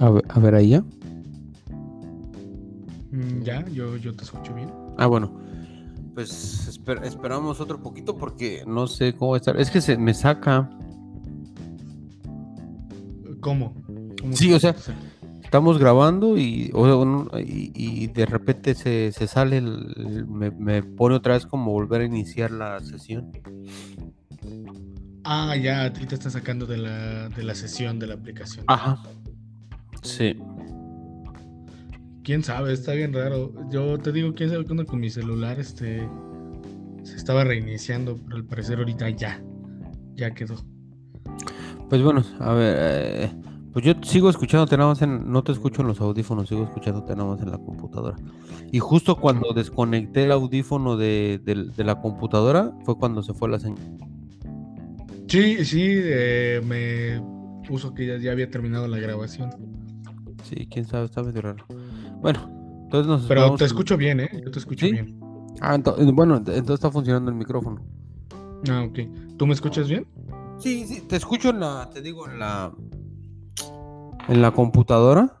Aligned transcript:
A 0.00 0.10
ver, 0.10 0.24
a 0.28 0.38
ver 0.40 0.54
ahí 0.54 0.68
ya. 0.70 0.80
Mm, 3.10 3.42
ya, 3.42 3.64
yo, 3.68 3.96
yo 3.96 4.14
te 4.14 4.24
escucho 4.24 4.54
bien. 4.54 4.70
Ah, 4.98 5.06
bueno. 5.06 5.40
Pues 6.14 6.68
esper- 6.68 7.02
esperamos 7.04 7.60
otro 7.60 7.80
poquito 7.82 8.16
porque 8.16 8.62
no 8.66 8.86
sé 8.86 9.14
cómo 9.14 9.32
va 9.32 9.36
a 9.36 9.40
estar. 9.40 9.58
Es 9.60 9.70
que 9.70 9.80
se 9.80 9.96
me 9.96 10.14
saca. 10.14 10.70
¿Cómo? 13.40 13.74
¿Cómo 14.20 14.36
Sí, 14.36 14.52
o 14.52 14.60
sea, 14.60 14.74
se- 14.74 14.92
Estamos 15.42 15.78
grabando 15.78 16.36
y, 16.36 16.72
o 16.74 17.28
sea, 17.30 17.40
y, 17.40 17.70
y 17.76 18.06
de 18.08 18.26
repente 18.26 18.74
se, 18.74 19.12
se 19.12 19.28
sale, 19.28 19.58
el- 19.58 19.94
el- 19.96 20.26
me, 20.26 20.50
me 20.50 20.82
pone 20.82 21.14
otra 21.14 21.34
vez 21.34 21.46
como 21.46 21.70
volver 21.70 22.00
a 22.00 22.04
iniciar 22.06 22.50
la 22.50 22.80
sesión. 22.80 23.30
Ah, 25.22 25.54
ya, 25.56 25.84
a 25.84 25.92
ti 25.92 26.06
te 26.06 26.16
está 26.16 26.28
sacando 26.30 26.66
de 26.66 26.78
la, 26.78 27.28
de 27.28 27.44
la 27.44 27.54
sesión 27.54 28.00
de 28.00 28.08
la 28.08 28.14
aplicación. 28.14 28.64
Ajá. 28.66 29.00
Sí. 30.04 30.36
Quién 32.22 32.42
sabe, 32.42 32.72
está 32.72 32.92
bien 32.92 33.12
raro. 33.12 33.52
Yo 33.70 33.98
te 33.98 34.12
digo, 34.12 34.32
quién 34.34 34.50
sabe 34.50 34.64
cuando 34.64 34.86
con 34.86 35.00
mi 35.00 35.10
celular 35.10 35.58
este 35.60 36.08
se 37.02 37.16
estaba 37.16 37.44
reiniciando, 37.44 38.16
pero 38.24 38.36
al 38.36 38.44
parecer 38.44 38.78
ahorita 38.78 39.10
ya, 39.10 39.42
ya 40.14 40.30
quedó. 40.32 40.54
Pues 41.90 42.02
bueno, 42.02 42.22
a 42.40 42.54
ver, 42.54 42.76
eh, 42.78 43.30
pues 43.74 43.84
yo 43.84 43.92
sigo 44.02 44.30
escuchándote 44.30 44.76
nada 44.78 44.88
más 44.88 45.02
en, 45.02 45.30
no 45.30 45.44
te 45.44 45.52
escucho 45.52 45.82
en 45.82 45.88
los 45.88 46.00
audífonos, 46.00 46.48
sigo 46.48 46.64
escuchándote 46.64 47.14
nada 47.14 47.28
más 47.28 47.42
en 47.42 47.50
la 47.50 47.58
computadora. 47.58 48.16
Y 48.72 48.78
justo 48.78 49.16
cuando 49.20 49.52
desconecté 49.52 50.24
el 50.24 50.32
audífono 50.32 50.96
de, 50.96 51.40
del- 51.44 51.72
de 51.72 51.84
la 51.84 52.00
computadora 52.00 52.72
fue 52.86 52.96
cuando 52.96 53.22
se 53.22 53.34
fue 53.34 53.50
la 53.50 53.58
señal. 53.60 53.78
Sí, 55.28 55.62
sí, 55.66 55.82
eh, 55.86 56.62
me 56.64 57.22
puso 57.68 57.92
que 57.92 58.06
ya, 58.06 58.16
ya 58.16 58.32
había 58.32 58.50
terminado 58.50 58.88
la 58.88 58.98
grabación. 58.98 59.50
Sí, 60.44 60.66
quién 60.70 60.86
sabe, 60.86 61.06
está 61.06 61.22
medio 61.22 61.40
raro. 61.42 61.64
Bueno, 62.20 62.40
entonces 62.84 63.06
nos 63.08 63.22
Pero 63.26 63.54
te 63.56 63.64
escucho 63.64 63.96
bien, 63.96 64.20
¿eh? 64.20 64.28
Yo 64.44 64.50
te 64.50 64.58
escucho 64.58 64.86
¿Sí? 64.86 64.92
bien. 64.92 65.18
Ah, 65.60 65.76
ento- 65.76 65.96
eh, 65.98 66.10
bueno, 66.12 66.36
ent- 66.36 66.48
entonces 66.52 66.74
está 66.74 66.90
funcionando 66.90 67.30
el 67.30 67.36
micrófono. 67.36 67.82
Ah, 68.68 68.84
ok. 68.88 68.98
¿Tú 69.36 69.46
me 69.46 69.54
escuchas 69.54 69.88
bien? 69.88 70.06
Sí, 70.58 70.86
sí, 70.86 71.00
te 71.08 71.16
escucho 71.16 71.50
en 71.50 71.60
la, 71.60 71.90
te 71.92 72.00
digo, 72.00 72.28
en 72.28 72.38
la, 72.38 72.72
en 74.28 74.40
la 74.42 74.50
computadora, 74.52 75.38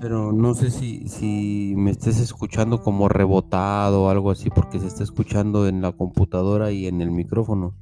pero 0.00 0.32
no 0.32 0.54
sé 0.54 0.70
si, 0.70 1.06
si 1.08 1.74
me 1.76 1.90
estés 1.90 2.18
escuchando 2.20 2.80
como 2.80 3.08
rebotado 3.08 4.04
o 4.04 4.10
algo 4.10 4.30
así, 4.30 4.50
porque 4.50 4.78
se 4.78 4.86
está 4.86 5.02
escuchando 5.02 5.66
en 5.68 5.82
la 5.82 5.92
computadora 5.92 6.70
y 6.72 6.86
en 6.86 7.00
el 7.00 7.10
micrófono. 7.10 7.74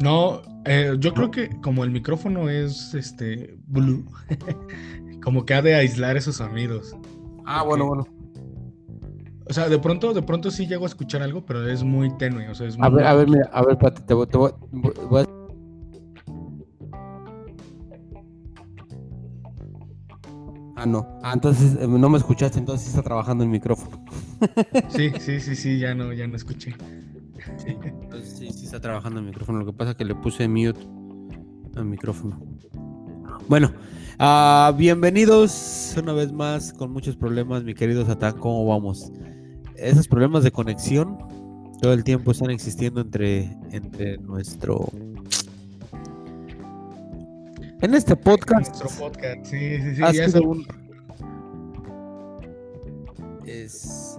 No, 0.00 0.42
eh, 0.64 0.96
yo 0.98 1.14
creo 1.14 1.30
que 1.30 1.48
como 1.60 1.84
el 1.84 1.90
micrófono 1.90 2.48
es 2.48 2.94
este 2.94 3.56
blue, 3.66 4.04
como 5.24 5.44
que 5.46 5.54
ha 5.54 5.62
de 5.62 5.74
aislar 5.74 6.16
esos 6.16 6.36
sonidos. 6.36 6.94
Ah, 7.46 7.62
bueno, 7.64 7.86
bueno. 7.86 8.06
O 9.46 9.52
sea, 9.52 9.68
de 9.68 9.78
pronto, 9.78 10.14
de 10.14 10.22
pronto 10.22 10.50
sí 10.50 10.66
llego 10.66 10.84
a 10.84 10.88
escuchar 10.88 11.22
algo, 11.22 11.44
pero 11.44 11.66
es 11.68 11.82
muy 11.82 12.16
tenue. 12.16 12.48
O 12.48 12.54
sea, 12.54 12.66
es 12.68 12.76
A 12.80 12.88
ver, 12.88 13.06
a 13.06 13.14
ver, 13.14 13.28
mira, 13.28 13.50
a 13.52 13.62
ver, 13.62 13.72
espérate, 13.72 14.02
te 14.02 14.14
voy, 14.14 14.26
te 14.26 14.36
voy- 14.38 14.52
voy- 15.10 15.22
a- 15.22 15.26
Ah, 20.76 20.86
no. 20.86 21.18
Ah, 21.22 21.32
entonces 21.34 21.76
eh, 21.80 21.86
no 21.86 22.08
me 22.08 22.18
escuchaste, 22.18 22.58
entonces 22.58 22.84
sí 22.86 22.90
está 22.90 23.02
trabajando 23.02 23.44
el 23.44 23.50
micrófono. 23.50 24.04
Sí, 24.88 25.10
sí, 25.20 25.40
sí, 25.40 25.56
sí, 25.56 25.78
ya 25.78 25.94
no, 25.94 26.12
ya 26.12 26.26
no 26.26 26.36
escuché. 26.36 26.74
Sí, 27.56 27.76
entonces 27.84 28.36
sí, 28.36 28.50
sí 28.52 28.64
está 28.66 28.80
trabajando 28.80 29.20
el 29.20 29.26
micrófono. 29.26 29.60
Lo 29.60 29.66
que 29.66 29.72
pasa 29.72 29.92
es 29.92 29.96
que 29.96 30.04
le 30.04 30.14
puse 30.14 30.46
mute 30.48 30.80
al 31.76 31.84
micrófono. 31.86 32.40
Bueno, 33.48 33.72
ah, 34.18 34.72
bienvenidos 34.76 35.94
una 36.00 36.12
vez 36.12 36.32
más 36.32 36.72
con 36.72 36.92
muchos 36.92 37.16
problemas, 37.16 37.64
mi 37.64 37.74
querido 37.74 38.04
Satán. 38.06 38.38
¿Cómo 38.38 38.66
vamos? 38.66 39.12
Esos 39.76 40.08
problemas 40.08 40.44
de 40.44 40.50
conexión 40.50 41.18
todo 41.82 41.92
el 41.92 42.04
tiempo 42.04 42.30
están 42.30 42.50
existiendo 42.50 43.00
entre, 43.00 43.56
entre 43.70 44.16
nuestro. 44.18 44.88
En 47.82 47.94
este 47.94 48.16
podcast. 48.16 48.80
Nuestro 48.82 49.06
podcast, 49.06 49.44
sí, 49.44 49.78
sí, 49.82 49.96
sí. 49.96 50.02
ha 50.02 50.12
sido 50.12 50.42
un- 50.42 50.66
es, 53.44 54.18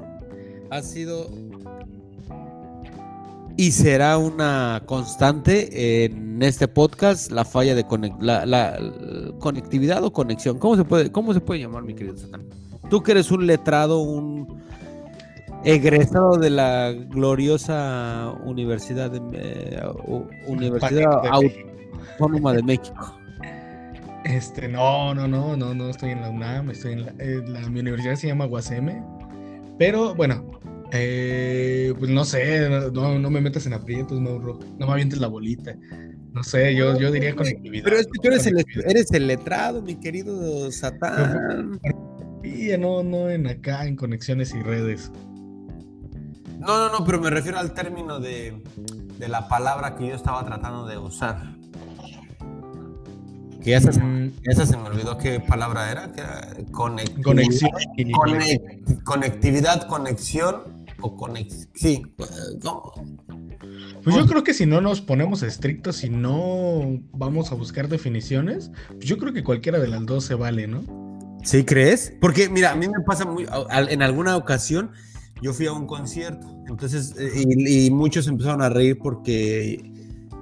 ha 0.69 0.81
sido 0.83 1.27
y 3.57 3.71
será 3.71 4.17
una 4.17 4.81
constante 4.85 6.03
en 6.05 6.41
este 6.43 6.67
podcast 6.67 7.31
la 7.31 7.45
falla 7.45 7.73
de 7.75 7.85
conec- 7.85 8.17
la, 8.19 8.45
la- 8.45 8.79
la 8.79 9.31
conectividad 9.39 10.03
o 10.03 10.11
conexión. 10.11 10.59
¿Cómo 10.59 10.75
se 10.75 10.83
puede, 10.83 11.11
cómo 11.11 11.33
se 11.33 11.39
puede 11.41 11.61
llamar, 11.61 11.83
mi 11.83 11.93
querido 11.93 12.17
Satán? 12.17 12.43
Tú 12.89 13.01
que 13.01 13.11
eres 13.13 13.31
un 13.31 13.47
letrado, 13.47 13.99
un 14.01 14.61
egresado 15.63 16.37
de 16.37 16.49
la 16.49 16.91
gloriosa 16.91 18.33
Universidad 18.43 19.09
de, 19.09 19.21
eh, 19.33 19.81
Universidad 20.47 21.21
de. 21.23 21.29
Autónoma 22.19 22.53
de 22.53 22.63
México. 22.63 23.17
Este, 24.25 24.67
no, 24.67 25.13
no, 25.13 25.27
no, 25.27 25.55
no, 25.55 25.73
no 25.73 25.89
estoy 25.89 26.11
en 26.11 26.21
la 26.21 26.29
UNAM, 26.29 26.71
estoy 26.71 26.93
en 26.93 27.05
la, 27.05 27.13
eh, 27.19 27.41
la- 27.47 27.61
mi 27.69 27.79
universidad 27.79 28.15
se 28.15 28.27
llama 28.27 28.45
UASM, 28.47 28.89
pero 29.77 30.15
bueno, 30.15 30.43
eh, 30.95 31.93
pues 31.99 32.09
no 32.11 32.25
sé, 32.25 32.69
no, 32.91 33.19
no 33.19 33.29
me 33.29 33.41
metas 33.41 33.65
en 33.65 33.73
aprietos, 33.73 34.19
Mauro, 34.19 34.59
no 34.79 34.87
me 34.87 34.91
avientes 34.93 35.19
la 35.19 35.27
bolita, 35.27 35.75
no 36.33 36.43
sé, 36.43 36.75
yo, 36.75 36.97
yo 36.99 37.11
diría 37.11 37.35
conectividad. 37.35 37.83
Pero 37.83 37.97
es 37.97 38.07
que 38.07 38.19
tú 38.21 38.27
eres 38.27 38.45
el, 38.47 38.65
eres 38.87 39.11
el 39.11 39.27
letrado, 39.27 39.81
mi 39.81 39.95
querido 39.95 40.71
Satán. 40.71 41.79
No, 42.79 43.03
no 43.03 43.29
en 43.29 43.47
acá, 43.47 43.85
en 43.85 43.95
conexiones 43.95 44.53
y 44.53 44.61
redes. 44.61 45.11
No, 46.59 46.77
no, 46.89 46.99
no, 46.99 47.05
pero 47.05 47.19
me 47.19 47.29
refiero 47.29 47.57
al 47.59 47.73
término 47.73 48.19
de, 48.19 48.61
de 49.17 49.27
la 49.27 49.47
palabra 49.47 49.95
que 49.95 50.07
yo 50.07 50.15
estaba 50.15 50.43
tratando 50.45 50.85
de 50.87 50.97
usar. 50.97 51.55
Que 53.63 53.75
esa, 53.75 53.91
se- 53.91 53.99
Mm, 54.01 54.31
esa 54.43 54.65
se 54.65 54.77
me 54.77 54.83
olvidó 54.83 55.17
qué 55.17 55.39
palabra 55.39 55.91
era. 55.91 56.11
Que 56.11 56.21
era 56.21 56.49
conectividad. 56.71 57.23
conexión. 57.23 57.71
Conectividad, 59.03 59.87
conexión 59.87 60.61
o 61.01 61.15
conex... 61.15 61.69
Sí. 61.75 62.01
eh, 62.17 62.23
¿cómo? 62.61 62.91
Pues 64.03 64.15
yo 64.15 64.25
creo 64.27 64.43
que 64.43 64.53
si 64.53 64.65
no 64.65 64.81
nos 64.81 65.01
ponemos 65.01 65.41
estrictos 65.43 66.03
y 66.03 66.09
no 66.09 67.01
vamos 67.13 67.51
a 67.51 67.55
buscar 67.55 67.87
definiciones, 67.89 68.71
pues 68.89 69.05
yo 69.05 69.17
creo 69.17 69.33
que 69.33 69.43
cualquiera 69.43 69.79
de 69.79 69.87
las 69.87 70.05
dos 70.05 70.25
se 70.25 70.35
vale, 70.35 70.67
¿no? 70.67 70.83
¿Sí 71.43 71.63
crees? 71.63 72.13
Porque, 72.21 72.49
mira, 72.49 72.71
a 72.71 72.75
mí 72.75 72.87
me 72.87 73.03
pasa 73.05 73.25
muy. 73.25 73.45
En 73.89 74.01
alguna 74.01 74.35
ocasión 74.37 74.91
yo 75.41 75.53
fui 75.53 75.65
a 75.67 75.73
un 75.73 75.85
concierto, 75.85 76.47
entonces, 76.67 77.13
eh, 77.19 77.43
y, 77.45 77.85
y 77.87 77.91
muchos 77.91 78.27
empezaron 78.27 78.61
a 78.61 78.69
reír 78.69 78.97
porque 78.97 79.91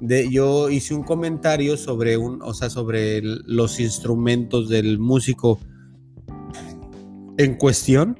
de, 0.00 0.30
yo 0.30 0.70
hice 0.70 0.94
un 0.94 1.02
comentario 1.02 1.76
sobre 1.76 2.16
un, 2.16 2.40
o 2.42 2.54
sea, 2.54 2.70
sobre 2.70 3.18
el- 3.18 3.42
los 3.46 3.80
instrumentos 3.80 4.68
del 4.68 4.98
músico 4.98 5.58
en 7.38 7.54
cuestión. 7.56 8.18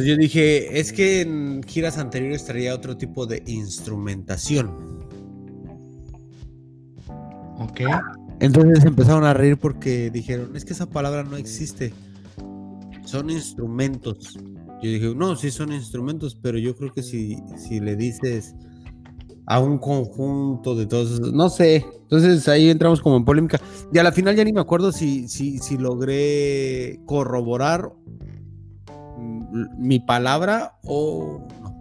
Entonces 0.00 0.16
yo 0.16 0.22
dije, 0.22 0.80
es 0.80 0.92
que 0.94 1.20
en 1.20 1.62
giras 1.62 1.98
anteriores 1.98 2.46
traía 2.46 2.74
otro 2.74 2.96
tipo 2.96 3.26
de 3.26 3.42
instrumentación. 3.46 4.70
Ok. 7.58 7.80
Entonces 8.40 8.82
empezaron 8.86 9.24
a 9.24 9.34
reír 9.34 9.58
porque 9.58 10.10
dijeron, 10.10 10.56
es 10.56 10.64
que 10.64 10.72
esa 10.72 10.86
palabra 10.88 11.22
no 11.22 11.36
existe. 11.36 11.92
Son 13.04 13.28
instrumentos. 13.28 14.38
Yo 14.82 14.88
dije, 14.90 15.12
no, 15.14 15.36
sí 15.36 15.50
son 15.50 15.70
instrumentos, 15.70 16.34
pero 16.34 16.56
yo 16.56 16.74
creo 16.74 16.94
que 16.94 17.02
si, 17.02 17.36
si 17.58 17.78
le 17.80 17.94
dices 17.94 18.54
a 19.44 19.60
un 19.60 19.76
conjunto 19.76 20.74
de 20.76 20.86
todos, 20.86 21.10
esos- 21.12 21.32
no 21.34 21.50
sé. 21.50 21.84
Entonces 22.04 22.48
ahí 22.48 22.70
entramos 22.70 23.02
como 23.02 23.18
en 23.18 23.26
polémica. 23.26 23.60
Y 23.92 23.98
a 23.98 24.02
la 24.02 24.12
final 24.12 24.34
ya 24.34 24.44
ni 24.44 24.54
me 24.54 24.60
acuerdo 24.62 24.92
si, 24.92 25.28
si, 25.28 25.58
si 25.58 25.76
logré 25.76 27.00
corroborar 27.04 27.92
mi 29.50 30.00
palabra 30.00 30.74
o 30.84 31.46
no. 31.62 31.80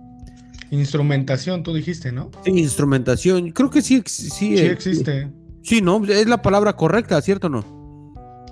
Instrumentación, 0.71 1.63
tú 1.63 1.73
dijiste, 1.73 2.11
¿no? 2.11 2.29
Sí, 2.45 2.51
instrumentación. 2.51 3.51
Creo 3.51 3.69
que 3.69 3.81
sí, 3.81 4.03
sí, 4.05 4.29
Sí 4.29 4.57
eh, 4.57 4.71
existe. 4.71 5.31
Sí, 5.63 5.81
no, 5.81 6.03
es 6.05 6.27
la 6.27 6.41
palabra 6.41 6.73
correcta, 6.73 7.19
¿cierto 7.21 7.47
o 7.47 7.49
no? 7.49 7.79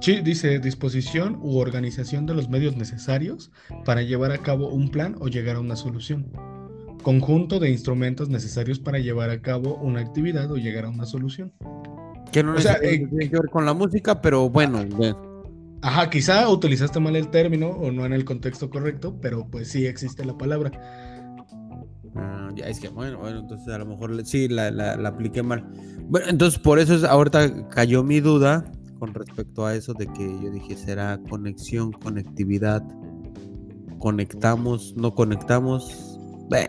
Sí, 0.02 0.22
dice 0.22 0.60
disposición 0.60 1.40
u 1.42 1.58
organización 1.58 2.26
de 2.26 2.34
los 2.34 2.50
medios 2.50 2.76
necesarios 2.76 3.52
para 3.86 4.02
llevar 4.02 4.32
a 4.32 4.38
cabo 4.40 4.70
un 4.70 4.90
plan 4.90 5.16
o 5.20 5.28
llegar 5.28 5.56
a 5.56 5.60
una 5.60 5.76
solución. 5.76 6.32
Conjunto 7.04 7.60
de 7.60 7.70
instrumentos 7.70 8.30
necesarios 8.30 8.80
para 8.80 9.00
llevar 9.00 9.30
a 9.30 9.42
cabo 9.42 9.76
una 9.76 10.02
actividad 10.02 10.52
o 10.52 10.58
llegar 10.58 10.86
a 10.86 10.90
una 10.90 11.06
solución. 11.06 11.54
Que 12.32 12.44
no 12.44 12.54
O 12.56 12.60
sea, 12.60 12.74
eh, 12.82 13.08
tiene 13.08 13.30
que 13.30 13.38
ver 13.38 13.50
con 13.50 13.66
la 13.66 13.74
música, 13.74 14.22
pero 14.22 14.50
bueno, 14.50 14.86
bueno. 14.86 15.27
Ajá, 15.82 16.10
quizá 16.10 16.50
utilizaste 16.50 17.00
mal 17.00 17.16
el 17.16 17.30
término 17.30 17.68
o 17.70 17.92
no 17.92 18.06
en 18.06 18.14
el 18.14 18.26
contexto 18.26 18.70
correcto, 18.70 19.18
pero 19.22 19.48
pues 19.50 19.70
sí 19.70 19.86
existe 19.86 20.26
la 20.26 20.38
palabra. 20.38 20.72
Ah, 22.16 22.50
ya 22.56 22.66
es 22.66 22.80
que 22.80 22.90
bueno, 22.90 23.20
bueno, 23.20 23.40
entonces 23.40 23.68
a 23.74 23.78
lo 23.78 23.86
mejor 23.86 24.26
sí 24.26 24.48
la, 24.48 24.72
la- 24.72 24.96
la 24.98 25.10
apliqué 25.10 25.44
mal. 25.44 25.64
Bueno, 26.10 26.28
entonces 26.30 26.60
por 26.60 26.80
eso 26.80 26.96
es, 26.96 27.04
ahorita 27.04 27.68
cayó 27.70 28.04
mi 28.04 28.20
duda 28.20 28.66
con 29.00 29.14
respecto 29.14 29.66
a 29.66 29.76
eso 29.76 29.94
de 29.94 30.08
que 30.08 30.24
yo 30.42 30.50
dije 30.50 30.76
será 30.76 31.20
conexión, 31.30 31.92
conectividad, 31.92 32.82
conectamos, 34.00 34.96
no 34.98 35.14
conectamos, 35.14 36.18
bueno, 36.50 36.68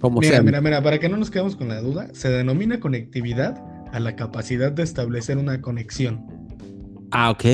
como 0.00 0.20
Mira, 0.20 0.32
sea. 0.36 0.42
mira, 0.42 0.60
mira, 0.60 0.82
para 0.82 0.98
que 0.98 1.08
no 1.08 1.16
nos 1.18 1.30
quedemos 1.30 1.56
con 1.56 1.68
la 1.68 1.80
duda, 1.80 2.08
se 2.14 2.30
denomina 2.30 2.80
conectividad 2.80 3.62
a 3.92 4.00
la 4.00 4.16
capacidad 4.16 4.72
de 4.72 4.82
establecer 4.84 5.36
una 5.38 5.60
conexión. 5.60 6.24
Ah, 7.10 7.30
ok. 7.30 7.44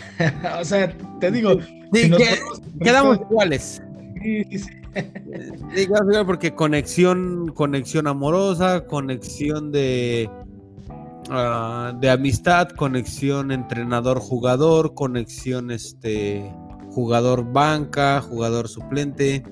o 0.60 0.64
sea, 0.64 0.96
te 1.20 1.30
digo, 1.30 1.58
Sí, 1.92 2.04
si 2.04 2.08
nos 2.08 2.18
que- 2.18 2.38
quedamos 2.82 3.20
iguales. 3.30 3.82
Sí, 4.22 4.44
sí, 4.50 4.58
sí. 4.58 4.68
Sí, 5.74 5.86
quedamos 5.86 6.08
igual 6.12 6.26
porque 6.26 6.54
conexión, 6.54 7.48
conexión 7.54 8.06
amorosa, 8.06 8.84
conexión 8.86 9.72
de 9.72 10.28
ah, 11.30 11.94
de 12.00 12.10
amistad, 12.10 12.68
conexión 12.70 13.50
entrenador-jugador, 13.52 14.94
conexión 14.94 15.70
este 15.70 16.50
jugador 16.90 17.50
banca, 17.52 18.20
jugador 18.20 18.68
suplente, 18.68 19.42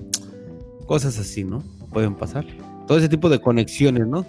cosas 0.85 1.17
así, 1.17 1.43
¿no? 1.43 1.63
Pueden 1.91 2.15
pasar. 2.15 2.45
Todo 2.87 2.99
ese 2.99 3.09
tipo 3.09 3.29
de 3.29 3.39
conexiones, 3.39 4.05
¿no? 4.07 4.25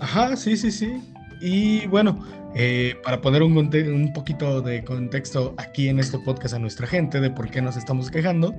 Ajá, 0.00 0.34
sí, 0.36 0.56
sí, 0.56 0.70
sí. 0.70 1.00
Y 1.42 1.86
bueno, 1.88 2.18
eh, 2.54 2.94
para 3.02 3.20
poner 3.20 3.42
un, 3.42 3.56
un 3.56 4.12
poquito 4.12 4.60
de 4.62 4.84
contexto 4.84 5.54
aquí 5.58 5.88
en 5.88 5.98
este 5.98 6.18
podcast 6.18 6.54
a 6.54 6.58
nuestra 6.58 6.86
gente 6.86 7.20
de 7.20 7.30
por 7.30 7.50
qué 7.50 7.60
nos 7.60 7.76
estamos 7.76 8.10
quejando, 8.10 8.54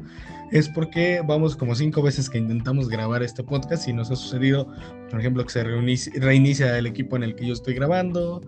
es 0.52 0.68
porque 0.70 1.22
vamos 1.26 1.56
como 1.56 1.76
cinco 1.76 2.02
veces 2.02 2.30
que 2.30 2.38
intentamos 2.38 2.90
grabar 2.90 3.24
este 3.24 3.44
podcast 3.44 3.88
y 3.88 3.94
nos 3.94 4.12
ha 4.12 4.16
sucedido, 4.16 4.68
por 5.10 5.20
ejemplo, 5.20 5.44
que 5.44 5.52
se 5.52 5.64
reinicia 5.64 6.78
el 6.78 6.88
equipo 6.88 7.16
en 7.16 7.24
el 7.24 7.36
que 7.36 7.48
yo 7.48 7.54
estoy 7.54 7.74
grabando, 7.74 8.42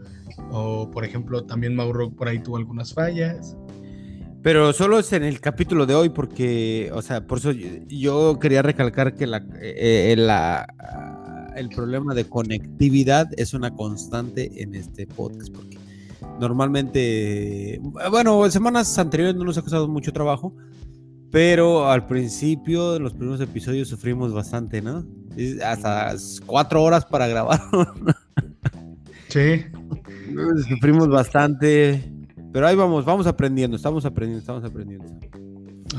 o 0.52 0.92
por 0.92 1.06
ejemplo, 1.06 1.44
también 1.46 1.76
Mauro 1.76 2.10
por 2.12 2.28
ahí 2.28 2.40
tuvo 2.40 2.58
algunas 2.58 2.94
fallas. 2.94 3.56
Pero 4.44 4.72
solo 4.72 5.00
es 5.00 5.12
en 5.14 5.24
el 5.24 5.42
capítulo 5.42 5.86
de 5.86 5.96
hoy 5.96 6.10
porque, 6.10 6.90
o 6.94 7.02
sea, 7.02 7.26
por 7.26 7.40
eso 7.40 7.52
yo, 7.52 7.68
yo 7.88 8.40
quería 8.40 8.62
recalcar 8.62 9.14
que 9.16 9.28
la, 9.28 9.38
eh, 9.60 10.12
eh, 10.12 10.16
la- 10.18 10.66
el 11.58 11.70
problema 11.70 12.14
de 12.14 12.26
conectividad 12.26 13.28
es 13.38 13.54
una 13.54 13.72
constante 13.74 14.62
en 14.62 14.76
este 14.76 15.08
podcast 15.08 15.54
porque 15.54 15.78
normalmente, 16.40 17.80
bueno, 18.12 18.50
semanas 18.50 18.98
anteriores 18.98 19.36
no 19.36 19.44
nos 19.44 19.58
ha 19.58 19.62
costado 19.62 19.88
mucho 19.88 20.12
trabajo, 20.14 20.54
pero 21.32 21.90
al 21.90 22.06
principio, 22.08 22.96
en 22.96 23.04
los 23.04 23.14
primeros 23.14 23.42
episodios 23.42 23.88
sufrimos 23.88 24.34
bastante, 24.34 24.82
¿no? 24.82 25.06
Hasta 25.66 26.16
cuatro 26.46 26.84
horas 26.84 27.06
para 27.06 27.28
grabar. 27.28 27.60
Sí, 29.30 29.62
Sufrimos 30.70 31.10
bastante, 31.10 32.02
pero 32.54 32.66
ahí 32.66 32.78
vamos, 32.78 33.04
vamos 33.04 33.28
aprendiendo, 33.28 33.76
estamos 33.76 34.06
aprendiendo, 34.06 34.40
estamos 34.40 34.64
aprendiendo. 34.64 35.06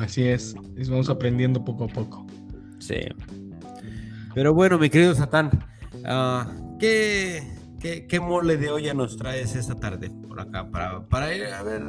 así 0.00 0.22
es. 0.22 0.54
es- 0.76 0.88
Vamos 0.88 1.10
aprendiendo 1.10 1.62
poco 1.62 1.84
a 1.84 1.88
poco. 1.88 2.26
Sí. 2.78 2.94
Pero 4.38 4.54
bueno, 4.54 4.78
mi 4.78 4.88
querido 4.88 5.16
Satán, 5.16 5.50
ah, 6.04 6.46
¿qué, 6.78 7.42
qué, 7.80 8.06
qué 8.06 8.20
mole 8.20 8.56
de 8.56 8.70
olla 8.70 8.94
nos 8.94 9.16
traes 9.16 9.56
esta 9.56 9.74
tarde 9.74 10.10
por 10.28 10.38
acá? 10.40 10.70
Para, 10.70 11.00
para 11.08 11.34
ir 11.34 11.46
a 11.46 11.60
ver. 11.64 11.82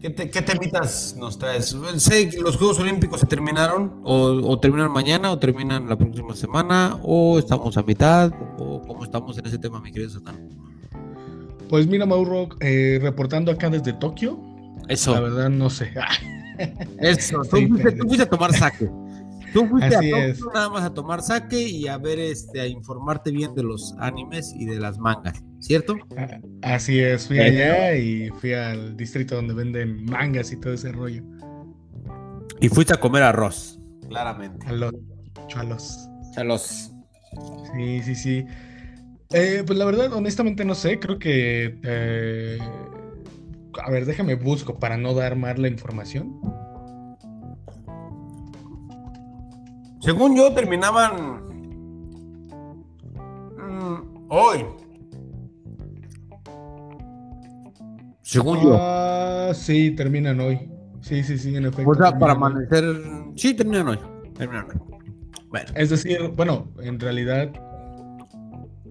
¿Qué, 0.00 0.10
te- 0.10 0.28
qué 0.28 0.42
temitas 0.42 1.14
nos 1.16 1.38
traes? 1.38 1.76
Sé 1.98 2.28
que 2.28 2.40
los 2.40 2.56
Juegos 2.56 2.80
Olímpicos 2.80 3.20
se 3.20 3.26
terminaron, 3.28 4.00
o, 4.02 4.14
o 4.50 4.58
terminan 4.58 4.90
mañana, 4.90 5.30
o 5.30 5.38
terminan 5.38 5.88
la 5.88 5.96
próxima 5.96 6.34
semana, 6.34 6.98
o 7.04 7.38
estamos 7.38 7.76
a 7.76 7.84
mitad, 7.84 8.32
o 8.58 8.82
cómo 8.82 9.04
estamos 9.04 9.38
en 9.38 9.46
ese 9.46 9.58
tema, 9.58 9.80
mi 9.80 9.92
querido 9.92 10.10
Satán. 10.10 10.48
Pues 11.68 11.86
mira, 11.86 12.04
Mauro, 12.04 12.48
eh, 12.58 12.98
reportando 13.00 13.52
acá 13.52 13.70
desde 13.70 13.92
Tokio, 13.92 14.40
Eso. 14.88 15.14
la 15.14 15.20
verdad 15.20 15.50
no 15.50 15.70
sé. 15.70 15.92
Eso, 16.98 17.42
tú, 17.48 17.58
Sí, 17.58 17.68
fuiste, 17.68 17.92
tú 17.92 18.06
fuiste 18.08 18.24
a 18.24 18.28
tomar 18.28 18.52
saque. 18.52 18.90
Tú 19.52 19.66
fuiste 19.68 19.94
Así 19.96 20.12
a 20.12 20.26
es. 20.26 20.40
Nada 20.54 20.68
más 20.70 20.82
a 20.82 20.92
tomar 20.92 21.22
saque 21.22 21.60
y 21.60 21.88
a 21.88 21.98
ver, 21.98 22.18
este, 22.18 22.60
a 22.60 22.66
informarte 22.66 23.30
bien 23.30 23.54
de 23.54 23.62
los 23.62 23.94
animes 23.98 24.52
y 24.54 24.66
de 24.66 24.78
las 24.78 24.98
mangas, 24.98 25.42
¿cierto? 25.60 25.96
Así 26.62 27.00
es, 27.00 27.26
fui 27.26 27.38
allá 27.38 27.94
y 27.96 28.28
fui 28.30 28.52
al 28.52 28.96
distrito 28.96 29.36
donde 29.36 29.54
venden 29.54 30.04
mangas 30.06 30.52
y 30.52 30.56
todo 30.60 30.72
ese 30.72 30.92
rollo. 30.92 31.22
Y 32.60 32.68
fuiste 32.68 32.94
a 32.94 32.96
comer 32.98 33.22
arroz, 33.22 33.78
claramente. 34.08 34.66
A 34.66 34.72
los 34.72 34.92
chalos. 35.48 36.08
Chalos. 36.34 36.92
Sí, 37.74 38.02
sí, 38.02 38.14
sí. 38.14 38.44
Eh, 39.32 39.62
pues 39.66 39.78
la 39.78 39.84
verdad, 39.84 40.12
honestamente 40.12 40.64
no 40.64 40.74
sé, 40.74 40.98
creo 40.98 41.18
que... 41.18 41.78
eh, 41.82 42.58
A 43.84 43.90
ver, 43.90 44.06
déjame 44.06 44.36
busco 44.36 44.78
para 44.78 44.96
no 44.96 45.14
dar 45.14 45.36
mal 45.36 45.60
la 45.60 45.68
información. 45.68 46.40
Según 50.06 50.36
yo, 50.36 50.54
terminaban 50.54 51.42
mm, 53.58 54.28
hoy. 54.28 54.64
Según 58.22 58.60
yo. 58.62 58.78
Ah, 58.80 59.50
sí, 59.52 59.90
terminan 59.96 60.38
hoy. 60.38 60.70
Sí, 61.00 61.24
sí, 61.24 61.36
sí, 61.36 61.56
en 61.56 61.66
efecto. 61.66 61.90
O 61.90 61.94
sea, 61.96 62.16
para 62.16 62.34
hoy. 62.34 62.36
amanecer. 62.36 62.84
Sí, 63.34 63.52
terminan 63.54 63.88
hoy. 63.88 63.98
Terminan 64.38 64.66
hoy. 64.70 65.00
Bueno. 65.48 65.70
Es 65.74 65.90
decir, 65.90 66.20
bueno, 66.36 66.68
en 66.78 67.00
realidad 67.00 67.50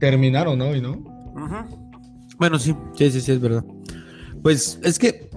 terminaron 0.01 0.59
hoy, 0.59 0.81
¿no? 0.81 0.97
Ujú. 0.97 1.95
Bueno, 2.37 2.59
sí, 2.59 2.75
sí, 2.95 3.09
sí, 3.09 3.21
sí, 3.21 3.31
es 3.31 3.39
verdad. 3.39 3.63
Pues 4.43 4.81
es 4.83 4.99
que, 4.99 5.29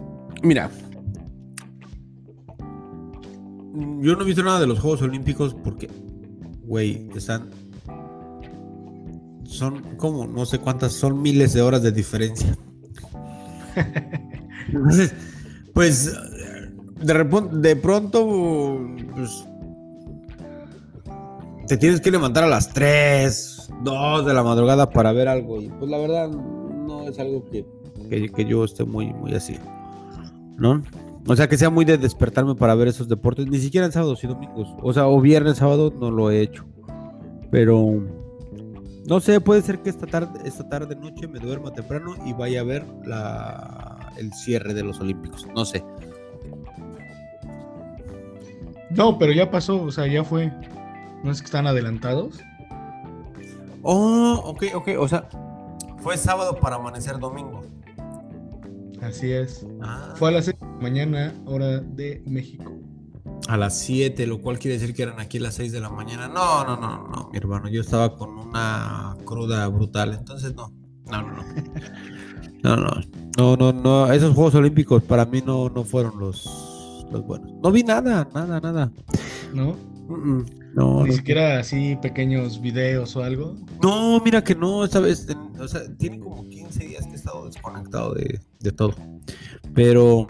mira, 0.42 0.72
yo 4.00 4.14
no 4.16 4.22
he 4.22 4.24
visto 4.24 4.42
nada 4.42 4.60
de 4.60 4.66
los 4.66 4.80
Juegos 4.80 5.02
Olímpicos 5.02 5.54
porque, 5.54 5.88
güey, 6.64 7.08
están... 7.14 7.50
Son 9.44 9.80
como, 9.96 10.26
no 10.26 10.44
sé 10.44 10.58
cuántas, 10.58 10.92
son 10.92 11.22
miles 11.22 11.54
de 11.54 11.62
horas 11.62 11.82
de 11.82 11.90
diferencia. 11.90 12.54
Entonces, 14.68 15.14
pues, 15.72 16.12
de, 17.02 17.14
repon- 17.14 17.50
de 17.50 17.74
pronto, 17.76 18.78
pues, 19.14 19.44
te 21.66 21.76
tienes 21.78 22.00
que 22.02 22.10
levantar 22.10 22.44
a 22.44 22.48
las 22.48 22.68
3, 22.72 23.70
2 23.84 24.26
de 24.26 24.34
la 24.34 24.42
madrugada 24.42 24.90
para 24.90 25.12
ver 25.12 25.28
algo. 25.28 25.62
Y 25.62 25.68
pues 25.70 25.90
la 25.90 25.98
verdad 25.98 26.28
no 26.28 27.08
es 27.08 27.18
algo 27.18 27.44
que, 27.46 27.64
que, 28.10 28.28
que 28.30 28.44
yo 28.44 28.64
esté 28.64 28.84
muy, 28.84 29.12
muy 29.14 29.34
así. 29.34 29.56
¿No? 30.58 30.82
O 31.28 31.36
sea, 31.36 31.46
que 31.46 31.58
sea 31.58 31.68
muy 31.68 31.84
de 31.84 31.98
despertarme 31.98 32.54
para 32.54 32.74
ver 32.74 32.88
esos 32.88 33.06
deportes. 33.06 33.46
Ni 33.46 33.58
siquiera 33.58 33.86
en 33.86 33.92
sábados 33.92 34.24
y 34.24 34.26
domingos. 34.26 34.74
O 34.82 34.92
sea, 34.94 35.06
o 35.06 35.20
viernes, 35.20 35.58
sábado 35.58 35.92
no 35.94 36.10
lo 36.10 36.30
he 36.30 36.40
hecho. 36.40 36.64
Pero 37.50 38.02
no 39.06 39.20
sé, 39.20 39.40
puede 39.40 39.62
ser 39.62 39.80
que 39.80 39.90
esta 39.90 40.06
tarde, 40.06 40.40
esta 40.44 40.68
tarde 40.68 40.96
noche 40.96 41.28
me 41.28 41.38
duerma 41.38 41.72
temprano 41.72 42.14
y 42.24 42.32
vaya 42.32 42.60
a 42.60 42.64
ver 42.64 42.86
la, 43.04 44.12
el 44.16 44.32
cierre 44.32 44.72
de 44.72 44.82
los 44.82 45.00
Olímpicos. 45.00 45.46
No 45.54 45.64
sé. 45.66 45.84
No, 48.90 49.18
pero 49.18 49.32
ya 49.32 49.50
pasó, 49.50 49.82
o 49.82 49.90
sea, 49.90 50.06
ya 50.06 50.24
fue. 50.24 50.50
¿No 51.22 51.30
es 51.30 51.40
que 51.40 51.46
están 51.46 51.66
adelantados? 51.66 52.40
Oh, 53.82 54.42
ok, 54.44 54.64
ok. 54.74 54.88
O 54.98 55.08
sea, 55.08 55.28
fue 55.98 56.16
sábado 56.16 56.56
para 56.56 56.76
amanecer 56.76 57.18
domingo. 57.18 57.62
Así 59.02 59.32
es. 59.32 59.66
Ah. 59.82 60.14
Fue 60.16 60.28
a 60.28 60.32
las 60.32 60.46
6 60.46 60.58
de 60.58 60.66
la 60.66 60.72
mañana, 60.80 61.34
hora 61.46 61.80
de 61.80 62.22
México. 62.26 62.72
A 63.48 63.56
las 63.56 63.78
7, 63.78 64.26
lo 64.26 64.40
cual 64.40 64.58
quiere 64.58 64.78
decir 64.78 64.94
que 64.94 65.02
eran 65.02 65.20
aquí 65.20 65.38
las 65.38 65.54
6 65.54 65.72
de 65.72 65.80
la 65.80 65.90
mañana. 65.90 66.28
No, 66.28 66.64
no, 66.64 66.76
no, 66.76 67.08
no, 67.08 67.30
mi 67.30 67.38
hermano. 67.38 67.68
Yo 67.68 67.80
estaba 67.80 68.16
con 68.16 68.30
una 68.30 69.16
cruda 69.24 69.66
brutal, 69.68 70.14
entonces 70.14 70.54
no. 70.54 70.72
No, 71.06 71.22
no, 71.22 71.36
no. 71.36 71.44
No, 72.60 72.74
no. 72.74 72.90
No, 73.36 73.56
no, 73.56 73.72
no. 73.72 74.12
Esos 74.12 74.34
Juegos 74.34 74.56
Olímpicos 74.56 75.00
para 75.04 75.24
mí 75.24 75.40
no, 75.46 75.68
no 75.70 75.84
fueron 75.84 76.18
los, 76.18 77.06
los 77.12 77.24
buenos. 77.24 77.52
No 77.62 77.70
vi 77.70 77.84
nada, 77.84 78.28
nada, 78.34 78.60
nada. 78.60 78.90
¿No? 79.54 79.76
Mm, 80.08 80.14
mm, 80.14 80.46
No, 80.74 81.02
Ni 81.04 81.10
no. 81.10 81.14
siquiera 81.16 81.58
así 81.58 81.96
pequeños 82.00 82.60
videos 82.60 83.14
o 83.16 83.22
algo. 83.22 83.56
No, 83.82 84.20
mira 84.24 84.42
que 84.42 84.54
no, 84.54 84.84
esta 84.84 85.00
vez, 85.00 85.26
o 85.58 85.68
sea, 85.68 85.80
tiene 85.98 86.18
como 86.18 86.48
15 86.48 86.84
días 86.86 87.04
que 87.06 87.12
he 87.12 87.16
estado 87.16 87.46
desconectado 87.46 88.14
de, 88.14 88.40
de 88.60 88.72
todo. 88.72 88.94
Pero 89.74 90.26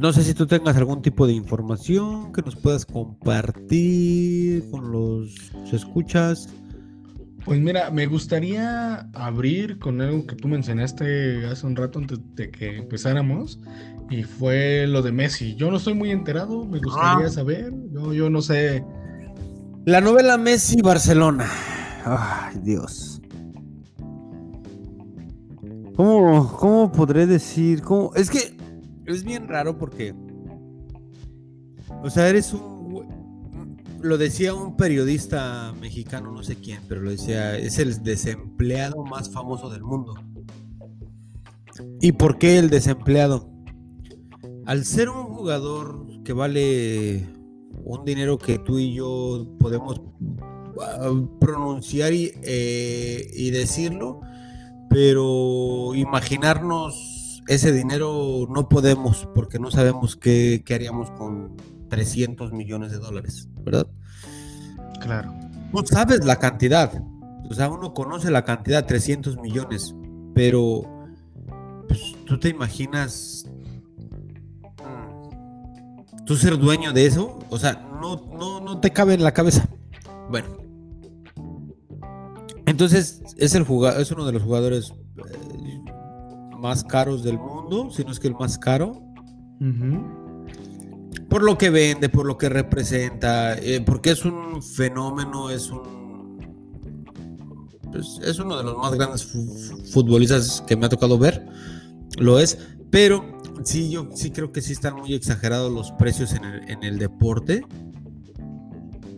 no 0.00 0.12
sé 0.12 0.22
si 0.22 0.34
tú 0.34 0.46
tengas 0.46 0.76
algún 0.76 1.02
tipo 1.02 1.26
de 1.26 1.32
información 1.32 2.32
que 2.32 2.42
nos 2.42 2.54
puedas 2.56 2.84
compartir 2.86 4.70
con 4.70 4.92
los 4.92 5.34
escuchas. 5.72 6.48
Pues 7.44 7.60
mira, 7.60 7.90
me 7.90 8.06
gustaría 8.06 9.08
abrir 9.14 9.78
con 9.78 10.00
algo 10.00 10.26
que 10.26 10.34
tú 10.34 10.48
mencionaste 10.48 11.46
hace 11.46 11.66
un 11.66 11.76
rato 11.76 11.98
antes 12.00 12.18
de 12.34 12.50
que 12.50 12.78
empezáramos. 12.78 13.60
Y 14.10 14.22
fue 14.22 14.86
lo 14.86 15.02
de 15.02 15.10
Messi. 15.12 15.54
Yo 15.56 15.70
no 15.70 15.78
estoy 15.78 15.94
muy 15.94 16.10
enterado, 16.10 16.64
me 16.64 16.78
gustaría 16.78 17.26
Ah. 17.26 17.30
saber. 17.30 17.72
Yo, 17.92 18.12
yo 18.12 18.30
no 18.30 18.40
sé. 18.40 18.84
La 19.84 20.00
novela 20.00 20.36
Messi 20.38 20.80
Barcelona. 20.80 21.46
Ay, 22.04 22.58
Dios. 22.62 23.20
¿Cómo, 25.96 26.56
cómo 26.58 26.92
podré 26.92 27.26
decir? 27.26 27.82
¿Cómo? 27.82 28.12
Es 28.14 28.30
que 28.30 28.56
es 29.06 29.24
bien 29.24 29.48
raro 29.48 29.78
porque. 29.78 30.14
O 32.02 32.10
sea, 32.10 32.28
eres 32.28 32.52
un. 32.52 32.76
Lo 34.02 34.18
decía 34.18 34.54
un 34.54 34.76
periodista 34.76 35.72
mexicano, 35.80 36.30
no 36.30 36.42
sé 36.42 36.56
quién, 36.56 36.80
pero 36.86 37.00
lo 37.00 37.10
decía, 37.10 37.56
es 37.56 37.78
el 37.78 38.02
desempleado 38.04 39.04
más 39.04 39.30
famoso 39.32 39.68
del 39.70 39.82
mundo. 39.82 40.14
¿Y 42.00 42.12
por 42.12 42.38
qué 42.38 42.58
el 42.58 42.70
desempleado? 42.70 43.50
Al 44.66 44.84
ser 44.84 45.08
un 45.08 45.24
jugador 45.26 46.22
que 46.24 46.32
vale 46.32 47.26
un 47.84 48.04
dinero 48.04 48.36
que 48.36 48.58
tú 48.58 48.78
y 48.78 48.94
yo 48.94 49.46
podemos 49.60 50.00
ah, 50.80 51.12
pronunciar 51.40 52.12
y, 52.12 52.32
eh, 52.42 53.30
y 53.32 53.50
decirlo, 53.50 54.20
pero 54.90 55.94
imaginarnos 55.94 57.42
ese 57.46 57.70
dinero 57.70 58.48
no 58.50 58.68
podemos 58.68 59.28
porque 59.34 59.60
no 59.60 59.70
sabemos 59.70 60.16
qué, 60.16 60.62
qué 60.66 60.74
haríamos 60.74 61.12
con 61.12 61.56
300 61.88 62.52
millones 62.52 62.90
de 62.90 62.98
dólares, 62.98 63.48
¿verdad? 63.62 63.86
Claro. 65.00 65.32
No 65.72 65.86
sabes 65.86 66.24
la 66.24 66.40
cantidad, 66.40 66.92
o 67.48 67.54
sea, 67.54 67.68
uno 67.68 67.94
conoce 67.94 68.32
la 68.32 68.44
cantidad, 68.44 68.84
300 68.84 69.36
millones, 69.36 69.94
pero 70.34 70.82
pues, 71.86 72.16
tú 72.24 72.40
te 72.40 72.48
imaginas 72.48 73.48
tú 76.26 76.36
ser 76.36 76.58
dueño 76.58 76.92
de 76.92 77.06
eso, 77.06 77.38
o 77.48 77.58
sea, 77.58 77.88
no, 78.00 78.16
no, 78.38 78.60
no 78.60 78.80
te 78.80 78.92
cabe 78.92 79.14
en 79.14 79.22
la 79.22 79.32
cabeza. 79.32 79.68
Bueno, 80.28 80.48
entonces 82.66 83.22
es, 83.36 83.54
el 83.54 83.62
jugador, 83.62 84.00
es 84.00 84.10
uno 84.10 84.26
de 84.26 84.32
los 84.32 84.42
jugadores 84.42 84.92
eh, 85.18 85.80
más 86.58 86.84
caros 86.84 87.22
del 87.22 87.38
mundo, 87.38 87.90
si 87.90 88.04
no 88.04 88.10
es 88.10 88.18
que 88.18 88.28
el 88.28 88.34
más 88.34 88.58
caro. 88.58 89.02
Por 91.30 91.42
lo 91.42 91.56
que 91.56 91.70
vende, 91.70 92.08
por 92.08 92.26
lo 92.26 92.36
que 92.36 92.48
representa, 92.48 93.56
eh, 93.56 93.80
porque 93.80 94.10
es 94.10 94.24
un 94.24 94.62
fenómeno, 94.62 95.48
es 95.48 95.70
un. 95.70 96.38
Pues, 97.92 98.20
es 98.24 98.38
uno 98.40 98.58
de 98.58 98.64
los 98.64 98.76
más 98.76 98.92
grandes 98.94 99.24
futbolistas 99.92 100.62
que 100.66 100.76
me 100.76 100.86
ha 100.86 100.88
tocado 100.88 101.18
ver. 101.18 101.46
Lo 102.18 102.38
es. 102.38 102.58
Pero 102.90 103.35
sí, 103.64 103.90
yo 103.90 104.08
sí 104.14 104.30
creo 104.30 104.52
que 104.52 104.60
sí 104.60 104.72
están 104.72 104.96
muy 104.96 105.14
exagerados 105.14 105.72
los 105.72 105.92
precios 105.92 106.32
en 106.32 106.44
el, 106.44 106.70
en 106.70 106.82
el 106.82 106.98
deporte 106.98 107.64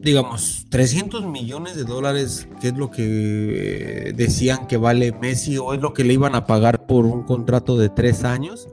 digamos, 0.03 0.67
300 0.71 1.27
millones 1.27 1.77
de 1.77 1.85
dólares, 1.85 2.49
que 2.61 2.69
es 2.69 2.77
lo 2.77 2.91
que 2.91 4.13
decían 4.17 4.67
que 4.67 4.77
vale 4.77 5.13
Messi 5.13 5.59
o 5.59 5.75
es 5.75 5.81
lo 5.81 5.93
que 5.93 6.05
le 6.05 6.15
iban 6.15 6.35
a 6.35 6.47
pagar 6.47 6.87
por 6.87 7.05
un 7.05 7.25
contrato 7.25 7.77
de 7.77 7.89
tres 7.89 8.25
años. 8.25 8.69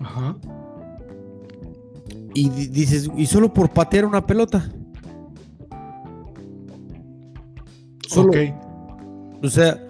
Ajá. 0.00 0.36
Y 2.34 2.48
dices, 2.48 3.10
y 3.16 3.26
solo 3.26 3.52
por 3.52 3.70
patear 3.70 4.04
una 4.04 4.26
pelota. 4.26 4.70
Solo. 8.06 8.32
O 9.42 9.48
sea, 9.48 9.82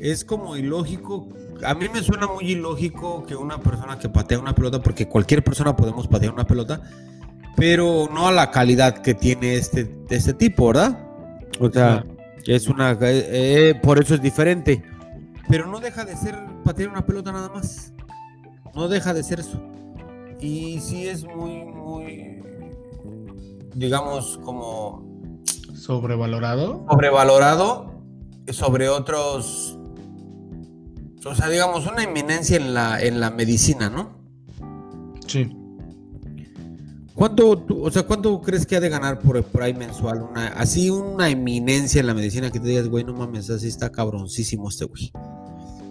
es 0.00 0.24
como 0.24 0.56
ilógico. 0.56 1.28
A 1.64 1.74
mí 1.74 1.88
me 1.92 2.02
suena 2.02 2.26
muy 2.26 2.52
ilógico 2.52 3.24
que 3.26 3.34
una 3.34 3.58
persona 3.58 3.98
que 3.98 4.08
patea 4.08 4.38
una 4.38 4.54
pelota, 4.54 4.80
porque 4.80 5.08
cualquier 5.08 5.42
persona 5.42 5.74
podemos 5.76 6.06
patear 6.06 6.32
una 6.32 6.46
pelota, 6.46 6.80
pero 7.56 8.08
no 8.12 8.28
a 8.28 8.32
la 8.32 8.50
calidad 8.50 8.98
que 8.98 9.14
tiene 9.14 9.56
este, 9.56 9.92
este 10.10 10.34
tipo, 10.34 10.68
¿verdad? 10.68 10.98
O 11.60 11.70
sea, 11.70 12.04
es 12.46 12.68
una. 12.68 12.92
Eh, 12.92 12.98
eh, 13.00 13.74
por 13.82 13.98
eso 13.98 14.14
es 14.14 14.22
diferente. 14.22 14.82
Pero 15.48 15.66
no 15.66 15.80
deja 15.80 16.04
de 16.04 16.16
ser 16.16 16.38
patear 16.64 16.90
una 16.90 17.04
pelota 17.04 17.32
nada 17.32 17.48
más. 17.48 17.92
No 18.74 18.88
deja 18.88 19.12
de 19.12 19.22
ser 19.22 19.40
eso. 19.40 19.60
Y 20.40 20.78
sí 20.80 21.08
es 21.08 21.24
muy, 21.24 21.64
muy. 21.64 22.42
Digamos, 23.74 24.38
como. 24.44 25.42
¿Sobrevalorado? 25.74 26.86
Sobrevalorado 26.88 28.02
sobre 28.52 28.88
otros. 28.88 29.77
O 31.30 31.34
sea, 31.34 31.48
digamos, 31.48 31.86
una 31.86 32.02
eminencia 32.02 32.56
en 32.56 32.74
la, 32.74 33.00
en 33.00 33.20
la 33.20 33.30
medicina, 33.30 33.90
¿no? 33.90 34.18
Sí. 35.26 35.54
¿Cuánto, 37.14 37.66
o 37.68 37.90
sea, 37.90 38.04
cuánto 38.04 38.40
crees 38.40 38.64
que 38.64 38.76
ha 38.76 38.80
de 38.80 38.88
ganar 38.88 39.18
por, 39.18 39.42
por 39.42 39.62
ahí 39.62 39.74
mensual? 39.74 40.22
Una, 40.22 40.48
así 40.48 40.88
una 40.88 41.28
eminencia 41.28 42.00
en 42.00 42.06
la 42.06 42.14
medicina 42.14 42.50
que 42.50 42.60
te 42.60 42.68
digas, 42.68 42.88
güey, 42.88 43.04
no 43.04 43.12
mames, 43.12 43.50
así 43.50 43.66
está 43.66 43.90
cabroncísimo 43.90 44.68
este 44.68 44.84
güey. 44.84 45.10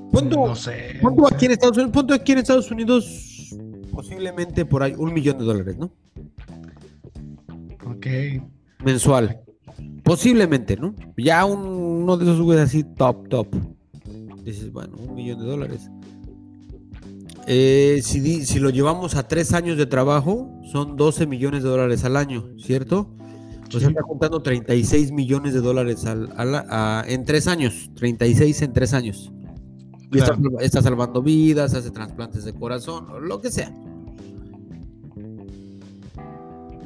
¿Cuánto, 0.09 0.47
no 0.47 0.55
sé, 0.55 0.97
¿cuánto 1.01 1.27
aquí 1.27 1.45
en 1.45 1.51
Estados 1.51 1.75
Unidos? 1.75 1.91
¿Cuánto 1.93 2.13
aquí 2.13 2.31
en 2.31 2.37
Estados 2.37 2.71
Unidos? 2.71 3.53
Posiblemente 3.91 4.63
por 4.65 4.83
ahí 4.83 4.93
un 4.97 5.13
millón 5.13 5.37
de 5.37 5.43
dólares, 5.43 5.77
¿no? 5.77 5.91
Ok. 7.85 8.07
Mensual. 8.85 9.41
Posiblemente, 10.03 10.77
¿no? 10.77 10.95
Ya 11.17 11.43
uno 11.43 12.15
de 12.15 12.23
esos 12.23 12.41
güeyes 12.41 12.63
así 12.63 12.83
top, 12.83 13.27
top. 13.27 13.47
Dices, 14.47 14.71
bueno, 14.71 14.95
un 14.97 15.13
millón 15.13 15.39
de 15.39 15.45
dólares. 15.45 15.91
Eh, 17.47 17.99
si, 18.01 18.59
lo 18.59 18.69
llevamos 18.69 19.15
a 19.15 19.27
tres 19.27 19.53
años 19.53 19.77
de 19.77 19.85
trabajo, 19.85 20.49
son 20.71 20.95
12 20.95 21.27
millones 21.27 21.63
de 21.63 21.69
dólares 21.69 22.05
al 22.05 22.15
año, 22.15 22.47
¿cierto? 22.57 23.13
O 23.75 23.77
sea, 23.77 23.89
está 23.89 24.03
contando 24.03 24.41
36 24.41 25.11
millones 25.11 25.53
de 25.53 25.59
dólares 25.59 26.05
al, 26.05 26.29
en 27.09 27.25
tres 27.25 27.47
años. 27.47 27.91
36 27.95 28.61
en 28.61 28.71
tres 28.71 28.93
años. 28.93 29.33
está, 30.61 30.81
salvando 30.81 31.21
vidas, 31.21 31.73
hace 31.73 31.91
trasplantes 31.91 32.45
de 32.45 32.53
corazón, 32.53 33.27
lo 33.27 33.41
que 33.41 33.51
sea. 33.51 33.75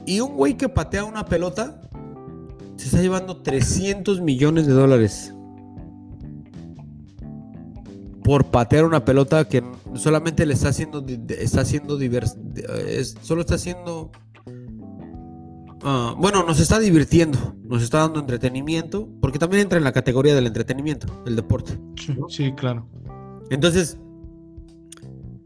Y 0.08 0.20
un 0.20 0.36
güey 0.36 0.58
que 0.58 0.68
patea 0.68 1.04
una 1.04 1.26
pelota 1.26 1.80
se 2.76 2.88
está 2.88 3.04
llevando 3.04 3.44
300 3.44 4.20
millones 4.20 4.66
de 4.66 4.74
dólares 4.74 5.36
por 8.32 8.46
patear 8.46 8.86
una 8.86 9.04
pelota 9.04 9.44
que 9.44 9.62
solamente 9.96 10.46
le 10.46 10.54
está 10.54 10.70
haciendo 10.70 11.06
está 11.38 11.60
haciendo 11.60 11.98
divers, 11.98 12.38
solo 13.22 13.42
está 13.42 13.56
haciendo 13.56 14.10
ah, 15.84 16.16
bueno 16.18 16.42
nos 16.46 16.62
está 16.62 16.80
divirtiendo 16.80 17.58
nos 17.62 17.84
está 17.84 17.98
dando 17.98 18.22
entretenimiento 18.22 19.10
porque 19.20 19.38
también 19.38 19.64
entra 19.64 19.80
en 19.80 19.84
la 19.84 19.92
categoría 19.92 20.34
del 20.34 20.48
entretenimiento 20.48 21.08
el 21.26 21.36
deporte 21.36 21.78
sí, 22.30 22.54
claro. 22.54 22.88
Entonces 23.50 23.98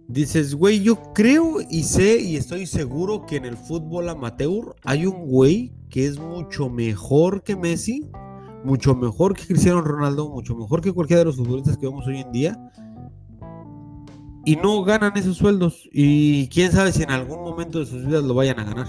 dices 0.07 0.53
güey 0.53 0.83
yo 0.83 1.11
creo 1.13 1.61
y 1.67 1.81
sé 1.81 2.21
y 2.21 2.35
estoy 2.35 2.67
seguro 2.67 3.25
que 3.25 3.37
en 3.37 3.45
el 3.45 3.57
fútbol 3.57 4.09
amateur 4.09 4.75
hay 4.83 5.07
un 5.07 5.25
güey 5.25 5.73
que 5.89 6.05
es 6.05 6.19
mucho 6.19 6.69
mejor 6.69 7.41
que 7.41 7.55
Messi 7.55 8.07
mucho 8.65 8.95
mejor 8.95 9.36
que 9.36 9.45
Cristiano 9.45 9.81
Ronaldo, 9.81 10.29
mucho 10.29 10.55
mejor 10.55 10.81
que 10.81 10.91
cualquiera 10.91 11.19
de 11.19 11.25
los 11.25 11.38
futbolistas 11.38 11.77
que 11.77 11.86
vemos 11.86 12.05
hoy 12.07 12.19
en 12.19 12.31
día. 12.31 12.72
Y 14.43 14.55
no 14.57 14.84
ganan 14.84 15.13
esos 15.15 15.38
sueldos. 15.38 15.88
Y 15.91 16.48
quién 16.50 16.72
sabe 16.72 16.91
si 16.91 17.03
en 17.03 17.12
algún 17.12 17.43
momento 17.43 17.79
de 17.79 17.86
sus 17.86 18.05
vidas 18.05 18.24
lo 18.24 18.34
vayan 18.34 18.60
a 18.60 18.63
ganar. 18.63 18.88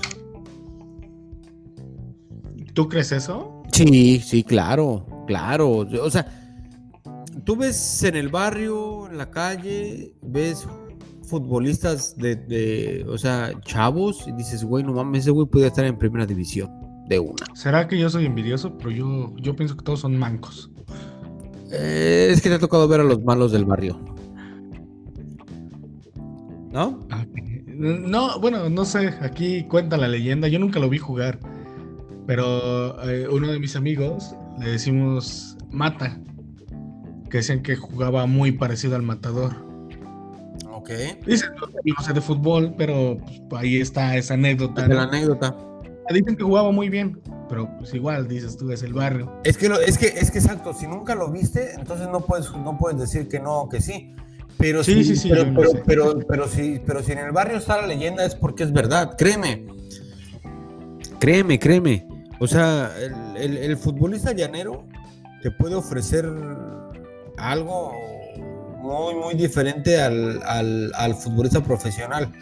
¿Tú 2.75 2.89
crees 2.89 3.13
eso? 3.13 3.63
Sí, 3.73 4.21
sí, 4.21 4.43
claro, 4.43 5.07
claro. 5.27 5.87
O 6.03 6.11
sea, 6.11 6.27
tú 7.45 7.57
ves 7.57 8.03
en 8.03 8.17
el 8.17 8.29
barrio, 8.29 9.09
en 9.09 9.17
la 9.17 9.31
calle, 9.31 10.15
ves 10.23 10.67
futbolistas 11.23 12.17
de, 12.17 12.37
de 12.37 13.07
o 13.09 13.19
sea, 13.19 13.53
chavos, 13.63 14.27
y 14.29 14.33
dices, 14.33 14.63
güey, 14.63 14.85
no 14.85 14.93
mames, 14.93 15.23
ese 15.23 15.31
güey 15.31 15.47
podría 15.47 15.69
estar 15.69 15.85
en 15.85 15.99
primera 15.99 16.27
división 16.27 16.86
de 17.09 17.19
una. 17.19 17.47
¿Será 17.55 17.89
que 17.89 17.99
yo 17.99 18.11
soy 18.11 18.27
envidioso? 18.27 18.77
Pero 18.79 18.91
yo, 18.91 19.35
yo 19.37 19.57
pienso 19.57 19.77
que 19.77 19.85
todos 19.85 20.01
son 20.01 20.17
mancos. 20.17 20.71
Eh, 21.73 22.29
es 22.31 22.41
que 22.41 22.49
te 22.49 22.57
ha 22.57 22.59
tocado 22.59 22.87
ver 22.89 23.01
a 23.01 23.05
los 23.05 23.23
malos 23.23 23.53
del 23.53 23.65
barrio. 23.65 23.99
¿No? 26.71 27.01
No, 27.67 28.41
bueno, 28.41 28.69
no 28.71 28.85
sé. 28.85 29.15
Aquí 29.21 29.65
cuenta 29.65 29.97
la 29.97 30.09
leyenda. 30.09 30.49
Yo 30.49 30.59
nunca 30.59 30.79
lo 30.79 30.89
vi 30.89 30.99
jugar. 30.99 31.39
Pero 32.27 33.03
eh, 33.09 33.29
uno 33.29 33.49
de 33.49 33.59
mis 33.59 33.77
amigos 33.77 34.35
le 34.59 34.71
decimos 34.71 35.57
Mata. 35.71 36.21
Que 37.31 37.39
decían 37.39 37.63
que 37.63 37.77
jugaba 37.77 38.27
muy 38.27 38.53
parecido 38.53 38.97
al 38.97 39.03
matador. 39.03 39.67
Ok. 40.71 40.91
Dicen, 41.27 41.51
no 41.85 42.05
sé 42.05 42.13
de 42.13 42.21
fútbol, 42.21 42.75
pero 42.79 43.19
pues, 43.49 43.63
ahí 43.63 43.77
está 43.79 44.17
esa 44.17 44.35
anécdota. 44.35 44.87
La 44.87 45.03
anécdota. 45.05 45.57
Dicen 46.11 46.37
que 46.37 46.45
jugaba 46.45 46.71
muy 46.71 46.89
bien, 46.89 47.21
pero 47.49 47.69
pues 47.79 47.93
igual 47.95 48.29
dices 48.29 48.57
tú 48.57 48.71
es 48.71 48.83
el 48.83 48.93
barrio. 48.93 49.33
Es 49.45 49.57
que 49.57 49.67
es 49.67 49.99
que 49.99 50.07
es 50.07 50.31
que 50.31 50.39
exacto, 50.39 50.73
si 50.73 50.87
nunca 50.87 51.15
lo 51.15 51.31
viste, 51.31 51.75
entonces 51.75 52.09
no 52.09 52.21
puedes 52.21 52.51
no 52.53 52.79
puedes 52.79 52.99
decir 52.99 53.29
que 53.29 53.41
no 53.41 53.69
que 53.69 53.81
sí. 53.81 54.15
Pero 54.59 54.83
sí, 54.83 55.05
sí, 55.05 55.17
sí, 55.17 55.29
pero, 55.31 55.83
pero, 55.85 56.19
pero, 56.27 56.49
si, 56.49 56.81
pero 56.87 57.03
si 57.03 57.13
en 57.13 57.19
el 57.19 57.33
barrio 57.33 57.59
está 57.59 57.81
la 57.81 57.87
leyenda 57.87 58.25
es 58.25 58.35
porque 58.35 58.63
es 58.63 58.73
verdad, 58.73 59.15
créeme. 59.19 59.67
Créeme, 61.21 61.59
créeme. 61.59 62.09
O 62.41 62.47
sea, 62.47 62.91
el, 63.37 63.59
el 63.59 63.77
futbolista 63.77 64.33
llanero 64.33 64.87
te 65.43 65.51
puede 65.51 65.75
ofrecer 65.75 66.27
algo 67.37 67.93
muy, 68.87 69.15
muy 69.15 69.35
diferente 69.35 70.01
al, 70.01 70.41
al, 70.95 71.15
futbolista 71.15 71.63
profesional. 71.63 72.33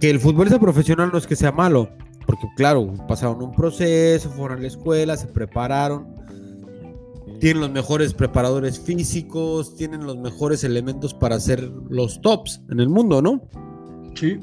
Que 0.00 0.10
el 0.10 0.20
futbolista 0.20 0.58
profesional 0.58 1.10
no 1.12 1.18
es 1.18 1.26
que 1.26 1.36
sea 1.36 1.52
malo, 1.52 1.90
porque 2.28 2.46
claro, 2.54 2.92
pasaron 3.08 3.42
un 3.42 3.52
proceso, 3.52 4.28
fueron 4.28 4.58
a 4.58 4.60
la 4.60 4.68
escuela, 4.68 5.16
se 5.16 5.26
prepararon, 5.28 6.06
tienen 7.40 7.62
los 7.62 7.70
mejores 7.70 8.12
preparadores 8.12 8.78
físicos, 8.78 9.74
tienen 9.76 10.04
los 10.04 10.18
mejores 10.18 10.62
elementos 10.62 11.14
para 11.14 11.40
ser 11.40 11.62
los 11.88 12.20
tops 12.20 12.60
en 12.70 12.80
el 12.80 12.90
mundo, 12.90 13.22
¿no? 13.22 13.40
Sí. 14.14 14.38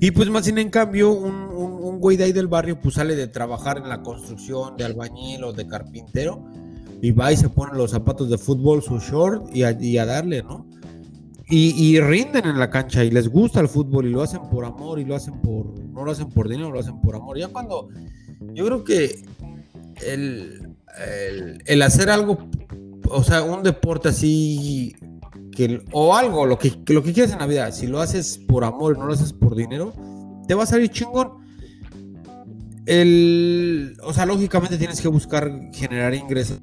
Y 0.00 0.12
pues 0.12 0.30
más 0.30 0.46
bien 0.46 0.56
en 0.56 0.70
cambio, 0.70 1.12
un, 1.12 1.34
un, 1.34 2.00
güey 2.00 2.16
de 2.16 2.24
ahí 2.24 2.32
del 2.32 2.48
barrio 2.48 2.80
pues 2.80 2.94
sale 2.94 3.14
de 3.16 3.28
trabajar 3.28 3.76
en 3.76 3.90
la 3.90 4.02
construcción, 4.02 4.78
de 4.78 4.84
albañil 4.84 5.44
o 5.44 5.52
de 5.52 5.66
carpintero, 5.66 6.42
y 7.02 7.10
va 7.10 7.30
y 7.30 7.36
se 7.36 7.50
pone 7.50 7.76
los 7.76 7.90
zapatos 7.90 8.30
de 8.30 8.38
fútbol, 8.38 8.82
su 8.82 8.98
short, 8.98 9.54
y 9.54 9.62
a, 9.98 10.06
darle, 10.06 10.42
¿no? 10.42 10.66
Y, 11.56 12.00
rinden 12.00 12.46
en 12.46 12.58
la 12.58 12.68
cancha 12.68 13.04
y 13.04 13.12
les 13.12 13.28
gusta 13.28 13.60
el 13.60 13.68
fútbol 13.68 14.06
y 14.06 14.10
lo 14.10 14.22
hacen 14.22 14.40
por 14.50 14.64
amor 14.64 14.98
y 14.98 15.04
lo 15.04 15.14
hacen 15.14 15.40
por, 15.40 15.78
no 15.84 16.04
lo 16.04 16.10
hacen 16.10 16.28
por 16.28 16.48
dinero, 16.48 16.72
lo 16.72 16.80
hacen 16.80 17.00
por 17.00 17.14
amor. 17.14 17.38
Ya 17.38 17.46
cuando, 17.46 17.90
yo 18.54 18.66
creo 18.66 18.82
que 18.82 19.22
el, 20.04 20.74
el, 21.64 21.82
hacer 21.82 22.10
algo, 22.10 22.48
o 23.08 23.22
sea, 23.22 23.44
un 23.44 23.62
deporte 23.62 24.08
así, 24.08 24.96
que, 25.52 25.80
o 25.92 26.16
algo, 26.16 26.44
lo 26.44 26.58
que, 26.58 26.72
lo 26.88 27.04
que 27.04 27.12
quieras 27.12 27.32
en 27.32 27.38
la 27.38 27.46
vida, 27.46 27.70
si 27.70 27.86
lo 27.86 28.00
haces 28.00 28.36
por 28.48 28.64
amor 28.64 28.96
y 28.96 28.98
no 28.98 29.06
lo 29.06 29.12
haces 29.12 29.32
por 29.32 29.54
dinero, 29.54 29.92
te 30.48 30.54
va 30.54 30.64
a 30.64 30.66
salir 30.66 30.90
chingón. 30.90 31.34
El, 32.84 33.96
o 34.02 34.12
sea, 34.12 34.26
lógicamente 34.26 34.76
tienes 34.76 35.00
que 35.00 35.06
buscar 35.06 35.70
generar 35.72 36.14
ingresos 36.14 36.60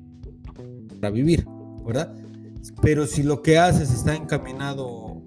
para 1.00 1.12
vivir, 1.12 1.48
¿verdad? 1.86 2.14
Pero 2.82 3.08
si 3.08 3.24
lo 3.24 3.42
que 3.42 3.58
haces 3.58 3.92
está 3.92 4.16
encaminado, 4.16 5.22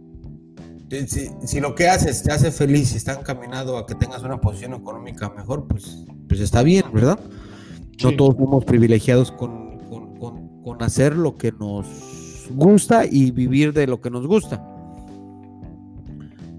si, 1.06 1.30
si, 1.44 1.60
lo 1.60 1.74
que 1.74 1.88
haces 1.88 2.22
te 2.22 2.32
hace 2.32 2.50
feliz 2.50 2.92
y 2.92 2.96
está 2.96 3.14
encaminado 3.14 3.76
a 3.76 3.86
que 3.86 3.94
tengas 3.94 4.22
una 4.22 4.40
posición 4.40 4.74
económica 4.74 5.30
mejor, 5.30 5.66
pues, 5.66 6.04
pues 6.28 6.40
está 6.40 6.62
bien, 6.62 6.84
¿verdad? 6.92 7.18
No 8.02 8.16
todos 8.16 8.36
somos 8.36 8.64
privilegiados 8.64 9.30
con, 9.30 9.64
hacer 10.80 11.16
lo 11.16 11.36
que 11.36 11.52
nos 11.52 11.86
gusta 12.50 13.06
y 13.06 13.30
vivir 13.30 13.72
de 13.72 13.86
lo 13.86 14.00
que 14.00 14.10
nos 14.10 14.26
gusta. 14.26 14.62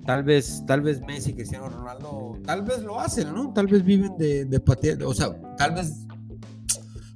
Tal 0.06 0.24
vez, 0.24 0.64
tal 0.66 0.82
vez 0.82 1.02
Messi, 1.02 1.34
Cristiano 1.34 1.68
Ronaldo, 1.70 2.38
tal 2.46 2.62
vez 2.64 2.82
lo 2.82 3.00
hacen, 3.00 3.34
¿no? 3.34 3.52
Tal 3.54 3.68
vez 3.68 3.84
viven 3.84 4.18
de, 4.18 4.46
de 4.46 4.60
patear, 4.60 5.04
o 5.04 5.14
sea, 5.14 5.36
tal 5.58 5.74
vez 5.74 6.06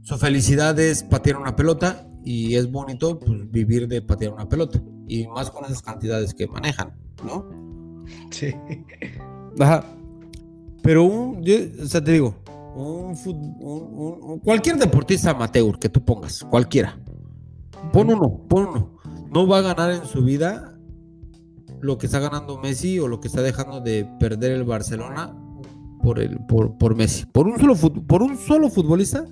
su 0.01 0.17
felicidad 0.17 0.77
es 0.79 1.03
patear 1.03 1.37
una 1.37 1.55
pelota 1.55 2.08
y 2.23 2.55
es 2.55 2.71
bonito 2.71 3.19
pues, 3.19 3.49
vivir 3.51 3.87
de 3.87 4.01
patear 4.01 4.33
una 4.33 4.47
pelota. 4.47 4.81
Y 5.07 5.27
más 5.27 5.49
con 5.49 5.65
esas 5.65 5.81
cantidades 5.81 6.33
que 6.33 6.47
manejan, 6.47 6.93
¿no? 7.23 7.49
Sí. 8.31 8.53
Ajá. 9.59 9.83
Pero 10.81 11.03
un, 11.03 11.43
yo, 11.43 11.55
o 11.81 11.85
sea, 11.85 12.03
te 12.03 12.13
digo, 12.13 12.35
un, 12.75 14.39
cualquier 14.43 14.77
deportista 14.77 15.31
amateur 15.31 15.77
que 15.77 15.89
tú 15.89 16.03
pongas, 16.03 16.43
cualquiera. 16.49 16.97
Pon 17.91 18.09
uno, 18.09 18.41
pon 18.47 18.67
uno. 18.67 18.99
No 19.31 19.47
va 19.47 19.59
a 19.59 19.61
ganar 19.61 19.91
en 19.91 20.05
su 20.05 20.23
vida 20.23 20.77
lo 21.81 21.97
que 21.97 22.07
está 22.07 22.19
ganando 22.19 22.57
Messi 22.57 22.99
o 22.99 23.07
lo 23.07 23.19
que 23.19 23.27
está 23.27 23.41
dejando 23.41 23.81
de 23.81 24.07
perder 24.19 24.51
el 24.51 24.63
Barcelona 24.63 25.35
por, 26.01 26.19
el, 26.19 26.39
por, 26.45 26.95
Messi. 26.95 27.25
Por 27.25 27.47
un, 27.47 27.59
solo, 27.59 27.75
por 28.07 28.21
un 28.21 28.37
solo 28.37 28.69
futbolista, 28.69 29.25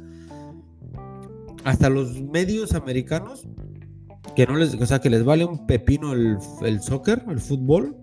hasta 1.67 1.89
los 1.89 2.21
medios 2.21 2.74
americanos, 2.74 3.45
que 4.38 4.47
no 4.47 4.56
les, 4.56 4.73
o 4.73 4.86
sea, 4.86 4.99
que 4.99 5.10
les 5.10 5.25
vale 5.25 5.43
un 5.43 5.67
pepino 5.67 6.13
el, 6.13 6.38
el 6.62 6.82
soccer, 6.82 7.25
el 7.27 7.41
fútbol, 7.41 7.93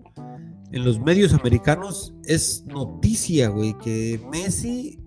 en 0.71 0.85
los 0.85 0.99
medios 0.99 1.33
americanos 1.33 2.13
es 2.25 2.63
noticia, 2.67 3.49
güey, 3.49 3.75
que 3.79 4.21
Messi 4.31 4.99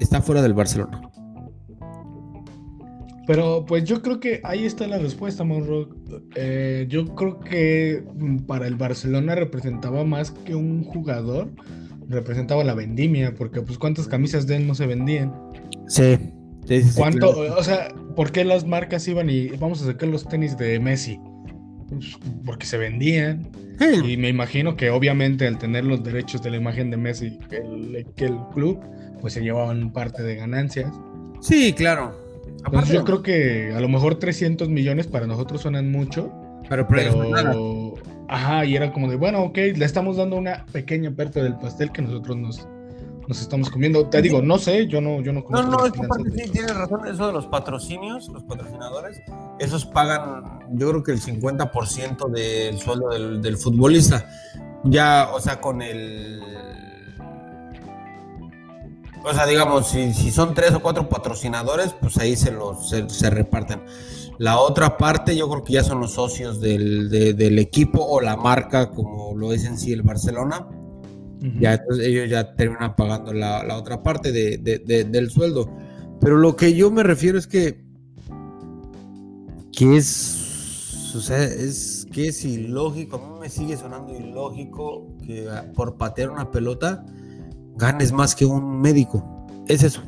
está 0.00 0.22
fuera 0.22 0.40
del 0.40 0.54
Barcelona. 0.54 1.10
Pero 3.26 3.66
pues 3.66 3.84
yo 3.84 4.00
creo 4.00 4.18
que 4.18 4.40
ahí 4.42 4.64
está 4.64 4.86
la 4.86 4.96
respuesta, 4.98 5.44
Monro. 5.44 5.90
Eh, 6.36 6.86
yo 6.88 7.14
creo 7.14 7.38
que 7.38 8.02
mm, 8.14 8.46
para 8.46 8.66
el 8.66 8.76
Barcelona 8.76 9.34
representaba 9.34 10.04
más 10.04 10.30
que 10.30 10.54
un 10.54 10.84
jugador, 10.84 11.50
representaba 12.08 12.64
la 12.64 12.74
vendimia, 12.74 13.34
porque 13.34 13.60
pues 13.60 13.76
cuántas 13.76 14.08
camisas 14.08 14.46
de 14.46 14.56
él 14.56 14.66
no 14.66 14.74
se 14.74 14.86
vendían. 14.86 15.34
Sí. 15.86 16.16
¿Cuánto, 16.96 17.30
o 17.30 17.62
sea, 17.62 17.88
por 18.14 18.30
qué 18.30 18.44
las 18.44 18.66
marcas 18.66 19.06
iban 19.08 19.28
y 19.28 19.48
vamos 19.48 19.82
a 19.82 19.86
sacar 19.86 20.08
los 20.08 20.28
tenis 20.28 20.56
de 20.56 20.78
Messi? 20.78 21.18
Pues, 21.88 22.16
porque 22.44 22.66
se 22.66 22.78
vendían. 22.78 23.48
Y 24.04 24.16
me 24.16 24.28
imagino 24.28 24.76
que 24.76 24.90
obviamente 24.90 25.46
al 25.46 25.58
tener 25.58 25.84
los 25.84 26.04
derechos 26.04 26.42
de 26.42 26.50
la 26.50 26.56
imagen 26.56 26.90
de 26.90 26.96
Messi, 26.96 27.38
que 28.16 28.26
el 28.26 28.36
club, 28.54 28.80
pues 29.20 29.34
se 29.34 29.40
llevaban 29.40 29.92
parte 29.92 30.22
de 30.22 30.36
ganancias. 30.36 30.92
Sí, 31.40 31.72
claro. 31.72 32.16
yo 32.90 33.04
creo 33.04 33.22
que 33.22 33.72
a 33.74 33.80
lo 33.80 33.88
mejor 33.88 34.16
300 34.16 34.68
millones 34.68 35.08
para 35.08 35.26
nosotros 35.26 35.62
suenan 35.62 35.90
mucho. 35.90 36.32
Pero, 36.68 36.86
pero 36.86 37.94
ajá, 38.28 38.64
y 38.64 38.76
era 38.76 38.92
como 38.92 39.10
de, 39.10 39.16
bueno, 39.16 39.42
ok, 39.42 39.58
le 39.76 39.84
estamos 39.84 40.16
dando 40.16 40.36
una 40.36 40.64
pequeña 40.72 41.10
parte 41.10 41.42
del 41.42 41.56
pastel 41.56 41.90
que 41.90 42.02
nosotros 42.02 42.36
nos, 42.36 42.68
nos 43.28 43.40
estamos 43.40 43.70
comiendo. 43.70 44.08
Te 44.08 44.22
digo, 44.22 44.42
no 44.42 44.58
sé, 44.58 44.86
yo 44.86 45.00
no, 45.00 45.20
yo 45.20 45.32
no 45.32 45.44
No, 45.48 45.62
no, 45.62 45.86
es 45.86 45.92
que 45.92 46.00
sí, 46.44 46.50
tienes 46.50 46.74
razón, 46.74 47.06
eso 47.06 47.26
de 47.26 47.32
los 47.32 47.46
patrocinios, 47.46 48.28
los 48.28 48.44
patrocinadores, 48.44 49.20
esos 49.58 49.84
pagan, 49.84 50.60
yo 50.72 50.90
creo 50.90 51.02
que 51.02 51.12
el 51.12 51.20
50% 51.20 52.28
del 52.28 52.78
sueldo 52.78 53.08
del, 53.08 53.42
del 53.42 53.56
futbolista. 53.56 54.28
Ya, 54.84 55.30
o 55.32 55.40
sea, 55.40 55.60
con 55.60 55.80
el 55.80 56.40
o 59.24 59.32
sea, 59.32 59.46
digamos, 59.46 59.88
si, 59.88 60.32
son 60.32 60.54
tres 60.54 60.72
o 60.72 60.80
cuatro 60.80 61.08
patrocinadores, 61.08 61.94
pues 62.00 62.18
ahí 62.18 62.36
se 62.36 62.50
los 62.50 62.88
se, 62.88 63.30
reparten. 63.30 63.82
La 64.38 64.58
otra 64.58 64.96
parte, 64.98 65.36
yo 65.36 65.48
creo 65.48 65.62
que 65.62 65.74
ya 65.74 65.84
son 65.84 66.00
los 66.00 66.12
socios 66.12 66.60
del, 66.60 67.58
equipo 67.58 68.04
o 68.04 68.20
la 68.20 68.36
marca, 68.36 68.90
como 68.90 69.36
lo 69.36 69.52
es 69.52 69.64
en 69.64 69.78
sí 69.78 69.92
el 69.92 70.02
Barcelona. 70.02 70.66
Ya 71.58 71.74
entonces 71.74 72.06
ellos 72.06 72.30
ya 72.30 72.54
terminan 72.54 72.94
pagando 72.94 73.32
la, 73.32 73.76
otra 73.76 74.02
parte 74.02 74.30
del 74.32 75.30
sueldo. 75.30 75.68
Pero 76.20 76.38
lo 76.38 76.54
que 76.54 76.74
yo 76.74 76.90
me 76.90 77.02
refiero 77.02 77.36
es 77.36 77.48
que, 77.48 77.84
que 79.72 79.96
es, 79.96 81.12
o 81.16 81.20
sea, 81.20 81.42
es 81.42 82.06
que 82.12 82.28
es 82.28 82.44
ilógico. 82.44 83.16
A 83.16 83.18
mí 83.18 83.40
me 83.40 83.48
sigue 83.48 83.76
sonando 83.76 84.16
ilógico 84.16 85.16
que 85.26 85.48
por 85.74 85.96
patear 85.96 86.30
una 86.30 86.50
pelota 86.50 87.04
ganes 87.76 88.12
más 88.12 88.36
que 88.36 88.46
un 88.46 88.80
médico. 88.80 89.46
Es 89.66 89.82
eso. 89.82 90.02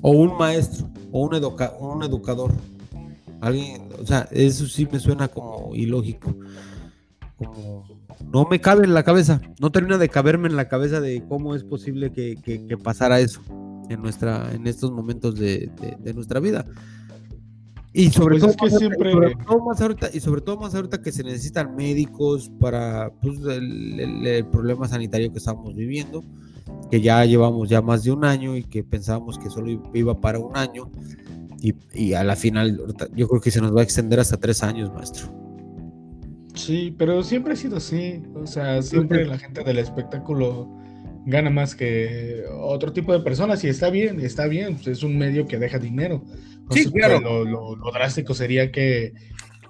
O 0.00 0.10
un 0.10 0.36
maestro, 0.38 0.88
o 1.12 1.20
un, 1.20 1.34
un 1.34 2.02
educador. 2.02 2.52
Alguien, 3.40 3.88
o 4.00 4.06
sea, 4.06 4.26
eso 4.30 4.66
sí 4.66 4.88
me 4.90 4.98
suena 4.98 5.28
como 5.28 5.74
ilógico. 5.74 6.34
Como 7.36 7.84
no 8.30 8.46
me 8.48 8.60
cabe 8.60 8.84
en 8.84 8.94
la 8.94 9.02
cabeza, 9.02 9.40
no 9.60 9.72
termina 9.72 9.98
de 9.98 10.08
caberme 10.08 10.48
en 10.48 10.56
la 10.56 10.68
cabeza 10.68 11.00
de 11.00 11.24
cómo 11.28 11.54
es 11.54 11.64
posible 11.64 12.12
que, 12.12 12.78
pasara 12.82 13.20
eso 13.20 13.40
en 13.88 14.02
nuestra, 14.02 14.52
en 14.52 14.66
estos 14.66 14.92
momentos 14.92 15.36
de, 15.36 15.70
nuestra 16.14 16.40
vida. 16.40 16.64
Y 17.92 18.10
sobre, 18.10 18.40
pues 18.40 18.56
todo, 18.56 18.78
siempre... 18.78 19.14
más 19.64 19.80
ahorita, 19.80 20.10
y 20.12 20.18
sobre 20.18 20.40
todo 20.40 20.56
más 20.56 20.74
ahorita 20.74 21.00
que 21.00 21.12
se 21.12 21.22
necesitan 21.22 21.76
médicos 21.76 22.50
para 22.58 23.12
pues, 23.22 23.38
el, 23.46 24.46
problema 24.50 24.88
sanitario 24.88 25.30
que 25.30 25.38
estamos 25.38 25.74
viviendo 25.76 26.24
que 26.90 27.00
ya 27.00 27.24
llevamos 27.24 27.68
ya 27.68 27.82
más 27.82 28.02
de 28.04 28.10
un 28.10 28.24
año 28.24 28.56
y 28.56 28.64
que 28.64 28.82
pensábamos 28.82 29.38
que 29.38 29.50
solo 29.50 29.80
iba 29.92 30.20
para 30.20 30.38
un 30.38 30.56
año 30.56 30.90
y, 31.92 32.12
a 32.14 32.24
la 32.24 32.36
final 32.36 32.80
yo 33.14 33.28
creo 33.28 33.40
que 33.40 33.50
se 33.50 33.60
nos 33.60 33.74
va 33.74 33.80
a 33.80 33.84
extender 33.84 34.20
hasta 34.20 34.36
tres 34.36 34.62
años, 34.62 34.92
maestro. 34.92 35.43
Sí, 36.54 36.94
pero 36.96 37.22
siempre 37.22 37.52
ha 37.52 37.56
sido 37.56 37.76
así, 37.76 38.22
o 38.34 38.46
sea, 38.46 38.80
siempre 38.80 39.26
la 39.26 39.38
gente 39.38 39.64
del 39.64 39.78
espectáculo 39.78 40.68
gana 41.26 41.50
más 41.50 41.74
que 41.74 42.44
otro 42.60 42.92
tipo 42.92 43.12
de 43.12 43.20
personas 43.20 43.64
y 43.64 43.68
está 43.68 43.90
bien, 43.90 44.20
está 44.20 44.46
bien, 44.46 44.74
pues, 44.74 44.88
es 44.88 45.02
un 45.02 45.18
medio 45.18 45.46
que 45.46 45.58
deja 45.58 45.78
dinero. 45.78 46.22
sí, 46.70 46.90
claro. 46.90 47.44
lo, 47.44 47.92
drástico 47.92 48.34
sería 48.34 48.70
que 48.70 49.12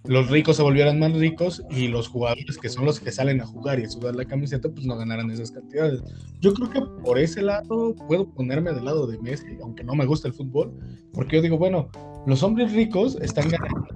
los 0.06 0.30
ricos 0.30 0.56
se 0.56 0.62
volvieran 0.62 0.98
más 0.98 1.12
ricos 1.14 1.62
y 1.70 1.88
los 1.88 2.08
jugadores 2.08 2.58
que 2.58 2.68
son 2.68 2.84
los 2.84 3.00
que 3.00 3.10
salen 3.10 3.40
a 3.40 3.46
jugar 3.46 3.80
y 3.80 3.84
a 3.84 3.88
sudar 3.88 4.14
la 4.14 4.26
camiseta, 4.26 4.68
pues 4.68 4.84
no 4.84 4.98
ganaran 4.98 5.30
esas 5.30 5.50
cantidades. 5.50 6.02
Yo 6.40 6.52
creo 6.52 6.70
que 6.70 6.82
por 7.02 7.18
ese 7.18 7.40
lado 7.40 7.94
puedo 8.06 8.28
ponerme 8.28 8.72
del 8.74 8.84
lado 8.84 9.06
de 9.06 9.18
Messi, 9.18 9.56
aunque 9.62 9.82
no 9.82 9.94
me 9.94 10.04
gusta 10.04 10.28
el 10.28 10.34
fútbol, 10.34 10.74
porque 11.14 11.36
yo 11.36 11.42
digo, 11.42 11.56
bueno, 11.56 11.88
los 12.26 12.42
hombres 12.42 12.72
ricos 12.72 13.16
están 13.22 13.48
ganando 13.48 13.86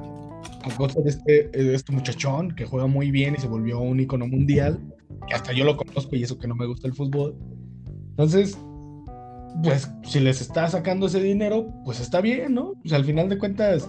a 0.62 0.76
costa 0.76 1.00
de 1.00 1.10
este, 1.10 1.74
este 1.74 1.92
muchachón 1.92 2.54
que 2.54 2.64
juega 2.64 2.86
muy 2.86 3.10
bien 3.10 3.34
y 3.36 3.40
se 3.40 3.48
volvió 3.48 3.80
un 3.80 4.00
icono 4.00 4.26
mundial, 4.26 4.78
que 5.26 5.34
hasta 5.34 5.52
yo 5.52 5.64
lo 5.64 5.76
conozco 5.76 6.16
y 6.16 6.22
eso 6.22 6.38
que 6.38 6.48
no 6.48 6.54
me 6.54 6.66
gusta 6.66 6.86
el 6.86 6.94
fútbol. 6.94 7.36
Entonces, 8.10 8.58
pues 9.62 9.90
si 10.02 10.20
les 10.20 10.40
está 10.40 10.68
sacando 10.68 11.06
ese 11.06 11.20
dinero, 11.20 11.68
pues 11.84 12.00
está 12.00 12.20
bien, 12.20 12.54
¿no? 12.54 12.74
Pues 12.82 12.92
al 12.92 13.04
final 13.04 13.28
de 13.28 13.38
cuentas 13.38 13.88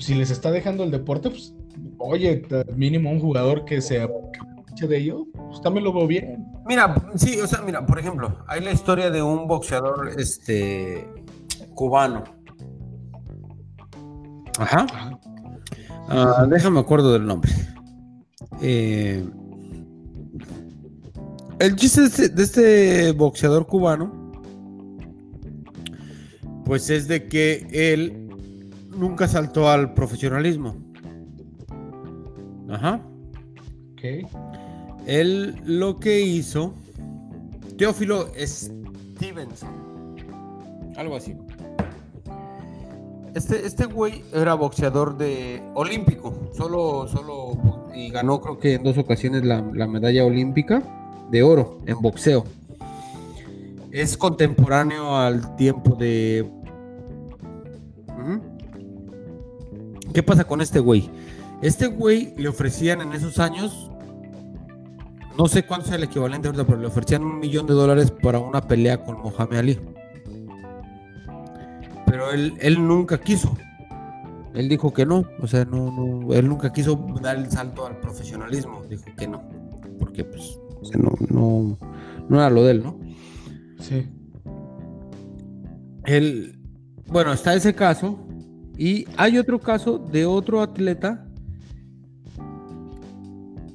si 0.00 0.14
les 0.14 0.30
está 0.30 0.50
dejando 0.50 0.84
el 0.84 0.90
deporte, 0.90 1.30
pues, 1.30 1.54
oye, 1.98 2.46
mínimo 2.74 3.10
un 3.10 3.20
jugador 3.20 3.64
que 3.64 3.80
se 3.80 4.02
aproveche 4.02 4.86
de 4.86 4.98
ello, 4.98 5.26
pues 5.48 5.60
también 5.62 5.84
lo 5.84 5.92
veo 5.92 6.06
bien. 6.06 6.46
Mira, 6.66 6.94
sí, 7.16 7.40
o 7.40 7.46
sea, 7.46 7.62
mira, 7.62 7.86
por 7.86 7.98
ejemplo, 7.98 8.38
hay 8.46 8.60
la 8.60 8.72
historia 8.72 9.10
de 9.10 9.22
un 9.22 9.46
boxeador 9.46 10.12
este 10.18 11.06
cubano. 11.74 12.24
Ajá. 14.58 14.86
Ah, 16.08 16.46
déjame 16.48 16.80
acuerdo 16.80 17.12
del 17.12 17.26
nombre. 17.26 17.52
Eh, 18.60 19.24
el 21.60 21.76
chiste 21.76 22.00
de 22.02 22.06
este, 22.06 22.28
de 22.28 22.42
este 22.42 23.12
boxeador 23.12 23.66
cubano, 23.66 24.32
pues 26.64 26.90
es 26.90 27.08
de 27.08 27.28
que 27.28 27.66
él 27.72 28.28
nunca 28.90 29.28
saltó 29.28 29.68
al 29.70 29.94
profesionalismo. 29.94 30.76
Ajá. 32.68 33.00
Ok. 33.92 34.28
Él 35.06 35.56
lo 35.64 35.98
que 35.98 36.20
hizo, 36.20 36.74
Teófilo 37.76 38.28
Stevenson, 38.36 39.68
algo 40.96 41.16
así. 41.16 41.34
Este, 43.34 43.66
este 43.66 43.84
güey 43.86 44.24
era 44.32 44.54
boxeador 44.54 45.16
de 45.16 45.62
olímpico, 45.74 46.50
solo, 46.56 47.06
solo, 47.08 47.90
y 47.94 48.10
ganó 48.10 48.40
creo 48.40 48.58
que 48.58 48.74
en 48.74 48.82
dos 48.82 48.98
ocasiones 48.98 49.44
la, 49.44 49.60
la 49.74 49.86
medalla 49.86 50.24
olímpica 50.24 50.82
de 51.30 51.42
oro 51.42 51.78
en 51.86 52.00
boxeo. 52.00 52.44
Es 53.92 54.16
contemporáneo 54.16 55.16
al 55.16 55.56
tiempo 55.56 55.94
de... 55.94 56.50
Ujú. 58.08 58.40
¿Qué 60.12 60.22
pasa 60.22 60.44
con 60.44 60.60
este 60.60 60.78
güey? 60.80 61.10
Este 61.62 61.86
güey 61.86 62.34
le 62.36 62.48
ofrecían 62.48 63.00
en 63.00 63.12
esos 63.12 63.38
años, 63.38 63.90
no 65.36 65.48
sé 65.48 65.64
cuánto 65.64 65.86
sea 65.86 65.96
el 65.96 66.04
equivalente 66.04 66.48
ahorita, 66.48 66.64
pero 66.64 66.78
le 66.78 66.86
ofrecían 66.86 67.24
un 67.24 67.38
millón 67.40 67.66
de 67.66 67.74
dólares 67.74 68.10
para 68.10 68.38
una 68.38 68.60
pelea 68.60 69.02
con 69.04 69.18
Mohamed 69.18 69.58
Ali. 69.58 69.80
Pero 72.08 72.32
él, 72.32 72.54
él 72.60 72.86
nunca 72.86 73.18
quiso. 73.18 73.56
Él 74.54 74.68
dijo 74.68 74.92
que 74.92 75.06
no, 75.06 75.24
o 75.40 75.46
sea, 75.46 75.64
no, 75.64 75.90
no, 75.92 76.34
él 76.34 76.48
nunca 76.48 76.72
quiso 76.72 76.96
dar 77.22 77.36
el 77.36 77.50
salto 77.50 77.86
al 77.86 77.98
profesionalismo, 77.98 78.82
dijo 78.88 79.04
que 79.16 79.28
no, 79.28 79.42
porque 79.98 80.24
pues 80.24 80.58
o 80.80 80.84
sea, 80.84 81.00
no, 81.00 81.12
no, 81.28 81.78
no 82.28 82.36
era 82.36 82.50
lo 82.50 82.64
de 82.64 82.72
él, 82.72 82.82
¿no? 82.82 82.98
Sí. 83.80 84.06
Él, 86.04 86.58
bueno, 87.06 87.32
está 87.32 87.54
ese 87.54 87.74
caso. 87.74 88.18
Y 88.76 89.06
hay 89.16 89.38
otro 89.38 89.58
caso 89.58 89.98
de 89.98 90.24
otro 90.24 90.62
atleta 90.62 91.26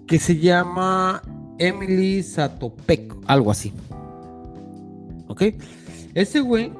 que 0.07 0.17
se 0.17 0.37
llama 0.37 1.21
Emily 1.59 2.23
Satopek, 2.23 3.13
algo 3.27 3.51
así. 3.51 3.73
¿Ok? 5.27 5.43
Ese 6.13 6.39
güey 6.39 6.71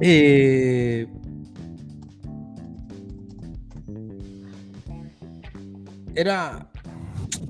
eh, 0.00 1.06
era 6.14 6.68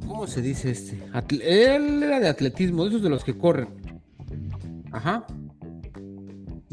¿Cómo 0.06 0.26
se 0.26 0.40
dice 0.40 0.70
este? 0.70 0.98
Atle- 1.12 1.42
él 1.42 2.02
era 2.02 2.20
de 2.20 2.28
atletismo, 2.28 2.84
de 2.84 2.90
esos 2.90 3.02
de 3.02 3.10
los 3.10 3.22
que 3.24 3.36
corren. 3.36 3.68
Ajá. 4.92 5.26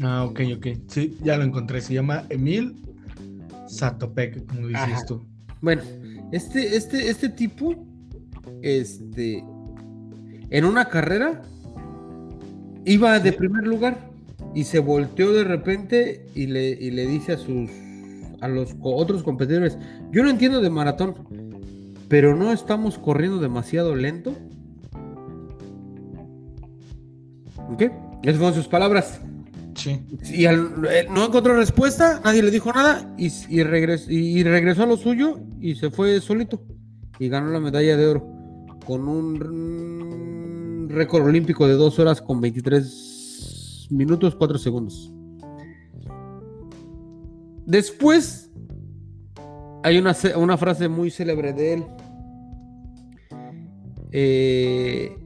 Ah, 0.00 0.24
ok, 0.24 0.40
ok. 0.56 0.66
Sí, 0.88 1.18
ya 1.22 1.36
lo 1.36 1.44
encontré. 1.44 1.80
Se 1.80 1.94
llama 1.94 2.24
Emil 2.30 2.74
Satopek, 3.68 4.46
como 4.46 4.68
dices 4.68 4.82
Ajá. 4.82 5.06
tú. 5.06 5.24
Bueno, 5.60 5.82
este, 6.32 6.76
este, 6.76 7.10
este 7.10 7.28
tipo, 7.28 7.74
este, 8.62 9.44
en 10.50 10.64
una 10.64 10.86
carrera, 10.88 11.42
iba 12.84 13.18
de 13.20 13.32
primer 13.32 13.66
lugar 13.66 14.10
y 14.54 14.64
se 14.64 14.78
volteó 14.78 15.32
de 15.32 15.44
repente 15.44 16.26
y 16.34 16.46
le, 16.46 16.70
y 16.70 16.90
le 16.90 17.06
dice 17.06 17.32
a 17.32 17.38
sus, 17.38 17.70
a 18.40 18.48
los 18.48 18.74
otros 18.82 19.22
competidores, 19.22 19.76
yo 20.12 20.22
no 20.22 20.30
entiendo 20.30 20.60
de 20.60 20.70
maratón, 20.70 21.14
pero 22.08 22.36
no 22.36 22.52
estamos 22.52 22.98
corriendo 22.98 23.38
demasiado 23.38 23.94
lento. 23.96 24.34
¿Ok? 27.72 27.82
Esas 28.22 28.36
fueron 28.38 28.54
sus 28.54 28.68
palabras. 28.68 29.20
Sí. 29.74 30.00
Y 30.32 30.44
al- 30.46 30.70
eh, 30.90 31.06
no 31.10 31.26
encontró 31.26 31.56
respuesta, 31.56 32.20
nadie 32.24 32.42
le 32.42 32.50
dijo 32.50 32.72
nada 32.72 33.12
y, 33.18 33.26
y 33.26 33.62
regres- 33.64 34.08
y- 34.08 34.38
y 34.38 34.42
regresó 34.44 34.84
a 34.84 34.86
lo 34.86 34.96
suyo 34.96 35.40
y 35.60 35.74
se 35.74 35.90
fue 35.90 36.20
solito 36.20 36.62
y 37.18 37.28
ganó 37.28 37.50
la 37.50 37.58
medalla 37.60 37.96
de 37.96 38.06
oro 38.06 38.24
con 38.86 39.08
un 39.08 40.86
récord 40.90 41.24
olímpico 41.26 41.66
de 41.66 41.74
2 41.74 41.98
horas 41.98 42.22
con 42.22 42.40
23 42.40 43.13
minutos 43.94 44.34
4 44.34 44.58
segundos. 44.58 45.12
Después 47.66 48.50
hay 49.82 49.98
una, 49.98 50.14
una 50.36 50.56
frase 50.56 50.88
muy 50.88 51.10
célebre 51.10 51.52
de 51.52 51.74
él. 51.74 51.84
Eh, 54.12 55.18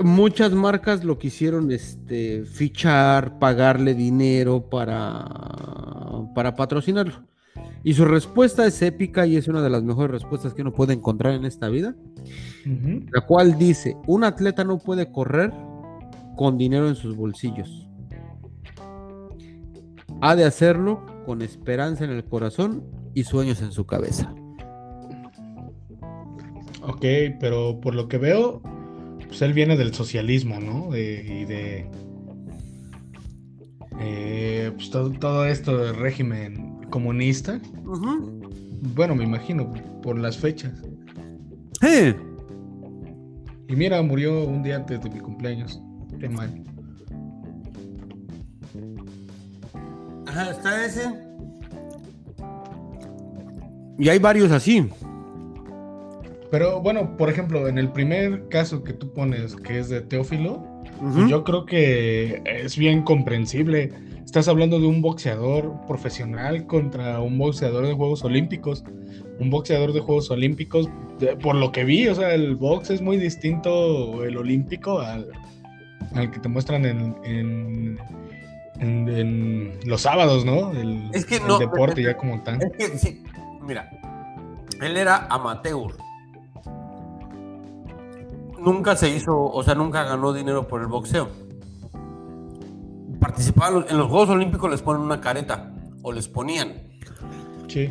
muchas 0.00 0.52
marcas 0.52 1.04
lo 1.04 1.18
quisieron 1.18 1.70
este, 1.72 2.44
fichar, 2.44 3.38
pagarle 3.38 3.94
dinero 3.94 4.68
para, 4.68 5.24
para 6.34 6.54
patrocinarlo. 6.54 7.28
Y 7.82 7.94
su 7.94 8.04
respuesta 8.04 8.66
es 8.66 8.80
épica 8.82 9.26
y 9.26 9.36
es 9.36 9.48
una 9.48 9.62
de 9.62 9.70
las 9.70 9.82
mejores 9.82 10.10
respuestas 10.10 10.54
que 10.54 10.62
uno 10.62 10.72
puede 10.72 10.94
encontrar 10.94 11.34
en 11.34 11.44
esta 11.44 11.68
vida, 11.68 11.94
la 13.12 13.20
cual 13.22 13.58
dice, 13.58 13.96
un 14.06 14.24
atleta 14.24 14.64
no 14.64 14.78
puede 14.78 15.10
correr 15.10 15.52
con 16.38 16.56
dinero 16.56 16.88
en 16.88 16.94
sus 16.94 17.16
bolsillos. 17.16 17.86
Ha 20.22 20.34
de 20.36 20.44
hacerlo 20.44 21.04
con 21.26 21.42
esperanza 21.42 22.04
en 22.04 22.10
el 22.10 22.24
corazón 22.24 22.84
y 23.12 23.24
sueños 23.24 23.60
en 23.60 23.72
su 23.72 23.84
cabeza. 23.86 24.32
Ok, 26.82 27.04
pero 27.40 27.80
por 27.80 27.94
lo 27.94 28.08
que 28.08 28.18
veo, 28.18 28.62
pues 29.26 29.42
él 29.42 29.52
viene 29.52 29.76
del 29.76 29.92
socialismo, 29.92 30.58
¿no? 30.60 30.90
De- 30.90 31.42
y 31.42 31.44
de. 31.44 31.90
eh, 34.00 34.70
pues 34.74 34.90
todo, 34.90 35.10
todo 35.10 35.44
esto 35.44 35.76
del 35.76 35.96
régimen 35.96 36.78
comunista. 36.90 37.60
Bueno, 38.94 39.14
me 39.16 39.24
imagino, 39.24 39.70
por 40.02 40.18
las 40.18 40.38
fechas. 40.38 40.72
Eh, 41.82 42.14
Y 43.68 43.76
mira, 43.76 44.00
murió 44.02 44.44
un 44.46 44.62
día 44.62 44.76
antes 44.76 45.00
de 45.02 45.10
mi 45.10 45.18
cumpleaños. 45.20 45.82
Mal. 46.28 46.50
Ajá, 50.26 50.50
está 50.50 50.84
ese. 50.86 51.10
Y 53.98 54.08
hay 54.08 54.18
varios 54.18 54.50
así. 54.52 54.88
Pero 56.50 56.80
bueno, 56.80 57.16
por 57.16 57.28
ejemplo, 57.30 57.68
en 57.68 57.78
el 57.78 57.90
primer 57.92 58.48
caso 58.48 58.82
que 58.82 58.92
tú 58.92 59.12
pones, 59.12 59.54
que 59.56 59.78
es 59.78 59.88
de 59.88 60.00
Teófilo, 60.00 60.64
yo 61.28 61.44
creo 61.44 61.64
que 61.66 62.42
es 62.44 62.76
bien 62.76 63.02
comprensible. 63.02 63.92
Estás 64.24 64.48
hablando 64.48 64.78
de 64.80 64.86
un 64.86 65.00
boxeador 65.02 65.74
profesional 65.86 66.66
contra 66.66 67.20
un 67.20 67.38
boxeador 67.38 67.86
de 67.86 67.94
Juegos 67.94 68.24
Olímpicos. 68.24 68.84
Un 69.40 69.50
boxeador 69.50 69.92
de 69.92 70.00
Juegos 70.00 70.30
Olímpicos, 70.30 70.88
de- 71.18 71.36
por 71.36 71.54
lo 71.54 71.70
que 71.70 71.84
vi, 71.84 72.08
o 72.08 72.14
sea, 72.14 72.34
el 72.34 72.56
box 72.56 72.90
es 72.90 73.00
muy 73.00 73.16
distinto, 73.18 74.24
el 74.24 74.36
olímpico, 74.36 74.98
al, 75.00 75.28
al 76.14 76.30
que 76.30 76.38
te 76.40 76.48
muestran 76.48 76.84
en, 76.86 77.16
en, 77.24 77.98
en- 78.80 79.08
en 79.08 79.78
los 79.84 80.02
sábados, 80.02 80.44
¿no? 80.44 80.72
El, 80.72 81.10
Es 81.12 81.24
que 81.26 81.36
el 81.36 81.46
no, 81.46 81.58
deporte 81.58 82.00
es- 82.00 82.06
ya 82.08 82.16
como 82.16 82.42
tal. 82.42 82.60
Es 82.62 82.72
que 82.90 82.98
sí, 82.98 83.22
mira, 83.62 83.90
él 84.80 84.96
era 84.96 85.26
amateur. 85.30 85.92
Nunca 88.60 88.96
se 88.96 89.08
hizo, 89.14 89.36
o 89.38 89.62
sea, 89.62 89.74
nunca 89.74 90.04
ganó 90.04 90.32
dinero 90.32 90.66
por 90.66 90.80
el 90.80 90.88
boxeo. 90.88 91.28
Participaban 93.20 93.84
en 93.88 93.98
los- 93.98 94.08
Juegos 94.08 94.30
Olímpicos, 94.30 94.70
les 94.70 94.82
ponen 94.82 95.02
una 95.02 95.20
careta, 95.20 95.72
o 96.02 96.12
les 96.12 96.28
ponían. 96.28 96.74
Sí. 97.68 97.90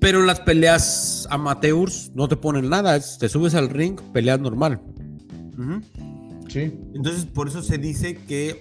Pero 0.00 0.20
en 0.20 0.26
las 0.26 0.40
peleas 0.40 1.26
amateurs 1.30 2.10
no 2.14 2.28
te 2.28 2.36
ponen 2.36 2.68
nada, 2.68 2.96
es- 2.96 3.18
te 3.18 3.28
subes 3.28 3.54
al 3.54 3.68
ring, 3.68 4.00
peleas 4.12 4.40
normal. 4.40 4.80
Ujú. 5.58 5.80
Entonces, 6.54 7.24
por 7.24 7.48
eso 7.48 7.62
se 7.62 7.78
dice 7.78 8.14
que 8.14 8.60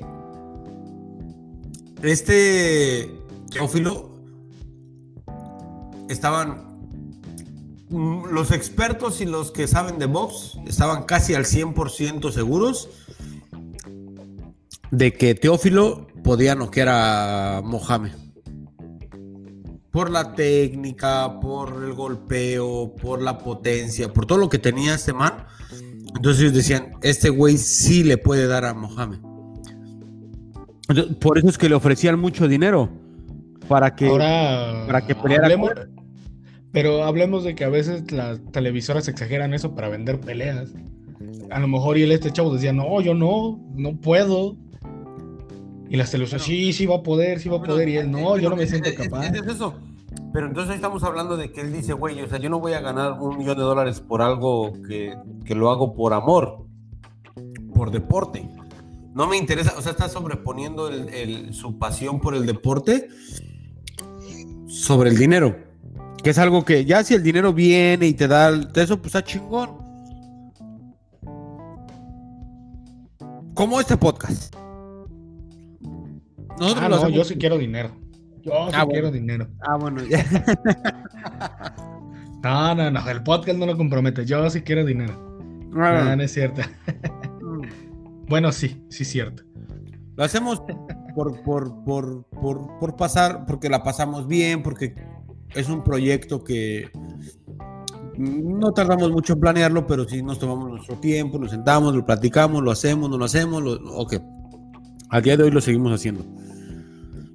este 2.03 3.11
Teófilo 3.51 4.11
estaban 6.09 6.79
mm, 7.89 8.25
los 8.31 8.51
expertos 8.51 9.21
y 9.21 9.25
los 9.25 9.51
que 9.51 9.67
saben 9.67 9.99
de 9.99 10.05
box 10.05 10.57
estaban 10.67 11.03
casi 11.03 11.33
al 11.33 11.45
100% 11.45 12.31
seguros 12.31 12.89
de 14.91 15.13
que 15.13 15.35
Teófilo 15.35 16.07
podía 16.23 16.55
noquear 16.55 16.89
a 16.89 17.61
Mohamed. 17.63 18.11
Por 19.89 20.09
la 20.09 20.33
técnica, 20.33 21.39
por 21.41 21.83
el 21.83 21.93
golpeo, 21.93 22.95
por 22.95 23.21
la 23.21 23.37
potencia, 23.37 24.13
por 24.13 24.25
todo 24.25 24.37
lo 24.37 24.49
que 24.49 24.57
tenía 24.57 24.95
este 24.95 25.11
man. 25.11 25.45
Entonces 26.15 26.41
ellos 26.41 26.53
decían, 26.53 26.93
este 27.01 27.29
güey 27.29 27.57
sí 27.57 28.03
le 28.03 28.17
puede 28.17 28.47
dar 28.47 28.65
a 28.65 28.73
Mohamed. 28.73 29.19
Por 31.19 31.37
eso 31.37 31.47
es 31.47 31.57
que 31.57 31.69
le 31.69 31.75
ofrecían 31.75 32.19
mucho 32.19 32.47
dinero 32.47 32.89
para 33.67 33.95
que, 33.95 34.09
para 34.09 35.05
que 35.05 35.15
peleara. 35.15 35.87
pero 36.71 37.03
hablemos 37.03 37.43
de 37.43 37.55
que 37.55 37.63
a 37.63 37.69
veces 37.69 38.11
las 38.11 38.41
televisoras 38.51 39.07
exageran 39.07 39.53
eso 39.53 39.73
para 39.73 39.87
vender 39.89 40.19
peleas. 40.19 40.73
A 41.49 41.59
lo 41.59 41.67
mejor 41.67 41.97
y 41.97 42.03
él, 42.03 42.11
este 42.11 42.31
chavo 42.31 42.53
decía, 42.53 42.73
no, 42.73 43.01
yo 43.01 43.13
no, 43.13 43.59
no 43.75 43.95
puedo. 43.95 44.57
Y 45.89 45.97
las 45.97 46.11
televisoras, 46.11 46.43
sí, 46.43 46.73
sí 46.73 46.85
va 46.85 46.97
a 46.97 47.03
poder, 47.03 47.39
sí 47.39 47.49
va 47.49 47.57
a 47.57 47.63
poder. 47.63 47.89
y 47.89 47.97
él, 47.97 48.11
no, 48.11 48.37
yo 48.37 48.49
no 48.49 48.55
me 48.55 48.67
siento 48.67 48.89
capaz. 48.95 49.27
Es, 49.27 49.47
eso. 49.47 49.75
Pero 50.33 50.47
entonces 50.47 50.75
estamos 50.75 51.03
hablando 51.03 51.35
de 51.35 51.51
que 51.51 51.61
él 51.61 51.73
dice, 51.73 51.93
güey, 51.93 52.21
o 52.21 52.27
sea, 52.27 52.39
yo 52.39 52.49
no 52.49 52.59
voy 52.59 52.73
a 52.73 52.79
ganar 52.79 53.19
un 53.19 53.37
millón 53.37 53.57
de 53.57 53.63
dólares 53.63 53.99
por 53.99 54.21
algo 54.21 54.71
que, 54.87 55.15
que 55.45 55.55
lo 55.55 55.69
hago 55.69 55.93
por 55.93 56.13
amor, 56.13 56.65
por 57.73 57.91
deporte. 57.91 58.49
No 59.13 59.27
me 59.27 59.35
interesa, 59.35 59.73
o 59.77 59.81
sea, 59.81 59.91
está 59.91 60.07
sobreponiendo 60.07 60.87
el, 60.87 61.53
su 61.53 61.77
pasión 61.77 62.21
por 62.21 62.33
el 62.33 62.45
deporte 62.45 63.09
sobre 64.67 65.09
el 65.09 65.17
dinero. 65.17 65.57
Que 66.23 66.29
es 66.29 66.37
algo 66.37 66.63
que 66.63 66.85
ya 66.85 67.03
si 67.03 67.15
el 67.15 67.23
dinero 67.23 67.51
viene 67.51 68.07
y 68.07 68.13
te 68.13 68.27
da 68.27 68.51
eso, 68.75 68.97
pues 68.97 69.07
está 69.07 69.23
chingón. 69.23 69.81
Como 73.53 73.81
este 73.81 73.97
podcast. 73.97 74.55
ah, 76.61 76.87
no, 76.89 77.09
yo 77.09 77.25
sí 77.25 77.35
quiero 77.35 77.57
dinero. 77.57 78.00
Yo 78.43 78.69
sí 78.69 78.75
ah, 78.75 78.85
quiero 78.89 79.11
dinero. 79.11 79.47
Ah, 79.61 79.77
bueno, 79.77 80.03
ya. 80.03 80.23
no, 82.43 82.75
no, 82.75 82.91
no, 82.91 83.09
el 83.09 83.23
podcast 83.23 83.57
no 83.57 83.65
lo 83.65 83.77
compromete. 83.77 84.25
Yo 84.25 84.49
sí 84.49 84.61
quiero 84.61 84.85
dinero. 84.85 85.13
Ah, 85.75 86.03
no, 86.05 86.15
no 86.15 86.23
es 86.23 86.33
cierto. 86.33 86.61
Bueno, 88.27 88.51
sí, 88.53 88.81
sí 88.89 89.03
es 89.03 89.09
cierto. 89.09 89.43
Lo 90.15 90.23
hacemos 90.23 90.61
por, 91.15 91.41
por, 91.43 91.83
por, 91.83 92.25
por, 92.79 92.95
pasar, 92.95 93.45
porque 93.45 93.67
la 93.69 93.83
pasamos 93.83 94.25
bien, 94.27 94.63
porque 94.63 94.95
es 95.53 95.67
un 95.67 95.83
proyecto 95.83 96.41
que 96.41 96.89
no 98.17 98.71
tardamos 98.71 99.11
mucho 99.11 99.33
en 99.33 99.39
planearlo, 99.41 99.85
pero 99.85 100.07
sí 100.07 100.23
nos 100.23 100.39
tomamos 100.39 100.69
nuestro 100.69 100.97
tiempo, 100.97 101.39
nos 101.39 101.51
sentamos, 101.51 101.93
lo 101.93 102.05
platicamos, 102.05 102.63
lo 102.63 102.71
hacemos, 102.71 103.09
no 103.09 103.17
lo 103.17 103.25
hacemos, 103.25 103.61
lo, 103.61 103.73
ok. 103.95 104.15
Al 105.09 105.21
día 105.21 105.35
de 105.35 105.43
hoy 105.43 105.51
lo 105.51 105.59
seguimos 105.59 105.91
haciendo. 105.91 106.23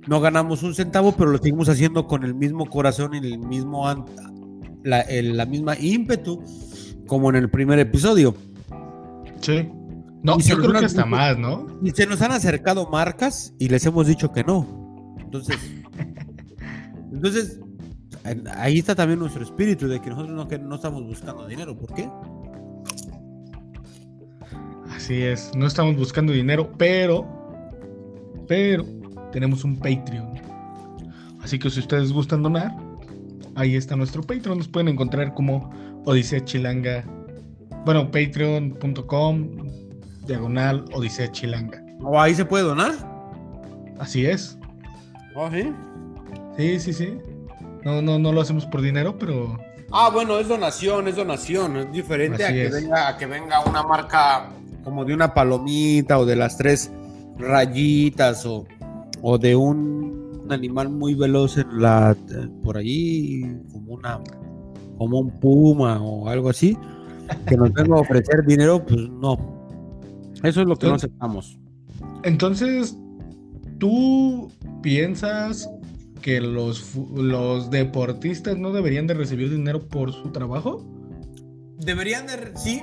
No 0.07 0.21
ganamos 0.21 0.62
un 0.62 0.75
centavo, 0.75 1.12
pero 1.12 1.31
lo 1.31 1.38
seguimos 1.38 1.69
haciendo 1.69 2.07
con 2.07 2.25
el 2.25 2.35
mismo 2.35 2.66
corazón 2.66 3.14
y 3.14 3.19
el 3.19 3.38
mismo 3.38 3.87
la, 4.85 5.05
la 5.09 5.47
misma 5.47 5.77
ímpetu 5.79 6.42
como 7.07 7.31
en 7.31 7.37
el 7.37 7.51
primer 7.51 7.79
episodio. 7.79 8.35
Sí. 9.40 9.69
No, 10.23 10.38
yo 10.38 10.59
creo 10.59 10.73
que 10.73 10.87
hasta 10.87 11.07
más, 11.07 11.38
¿no? 11.38 11.66
Y 11.83 11.90
se 11.90 12.07
nos 12.07 12.21
han 12.23 12.33
acercado 12.33 12.88
marcas 12.90 13.55
y 13.59 13.69
les 13.69 13.87
hemos 13.87 14.07
dicho 14.07 14.33
que 14.33 14.42
no. 14.42 15.14
Entonces, 15.21 15.57
entonces 17.12 17.61
ahí 18.57 18.79
está 18.79 18.95
también 18.95 19.21
nuestro 19.21 19.42
espíritu 19.42 19.87
de 19.88 20.01
que 20.01 20.11
nosotros 20.11 20.35
no, 20.35 20.49
que 20.49 20.59
no 20.59 20.75
estamos 20.75 21.05
buscando 21.05 21.47
dinero. 21.47 21.77
¿Por 21.77 21.95
qué? 21.95 22.11
Así 24.90 25.23
es, 25.23 25.53
no 25.55 25.66
estamos 25.66 25.97
buscando 25.97 26.33
dinero, 26.33 26.73
pero, 26.79 27.27
pero 28.49 28.85
tenemos 29.37 29.64
un 29.64 29.77
Patreon. 29.77 30.33
Así 31.42 31.59
que 31.59 31.68
si 31.68 31.81
ustedes 31.81 32.11
gustan 32.11 32.42
donar, 32.42 32.75
ahí 33.55 33.77
está 33.77 33.94
nuestro 33.94 34.22
Patreon. 34.22 34.57
Nos 34.57 34.66
pueden 34.66 34.88
encontrar 34.88 35.35
como 35.35 35.70
Odisea 36.07 36.42
Chilanga. 36.42 37.05
Bueno, 37.85 38.11
patreon.com 38.11 39.49
diagonal 40.27 40.87
Odisea 40.94 41.31
Chilanga. 41.31 41.85
¿O 42.01 42.18
ahí 42.18 42.35
se 42.35 42.46
puede 42.46 42.64
donar? 42.64 42.94
Así 43.99 44.25
es. 44.25 44.59
¿Oh, 45.35 45.51
sí? 45.51 45.70
Sí, 46.57 46.81
sí, 46.81 46.92
sí. 46.94 47.18
No, 47.85 48.01
no, 48.01 48.18
no 48.18 48.33
lo 48.33 48.40
hacemos 48.40 48.64
por 48.64 48.81
dinero, 48.81 49.18
pero. 49.18 49.59
Ah, 49.92 50.09
bueno, 50.11 50.38
es 50.38 50.49
donación, 50.49 51.09
es 51.09 51.16
donación. 51.16 51.77
Es 51.77 51.92
diferente 51.92 52.42
a 52.42 52.49
que, 52.49 52.70
Venga, 52.70 53.09
a 53.09 53.18
que 53.18 53.27
venga 53.27 53.61
una 53.61 53.83
marca 53.83 54.49
como 54.83 55.05
de 55.05 55.12
una 55.12 55.35
palomita 55.35 56.18
o 56.18 56.25
de 56.25 56.37
las 56.37 56.57
tres 56.57 56.90
rayitas 57.37 58.46
o, 58.46 58.66
o 59.22 59.38
de 59.38 59.57
un 59.57 60.46
animal 60.50 60.88
muy 60.88 61.14
veloz 61.14 61.59
en 61.59 61.81
la 61.81 62.16
por 62.62 62.76
allí, 62.76 63.42
como 63.72 63.94
una 63.94 64.20
como 64.98 65.20
un 65.20 65.31
puma 65.40 66.00
o 66.02 66.29
algo 66.29 66.48
así, 66.48 66.76
que 67.46 67.57
nos 67.57 67.72
venga 67.72 67.96
a 67.96 68.00
ofrecer 68.00 68.44
dinero, 68.46 68.85
pues 68.85 69.09
no. 69.11 69.38
Eso 70.42 70.62
es 70.62 70.66
lo 70.66 70.76
que 70.76 70.87
no 70.87 70.94
aceptamos. 70.94 71.59
Entonces, 72.22 72.96
¿tú 73.79 74.50
piensas 74.83 75.68
que 76.22 76.40
los, 76.40 76.96
los 77.14 77.70
deportistas 77.70 78.59
no 78.59 78.72
deberían 78.72 79.07
de 79.07 79.14
recibir 79.14 79.50
dinero 79.50 79.87
por 79.87 80.12
su 80.12 80.31
trabajo? 80.31 80.85
Deberían 81.79 82.26
de, 82.26 82.52
sí. 82.57 82.83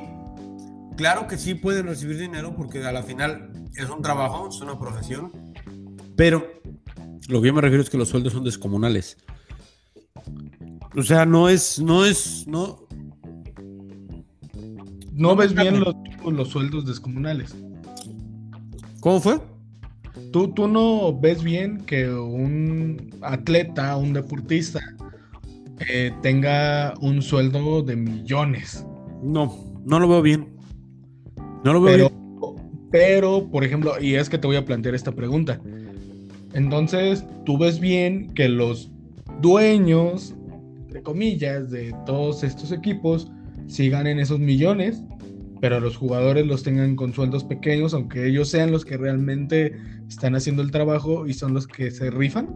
Claro 0.96 1.28
que 1.28 1.38
sí 1.38 1.56
pueden 1.56 1.88
recibir 1.88 2.20
dinero 2.20 2.56
porque 2.56 2.84
a 2.86 2.92
la 2.92 3.02
final 3.02 3.52
es 3.76 3.90
un 3.90 4.02
trabajo, 4.02 4.48
es 4.50 4.62
una 4.62 4.80
profesión. 4.80 5.32
Pero 6.16 6.62
lo 7.28 7.42
que 7.42 7.48
yo 7.48 7.54
me 7.54 7.62
refiero 7.62 7.84
es 7.84 7.90
que 7.90 7.98
los 7.98 8.10
sueldos 8.10 8.34
son 8.34 8.44
descomunales. 8.44 9.18
O 10.96 11.02
sea, 11.02 11.26
no 11.26 11.50
es, 11.50 11.80
no 11.80 12.06
es, 12.06 12.46
no, 12.48 12.88
no, 15.12 15.36
ves 15.36 15.54
bien 15.54 15.80
los, 15.80 15.96
los, 16.26 16.50
sueldos 16.50 16.86
descomunales. 16.86 17.56
¿Cómo 19.00 19.20
fue? 19.20 19.40
Tú, 20.32 20.50
tú 20.54 20.68
no 20.68 21.20
ves 21.20 21.44
bien 21.44 21.84
que 21.86 22.10
un 22.10 23.10
atleta, 23.22 23.98
un 23.98 24.14
deportista, 24.14 24.82
eh, 25.90 26.14
tenga 26.22 26.94
un 27.02 27.22
sueldo 27.22 27.82
de 27.82 27.96
millones. 27.96 28.86
No, 29.24 29.58
no 29.86 30.00
lo 30.00 30.08
veo 30.08 30.22
bien. 30.22 30.56
No 31.64 31.74
lo 31.74 31.82
veo 31.82 31.94
pero, 31.94 32.10
bien. 32.10 32.90
Pero, 32.92 33.50
por 33.50 33.64
ejemplo, 33.64 34.00
y 34.00 34.16
es 34.16 34.30
que 34.30 34.38
te 34.38 34.46
voy 34.46 34.58
a 34.58 34.66
plantear 34.66 34.94
esta 34.94 35.12
pregunta. 35.12 35.60
Entonces, 36.54 37.26
tú 37.46 37.58
ves 37.58 37.80
bien 37.80 38.34
que 38.34 38.48
los 38.48 38.92
dueños, 39.42 40.36
entre 40.82 41.02
comillas, 41.02 41.72
de 41.72 41.96
todos 42.06 42.44
estos 42.44 42.72
equipos, 42.72 43.32
si 43.68 43.90
ganen 43.90 44.20
esos 44.20 44.40
millones, 44.40 45.02
pero 45.62 45.80
los 45.80 45.98
jugadores 45.98 46.46
los 46.46 46.62
tengan 46.62 46.96
con 46.96 47.14
sueldos 47.14 47.44
pequeños, 47.44 47.94
aunque 47.94 48.28
ellos 48.28 48.50
sean 48.50 48.72
los 48.72 48.86
que 48.86 48.98
realmente 48.98 49.74
están 50.08 50.36
haciendo 50.36 50.62
el 50.62 50.72
trabajo 50.72 51.26
y 51.26 51.34
son 51.34 51.54
los 51.54 51.68
que 51.68 51.90
se 51.90 52.12
rifan. 52.12 52.54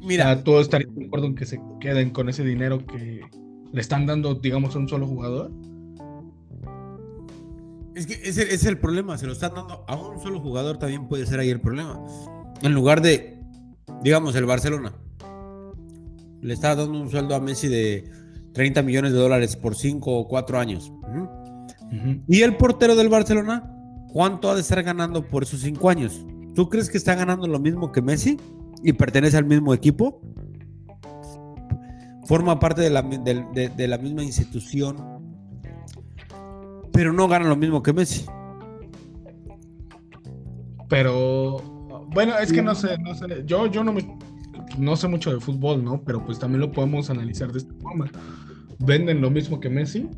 Mira, 0.00 0.42
todos 0.44 0.62
estarían 0.62 0.94
de 0.94 1.06
acuerdo 1.06 1.26
en 1.26 1.34
que 1.34 1.46
se 1.46 1.60
queden 1.80 2.10
con 2.10 2.28
ese 2.28 2.44
dinero 2.44 2.84
que 2.86 3.22
le 3.72 3.80
están 3.80 4.06
dando, 4.06 4.34
digamos, 4.34 4.74
a 4.76 4.78
un 4.78 4.88
solo 4.88 5.06
jugador. 5.06 5.50
Es 7.94 8.06
que 8.06 8.14
ese 8.14 8.52
es 8.52 8.66
el 8.66 8.78
problema, 8.78 9.16
se 9.16 9.26
lo 9.26 9.32
están 9.32 9.54
dando 9.54 9.84
a 9.88 9.96
un 9.96 10.20
solo 10.20 10.40
jugador, 10.40 10.78
también 10.78 11.08
puede 11.08 11.24
ser 11.24 11.40
ahí 11.40 11.48
el 11.48 11.60
problema. 11.60 11.98
En 12.62 12.72
lugar 12.72 13.02
de, 13.02 13.38
digamos, 14.02 14.34
el 14.34 14.46
Barcelona, 14.46 14.92
le 16.40 16.54
está 16.54 16.74
dando 16.74 17.00
un 17.00 17.10
sueldo 17.10 17.34
a 17.34 17.40
Messi 17.40 17.68
de 17.68 18.04
30 18.52 18.82
millones 18.82 19.12
de 19.12 19.18
dólares 19.18 19.56
por 19.56 19.74
5 19.74 20.18
o 20.18 20.28
4 20.28 20.58
años. 20.58 20.92
Y 22.28 22.42
el 22.42 22.56
portero 22.56 22.96
del 22.96 23.08
Barcelona, 23.08 23.70
¿cuánto 24.12 24.50
ha 24.50 24.54
de 24.54 24.60
estar 24.60 24.82
ganando 24.82 25.26
por 25.26 25.42
esos 25.42 25.60
5 25.60 25.90
años? 25.90 26.24
¿Tú 26.54 26.68
crees 26.68 26.88
que 26.88 26.96
está 26.96 27.14
ganando 27.14 27.46
lo 27.46 27.58
mismo 27.58 27.92
que 27.92 28.00
Messi 28.00 28.38
y 28.82 28.92
pertenece 28.94 29.36
al 29.36 29.44
mismo 29.44 29.74
equipo? 29.74 30.20
Forma 32.24 32.58
parte 32.58 32.80
de 32.80 32.90
la, 32.90 33.02
de, 33.02 33.88
la 33.88 33.98
misma 33.98 34.22
institución, 34.24 34.96
pero 36.92 37.12
no 37.12 37.28
gana 37.28 37.48
lo 37.48 37.56
mismo 37.56 37.82
que 37.82 37.92
Messi. 37.92 38.24
Pero 40.88 41.75
bueno, 42.16 42.38
es 42.38 42.50
que 42.50 42.62
no 42.62 42.74
sé, 42.74 42.96
no 42.98 43.14
sé. 43.14 43.44
Yo, 43.44 43.66
yo 43.66 43.84
no 43.84 43.92
me 43.92 44.00
no 44.78 44.96
sé 44.96 45.06
mucho 45.06 45.32
de 45.32 45.38
fútbol, 45.38 45.84
¿no? 45.84 46.02
Pero 46.02 46.24
pues 46.24 46.38
también 46.38 46.60
lo 46.60 46.72
podemos 46.72 47.10
analizar 47.10 47.52
de 47.52 47.58
esta 47.58 47.74
forma. 47.74 48.10
¿Venden 48.78 49.20
lo 49.20 49.30
mismo 49.30 49.60
que 49.60 49.68
Messi? 49.68 50.08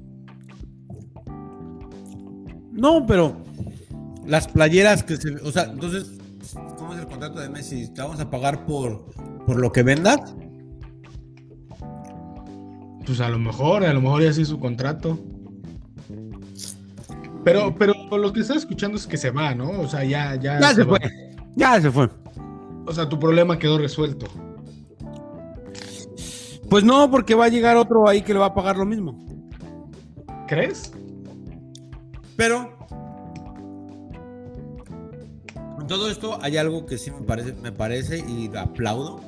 No, 2.73 3.05
pero 3.05 3.37
las 4.27 4.47
playeras 4.47 5.03
que 5.03 5.17
se... 5.17 5.35
O 5.37 5.51
sea, 5.51 5.65
entonces, 5.65 6.19
¿cómo 6.77 6.95
es 6.95 7.01
el 7.01 7.07
contrato 7.07 7.41
de 7.41 7.49
Messi? 7.49 7.93
¿Te 7.93 8.01
vamos 8.01 8.21
a 8.21 8.31
pagar 8.31 8.65
por, 8.65 9.05
por 9.45 9.59
lo 9.59 9.73
que 9.73 9.83
vendas? 9.83 10.37
Pues 13.05 13.21
a 13.21 13.29
lo 13.29 13.41
mejor, 13.41 13.85
a 13.85 13.93
lo 13.93 14.01
mejor 14.01 14.23
ya 14.23 14.33
sí 14.33 14.45
su 14.45 14.61
contrato. 14.61 15.19
Pero, 17.45 17.75
pero 17.77 17.95
lo 18.17 18.33
que 18.33 18.41
está 18.41 18.55
escuchando 18.55 18.97
es 18.99 19.07
que 19.07 19.17
se 19.17 19.31
va, 19.31 19.55
¿no? 19.55 19.71
O 19.81 19.89
sea, 19.89 20.05
ya, 20.05 20.37
ya, 20.37 20.61
ya 20.61 20.75
se, 20.75 20.85
fue. 20.85 20.99
Ya 21.59 21.81
se 21.81 21.91
fue. 21.91 22.09
O 22.87 22.93
sea, 22.93 23.09
tu 23.09 23.19
problema 23.19 23.59
quedó 23.59 23.79
resuelto. 23.79 24.27
Pues 26.71 26.85
no, 26.85 27.11
porque 27.11 27.35
va 27.35 27.47
a 27.47 27.49
llegar 27.49 27.77
otro 27.77 28.09
ahí 28.09 28.23
que 28.23 28.33
le 28.33 28.39
va 28.39 28.47
a 28.47 28.55
pagar 28.55 28.77
lo 28.77 28.87
mismo. 28.87 29.19
¿Crees? 30.47 30.93
Pero 32.37 32.79
en 35.81 35.87
todo 35.89 36.09
esto 36.09 36.39
hay 36.41 36.57
algo 36.59 36.87
que 36.87 36.97
sí 36.97 37.11
me 37.11 37.23
parece, 37.23 37.55
me 37.55 37.73
parece 37.73 38.19
y 38.19 38.49
aplaudo, 38.57 39.21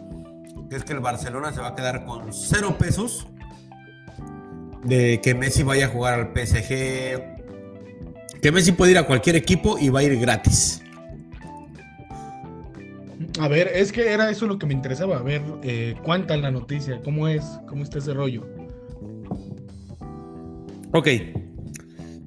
que 0.70 0.76
es 0.76 0.84
que 0.84 0.92
el 0.92 1.00
Barcelona 1.00 1.52
se 1.52 1.60
va 1.60 1.68
a 1.68 1.74
quedar 1.74 2.04
con 2.04 2.32
cero 2.32 2.76
pesos 2.78 3.26
de 4.84 5.20
que 5.20 5.34
Messi 5.34 5.64
vaya 5.64 5.86
a 5.86 5.88
jugar 5.88 6.14
al 6.14 6.28
PSG, 6.28 6.68
que 8.40 8.52
Messi 8.52 8.70
puede 8.70 8.92
ir 8.92 8.98
a 8.98 9.06
cualquier 9.06 9.34
equipo 9.34 9.78
y 9.78 9.88
va 9.88 9.98
a 9.98 10.02
ir 10.04 10.16
gratis. 10.20 10.80
A 13.38 13.48
ver, 13.48 13.68
es 13.68 13.92
que 13.92 14.10
era 14.12 14.30
eso 14.30 14.46
lo 14.46 14.58
que 14.58 14.66
me 14.66 14.74
interesaba, 14.74 15.18
a 15.18 15.22
ver 15.22 15.42
eh, 15.62 15.94
cuánta 16.02 16.36
la 16.36 16.50
noticia, 16.50 17.00
cómo 17.02 17.28
es, 17.28 17.44
cómo 17.68 17.84
está 17.84 17.98
ese 17.98 18.12
rollo. 18.12 18.44
Ok, 20.92 21.06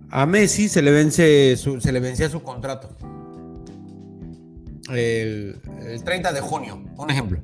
a 0.09 0.25
Messi 0.25 0.69
se 0.69 0.81
le 0.81 0.91
vence 0.91 1.57
se 1.57 1.91
le 1.91 1.99
vencía 1.99 2.29
su 2.29 2.41
contrato. 2.41 2.89
El, 4.89 5.59
30 6.03 6.31
de 6.33 6.41
junio, 6.41 6.83
un 6.97 7.09
ejemplo. 7.09 7.39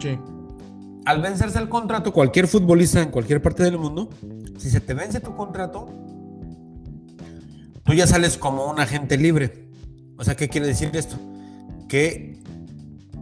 Sí. 0.00 0.18
Al 1.04 1.22
vencerse 1.22 1.58
el 1.58 1.68
contrato, 1.68 2.12
cualquier 2.12 2.48
futbolista 2.48 3.00
en 3.00 3.10
cualquier 3.10 3.40
parte 3.40 3.62
del 3.62 3.78
mundo, 3.78 4.10
si 4.58 4.68
se 4.68 4.80
te 4.80 4.92
vence 4.92 5.20
tu 5.20 5.34
contrato, 5.34 5.88
tú 7.84 7.94
ya 7.94 8.06
sales 8.06 8.36
como 8.36 8.70
un 8.70 8.80
agente 8.80 9.16
libre. 9.16 9.68
O 10.18 10.24
sea, 10.24 10.34
¿qué 10.34 10.48
quiere 10.48 10.66
decir 10.66 10.90
esto? 10.94 11.16
Que 11.88 12.38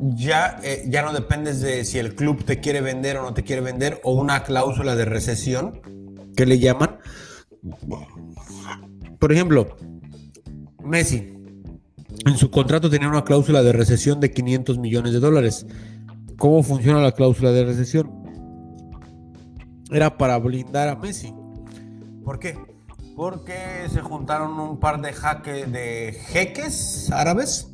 ya, 0.01 0.59
eh, 0.63 0.85
ya 0.89 1.03
no 1.03 1.13
dependes 1.13 1.61
de 1.61 1.85
si 1.85 1.99
el 1.99 2.15
club 2.15 2.45
te 2.45 2.61
quiere 2.61 2.81
vender 2.81 3.17
o 3.19 3.23
no 3.23 3.35
te 3.35 3.45
quiere 3.45 3.63
vender, 3.63 4.01
o 4.05 4.13
una 4.15 4.43
cláusula 4.43 4.95
de 4.97 5.05
recesión, 5.05 5.81
que 6.37 6.47
le 6.47 6.59
llaman, 6.59 6.99
por 9.19 9.33
ejemplo, 9.33 9.77
Messi 10.85 11.37
en 12.25 12.37
su 12.37 12.51
contrato 12.51 12.91
tenía 12.91 13.09
una 13.09 13.23
cláusula 13.23 13.63
de 13.63 13.73
recesión 13.73 14.21
de 14.21 14.33
500 14.33 14.79
millones 14.79 15.13
de 15.13 15.21
dólares. 15.21 15.67
¿Cómo 16.39 16.63
funciona 16.63 17.01
la 17.01 17.13
cláusula 17.13 17.53
de 17.53 17.65
recesión? 17.65 18.11
Era 19.93 20.17
para 20.17 20.39
blindar 20.39 20.89
a 20.89 20.97
Messi. 20.97 21.33
¿Por 22.25 22.41
qué? 22.41 22.59
Porque 23.15 23.87
se 23.89 24.01
juntaron 24.01 24.59
un 24.59 24.81
par 24.81 25.01
de, 25.01 25.13
jaque, 25.13 25.67
de 25.67 26.19
jeques 26.27 27.11
árabes 27.13 27.73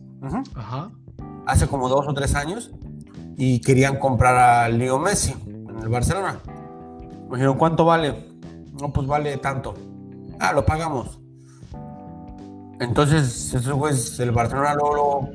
hace 1.46 1.66
como 1.66 1.88
dos 1.88 2.06
o 2.06 2.14
tres 2.14 2.34
años 2.34 2.70
y 3.36 3.60
querían 3.60 3.98
comprar 3.98 4.36
a 4.36 4.68
Leo 4.68 4.98
Messi 4.98 5.34
en 5.46 5.78
el 5.82 5.88
Barcelona. 5.88 6.40
Me 7.30 7.36
dijeron, 7.36 7.56
¿cuánto 7.56 7.84
vale? 7.84 8.28
No, 8.80 8.92
pues 8.92 9.06
vale 9.06 9.36
tanto. 9.38 9.74
Ah, 10.38 10.52
lo 10.52 10.64
pagamos. 10.64 11.22
Entonces, 12.80 13.54
eso 13.54 13.78
pues, 13.78 14.18
el 14.18 14.32
Barcelona 14.32 14.74
lo, 14.74 15.30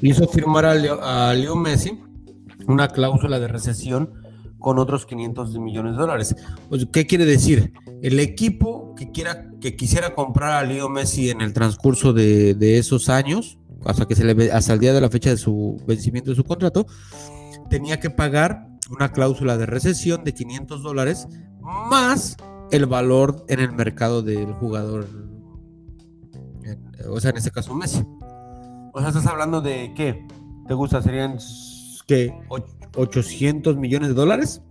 hizo 0.00 0.26
firmar 0.26 0.64
a 0.64 0.74
Leo, 1.34 1.56
Messi 1.56 2.02
una 2.66 2.88
cláusula 2.88 3.38
de 3.38 3.48
recesión 3.48 4.12
con 4.58 4.78
otros 4.78 5.06
500 5.06 5.58
millones 5.58 5.92
de 5.92 6.00
dólares. 6.00 6.36
Pues, 6.68 6.86
¿Qué 6.92 7.06
quiere 7.06 7.24
decir? 7.26 7.72
El 8.02 8.18
equipo 8.18 8.94
que, 8.96 9.12
quiera, 9.12 9.50
que 9.60 9.76
quisiera 9.76 10.14
comprar 10.14 10.52
a 10.52 10.64
Leo 10.64 10.88
Messi 10.88 11.30
en 11.30 11.40
el 11.40 11.52
transcurso 11.52 12.12
de, 12.12 12.78
esos 12.78 13.08
años, 13.08 13.58
hasta, 13.84 14.06
que 14.06 14.14
se 14.14 14.24
le, 14.24 14.52
hasta 14.52 14.72
el 14.72 14.80
día 14.80 14.92
de 14.92 15.00
la 15.00 15.10
fecha 15.10 15.30
de 15.30 15.36
su 15.36 15.82
vencimiento 15.86 16.30
de 16.30 16.36
su 16.36 16.44
contrato, 16.44 16.86
tenía 17.70 18.00
que 18.00 18.10
pagar 18.10 18.68
una 18.90 19.12
cláusula 19.12 19.56
de 19.56 19.66
recesión 19.66 20.24
de 20.24 20.34
500 20.34 20.82
dólares 20.82 21.26
más 21.60 22.36
el 22.70 22.86
valor 22.86 23.44
en 23.48 23.60
el 23.60 23.72
mercado 23.72 24.22
del 24.22 24.52
jugador. 24.54 25.06
o 27.08 27.20
sea, 27.20 27.30
en 27.30 27.36
este 27.36 27.50
caso 27.50 27.74
Messi. 27.74 28.04
O 28.94 29.00
sea, 29.00 29.08
estás 29.08 29.26
hablando 29.26 29.60
de 29.60 29.92
qué? 29.96 30.26
¿Te 30.66 30.74
gusta? 30.74 31.02
¿Serían 31.02 31.38
qué? 32.06 32.34
¿800 32.48 33.76
millones 33.76 34.08
de 34.08 34.14
dólares 34.14 34.62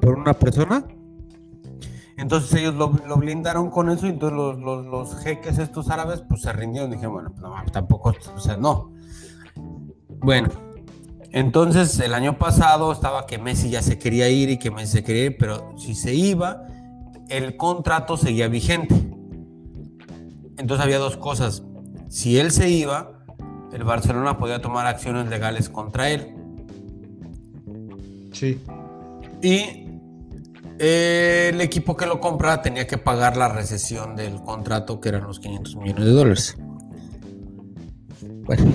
por 0.00 0.18
una 0.18 0.34
persona? 0.34 0.86
Entonces 2.18 2.52
ellos 2.60 2.74
lo, 2.74 2.90
blindaron 3.16 3.70
con 3.70 3.88
eso 3.90 4.06
y 4.06 4.10
entonces 4.10 4.36
los, 4.36 4.84
los, 4.84 5.22
jeques 5.22 5.58
estos 5.58 5.88
árabes 5.88 6.22
pues 6.28 6.42
se 6.42 6.52
rindieron. 6.52 6.90
Dije, 6.90 7.06
bueno, 7.06 7.30
pues, 7.30 7.40
no, 7.40 7.54
tampoco, 7.72 8.12
o 8.34 8.40
sea, 8.40 8.56
no. 8.56 8.92
Bueno, 10.18 10.48
entonces 11.30 11.96
el 12.00 12.14
año 12.14 12.36
pasado 12.36 12.90
estaba 12.90 13.24
que 13.24 13.38
Messi 13.38 13.70
ya 13.70 13.82
se 13.82 14.00
quería 14.00 14.28
ir 14.28 14.50
y 14.50 14.58
que 14.58 14.72
Messi 14.72 14.94
se 14.94 15.04
quería 15.04 15.26
ir, 15.26 15.36
pero 15.38 15.72
si 15.78 15.94
se 15.94 16.12
iba, 16.12 16.66
el 17.28 17.56
contrato 17.56 18.16
seguía 18.16 18.48
vigente. 18.48 18.96
Entonces 20.56 20.84
había 20.84 20.98
dos 20.98 21.16
cosas. 21.16 21.62
Si 22.08 22.36
él 22.36 22.50
se 22.50 22.68
iba, 22.68 23.12
el 23.72 23.84
Barcelona 23.84 24.38
podía 24.38 24.60
tomar 24.60 24.88
acciones 24.88 25.28
legales 25.28 25.68
contra 25.68 26.10
él. 26.10 26.34
Sí. 28.32 28.60
Y 29.40 29.87
el 30.78 31.60
equipo 31.60 31.96
que 31.96 32.06
lo 32.06 32.20
compra 32.20 32.62
tenía 32.62 32.86
que 32.86 32.98
pagar 32.98 33.36
la 33.36 33.48
recesión 33.48 34.16
del 34.16 34.40
contrato, 34.42 35.00
que 35.00 35.08
eran 35.08 35.24
los 35.24 35.40
500 35.40 35.76
millones 35.76 36.04
de 36.04 36.10
dólares. 36.10 36.56
Bueno, 38.20 38.72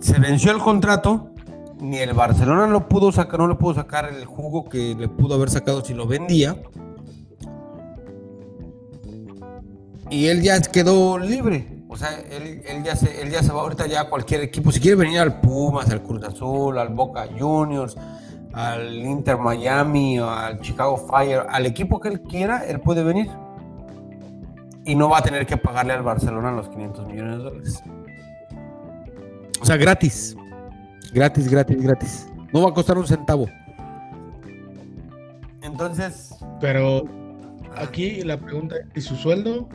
se 0.00 0.18
venció 0.18 0.52
el 0.52 0.58
contrato, 0.58 1.30
ni 1.80 1.98
el 1.98 2.12
Barcelona 2.12 2.66
lo 2.66 2.88
pudo 2.88 3.12
sacar, 3.12 3.40
no 3.40 3.48
le 3.48 3.54
pudo 3.54 3.74
sacar 3.74 4.08
el 4.12 4.24
jugo 4.24 4.68
que 4.68 4.94
le 4.94 5.08
pudo 5.08 5.34
haber 5.34 5.50
sacado 5.50 5.84
si 5.84 5.94
lo 5.94 6.06
vendía. 6.06 6.56
y 10.10 10.26
él 10.26 10.42
ya 10.42 10.60
quedó 10.60 11.18
libre. 11.18 11.84
O 11.88 11.96
sea, 11.96 12.10
él, 12.30 12.82
ya 12.84 12.96
se, 12.96 13.22
él 13.22 13.30
ya 13.30 13.42
se 13.42 13.52
va 13.52 13.62
ahorita 13.62 13.86
ya 13.86 14.02
a 14.02 14.08
cualquier 14.08 14.42
equipo. 14.42 14.70
Si 14.70 14.80
quiere 14.80 14.96
venir 14.96 15.20
al 15.20 15.40
Pumas, 15.40 15.88
al 15.90 16.02
Cruz 16.02 16.22
Azul, 16.24 16.78
al 16.78 16.88
Boca 16.90 17.26
Juniors, 17.38 17.96
al 18.56 18.94
Inter 18.94 19.36
Miami, 19.36 20.18
al 20.18 20.58
Chicago 20.62 20.96
Fire, 20.96 21.42
al 21.46 21.66
equipo 21.66 22.00
que 22.00 22.08
él 22.08 22.22
quiera, 22.22 22.64
él 22.64 22.80
puede 22.80 23.04
venir. 23.04 23.28
Y 24.86 24.94
no 24.94 25.10
va 25.10 25.18
a 25.18 25.22
tener 25.22 25.44
que 25.44 25.58
pagarle 25.58 25.92
al 25.92 26.02
Barcelona 26.02 26.50
los 26.52 26.70
500 26.70 27.06
millones 27.06 27.36
de 27.36 27.44
dólares. 27.44 27.82
O 29.60 29.64
sea, 29.64 29.76
gratis. 29.76 30.34
Gratis, 31.12 31.48
gratis, 31.48 31.82
gratis. 31.82 32.28
No 32.50 32.62
va 32.62 32.70
a 32.70 32.72
costar 32.72 32.96
un 32.96 33.06
centavo. 33.06 33.46
Entonces. 35.60 36.34
Pero 36.58 37.04
aquí 37.76 38.22
la 38.22 38.38
pregunta, 38.38 38.76
¿y 38.94 39.02
su 39.02 39.16
sueldo? 39.16 39.68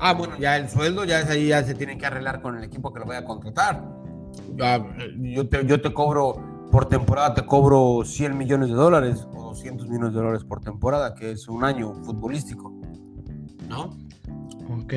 Ah, 0.00 0.14
bueno, 0.14 0.36
ya 0.38 0.56
el 0.56 0.68
sueldo 0.68 1.04
ya 1.04 1.20
es 1.20 1.30
ahí, 1.30 1.48
ya 1.48 1.62
se 1.62 1.76
tiene 1.76 1.96
que 1.96 2.06
arreglar 2.06 2.42
con 2.42 2.56
el 2.56 2.64
equipo 2.64 2.92
que 2.92 2.98
lo 2.98 3.06
vaya 3.06 3.20
a 3.20 3.24
contratar. 3.24 3.84
yo, 5.20 5.48
te, 5.48 5.64
yo 5.64 5.80
te 5.80 5.92
cobro, 5.92 6.53
por 6.74 6.86
temporada 6.86 7.34
te 7.34 7.46
cobro 7.46 8.02
100 8.04 8.36
millones 8.36 8.68
de 8.68 8.74
dólares 8.74 9.28
o 9.32 9.44
200 9.50 9.86
millones 9.86 10.12
de 10.12 10.18
dólares 10.18 10.42
por 10.42 10.60
temporada, 10.60 11.14
que 11.14 11.30
es 11.30 11.46
un 11.46 11.62
año 11.62 11.94
futbolístico. 12.02 12.74
¿No? 13.68 13.96
Ok. 14.82 14.92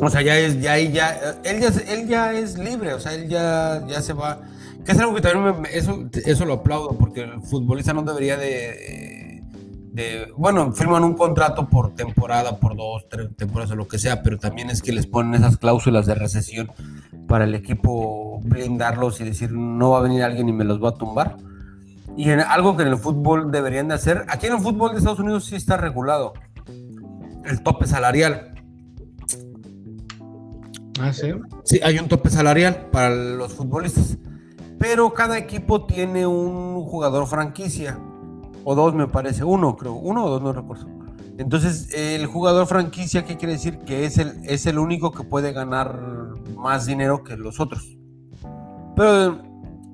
O 0.00 0.08
sea, 0.08 0.22
ya 0.22 0.38
es, 0.38 0.58
ya 0.58 0.72
ahí 0.72 0.90
ya, 0.90 1.10
él 1.44 1.60
ya, 1.60 1.68
él 1.68 2.08
ya 2.08 2.32
es 2.32 2.56
libre, 2.56 2.94
o 2.94 2.98
sea, 2.98 3.12
él 3.12 3.28
ya, 3.28 3.86
ya 3.86 4.00
se 4.00 4.14
va. 4.14 4.40
Que 4.82 4.92
es 4.92 4.98
algo 4.98 5.14
que 5.14 5.20
también 5.20 5.60
me, 5.60 5.68
eso, 5.68 6.08
eso 6.24 6.46
lo 6.46 6.54
aplaudo, 6.54 6.96
porque 6.96 7.24
el 7.24 7.42
futbolista 7.42 7.92
no 7.92 8.02
debería 8.02 8.38
de 8.38 9.20
bueno, 10.36 10.72
firman 10.72 11.04
un 11.04 11.14
contrato 11.14 11.68
por 11.68 11.94
temporada, 11.94 12.58
por 12.58 12.76
dos, 12.76 13.06
tres 13.08 13.28
temporadas 13.36 13.72
o 13.72 13.76
lo 13.76 13.88
que 13.88 13.98
sea, 13.98 14.22
pero 14.22 14.38
también 14.38 14.70
es 14.70 14.82
que 14.82 14.92
les 14.92 15.06
ponen 15.06 15.34
esas 15.34 15.56
cláusulas 15.56 16.06
de 16.06 16.14
recesión 16.14 16.70
para 17.30 17.44
el 17.44 17.54
equipo 17.54 18.40
blindarlos 18.42 19.20
y 19.20 19.24
decir 19.24 19.52
no 19.52 19.90
va 19.90 19.98
a 19.98 20.02
venir 20.02 20.24
alguien 20.24 20.48
y 20.48 20.52
me 20.52 20.64
los 20.64 20.82
va 20.82 20.88
a 20.88 20.94
tumbar. 20.94 21.36
Y 22.16 22.28
en, 22.28 22.40
algo 22.40 22.76
que 22.76 22.82
en 22.82 22.88
el 22.88 22.96
fútbol 22.96 23.52
deberían 23.52 23.86
de 23.86 23.94
hacer, 23.94 24.24
aquí 24.28 24.48
en 24.48 24.54
el 24.54 24.58
fútbol 24.58 24.90
de 24.90 24.98
Estados 24.98 25.20
Unidos 25.20 25.44
sí 25.44 25.54
está 25.54 25.76
regulado, 25.76 26.32
el 27.44 27.62
tope 27.62 27.86
salarial. 27.86 28.52
Ah, 31.00 31.12
sí. 31.12 31.32
Sí, 31.62 31.78
hay 31.84 32.00
un 32.00 32.08
tope 32.08 32.30
salarial 32.30 32.88
para 32.90 33.10
los 33.10 33.54
futbolistas, 33.54 34.18
pero 34.80 35.14
cada 35.14 35.38
equipo 35.38 35.86
tiene 35.86 36.26
un 36.26 36.82
jugador 36.84 37.28
franquicia 37.28 37.96
o 38.64 38.74
dos 38.74 38.92
me 38.92 39.06
parece, 39.06 39.44
uno 39.44 39.76
creo, 39.76 39.92
uno 39.92 40.24
o 40.24 40.30
dos 40.30 40.42
no 40.42 40.52
recuerdo. 40.52 40.88
Entonces, 41.40 41.88
el 41.94 42.26
jugador 42.26 42.66
franquicia, 42.66 43.24
¿qué 43.24 43.38
quiere 43.38 43.54
decir? 43.54 43.78
Que 43.78 44.04
es 44.04 44.18
el, 44.18 44.44
es 44.44 44.66
el 44.66 44.78
único 44.78 45.10
que 45.10 45.22
puede 45.22 45.52
ganar 45.52 45.98
más 46.54 46.84
dinero 46.84 47.24
que 47.24 47.34
los 47.38 47.60
otros. 47.60 47.96
Pero 48.94 49.40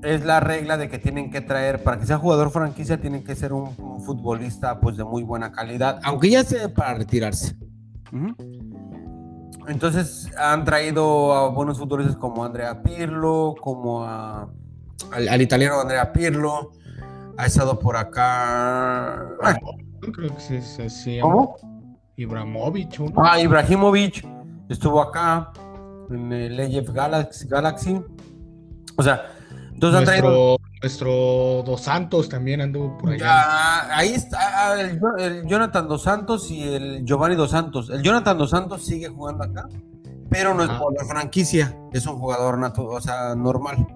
es 0.03 0.24
la 0.24 0.40
regla 0.40 0.76
de 0.76 0.88
que 0.88 0.99
tienen 0.99 1.30
que 1.30 1.40
traer, 1.40 1.84
para 1.84 2.01
que 2.01 2.07
sea 2.07 2.18
jugador 2.18 2.51
franquicia, 2.51 3.01
tienen 3.01 3.22
que 3.22 3.36
ser 3.36 3.53
un, 3.53 3.76
futbolista 4.05 4.80
pues 4.80 4.97
de 4.97 5.05
muy 5.05 5.22
buena 5.22 5.53
calidad, 5.53 6.01
aunque 6.03 6.30
ya 6.30 6.42
sea 6.42 6.68
para 6.68 6.94
retirarse. 6.94 7.57
entonces 9.68 10.28
han 10.36 10.64
traído 10.64 11.32
a 11.32 11.49
buenos 11.51 11.78
futbolistas 11.78 12.16
como 12.16 12.44
Andrea 12.44 12.82
Pirlo, 12.82 13.55
como 13.61 14.03
a, 14.03 14.51
al, 15.12 15.40
italiano 15.40 15.80
Andrea 15.80 16.12
Pirlo. 16.12 16.72
Ha 17.38 17.47
estado 17.47 17.78
por 17.78 17.97
acá. 17.97 19.28
Creo 20.12 20.34
que 20.34 20.40
sí, 20.40 20.90
sí 20.90 21.18
¿Cómo? 21.20 21.57
Ibrahimovic. 22.16 23.00
Ah, 23.16 23.40
Ibrahimovic 23.40 24.26
estuvo 24.68 25.00
acá 25.02 25.52
en 26.11 26.32
el 26.32 26.84
Galaxy, 26.92 27.46
Galaxy. 27.46 28.00
O 28.96 29.02
sea, 29.02 29.26
entonces 29.72 30.07
nuestro, 30.07 30.57
nuestro 30.80 31.62
Dos 31.64 31.82
Santos 31.82 32.28
también 32.28 32.62
anduvo 32.62 32.96
por 32.96 33.11
allá. 33.11 33.94
ahí 33.96 34.14
está 34.14 34.70
ah, 34.72 34.80
el, 34.80 35.46
Jonathan 35.46 35.86
Dos 35.86 36.02
Santos 36.02 36.50
y 36.50 36.62
el 36.62 37.04
Giovanni 37.04 37.36
Dos 37.36 37.50
Santos. 37.50 37.90
El 37.90 38.02
Jonathan 38.02 38.38
Dos 38.38 38.50
Santos 38.50 38.84
sigue 38.86 39.09
jugando 39.09 39.44
acá, 39.44 39.68
pero 40.30 40.54
no 40.54 40.62
es 40.62 40.70
por 40.70 40.94
la 40.94 41.04
franquicia, 41.04 41.76
es 41.92 42.07
un 42.07 42.18
jugador 42.18 42.59
o 42.74 43.00
sea, 43.00 43.34
normal. 43.34 43.86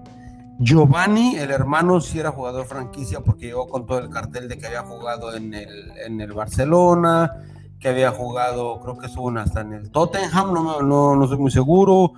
Giovanni, 0.61 1.37
el 1.37 1.49
hermano, 1.49 1.99
sí 2.01 2.19
era 2.19 2.31
jugador 2.31 2.67
franquicia 2.67 3.21
porque 3.21 3.47
llegó 3.47 3.67
con 3.67 3.87
todo 3.87 3.97
el 3.97 4.09
cartel 4.09 4.47
de 4.47 4.59
que 4.59 4.67
había 4.67 4.83
jugado 4.83 5.33
en 5.33 5.55
el, 5.55 5.91
en 6.05 6.21
el 6.21 6.33
Barcelona, 6.33 7.31
que 7.79 7.89
había 7.89 8.11
jugado, 8.11 8.79
creo 8.79 8.97
que 8.99 9.07
estuvo 9.07 9.35
hasta 9.39 9.61
en 9.61 9.73
el 9.73 9.89
Tottenham, 9.89 10.53
no, 10.53 10.81
no, 10.83 11.15
no 11.15 11.27
soy 11.27 11.39
muy 11.39 11.49
seguro. 11.49 12.13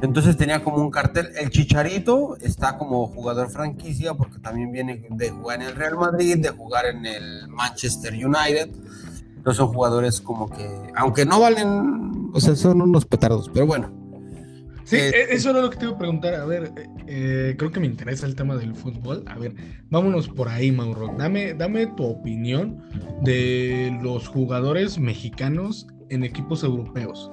Entonces 0.00 0.36
tenía 0.36 0.62
como 0.62 0.76
un 0.76 0.90
cartel. 0.90 1.30
El 1.36 1.50
Chicharito 1.50 2.36
está 2.40 2.78
como 2.78 3.08
jugador 3.08 3.50
franquicia 3.50 4.14
porque 4.14 4.38
también 4.38 4.70
viene 4.70 5.06
de 5.10 5.30
jugar 5.30 5.60
en 5.60 5.68
el 5.68 5.74
Real 5.74 5.96
Madrid, 5.96 6.38
de 6.38 6.50
jugar 6.50 6.86
en 6.86 7.04
el 7.04 7.48
Manchester 7.48 8.12
United. 8.12 8.70
Entonces 9.36 9.56
son 9.56 9.72
jugadores 9.72 10.20
como 10.20 10.48
que, 10.48 10.92
aunque 10.94 11.24
no 11.24 11.40
valen, 11.40 12.30
o 12.32 12.40
sea, 12.40 12.54
son 12.54 12.80
unos 12.80 13.06
petardos, 13.06 13.50
pero 13.52 13.66
bueno. 13.66 14.07
Sí, 14.88 14.96
eh, 14.96 15.12
e, 15.12 15.34
eso 15.34 15.50
era 15.50 15.60
lo 15.60 15.68
que 15.68 15.76
te 15.76 15.84
iba 15.84 15.94
a 15.94 15.98
preguntar. 15.98 16.34
A 16.34 16.46
ver, 16.46 16.72
eh, 16.74 16.88
eh, 17.06 17.54
creo 17.58 17.70
que 17.70 17.78
me 17.78 17.86
interesa 17.86 18.24
el 18.24 18.34
tema 18.34 18.56
del 18.56 18.74
fútbol. 18.74 19.22
A 19.26 19.36
ver, 19.38 19.54
vámonos 19.90 20.28
por 20.28 20.48
ahí, 20.48 20.72
Mauro. 20.72 21.14
Dame, 21.18 21.52
dame 21.52 21.88
tu 21.88 22.04
opinión 22.04 22.82
de 23.22 23.94
los 24.02 24.28
jugadores 24.28 24.98
mexicanos 24.98 25.86
en 26.08 26.24
equipos 26.24 26.64
europeos. 26.64 27.30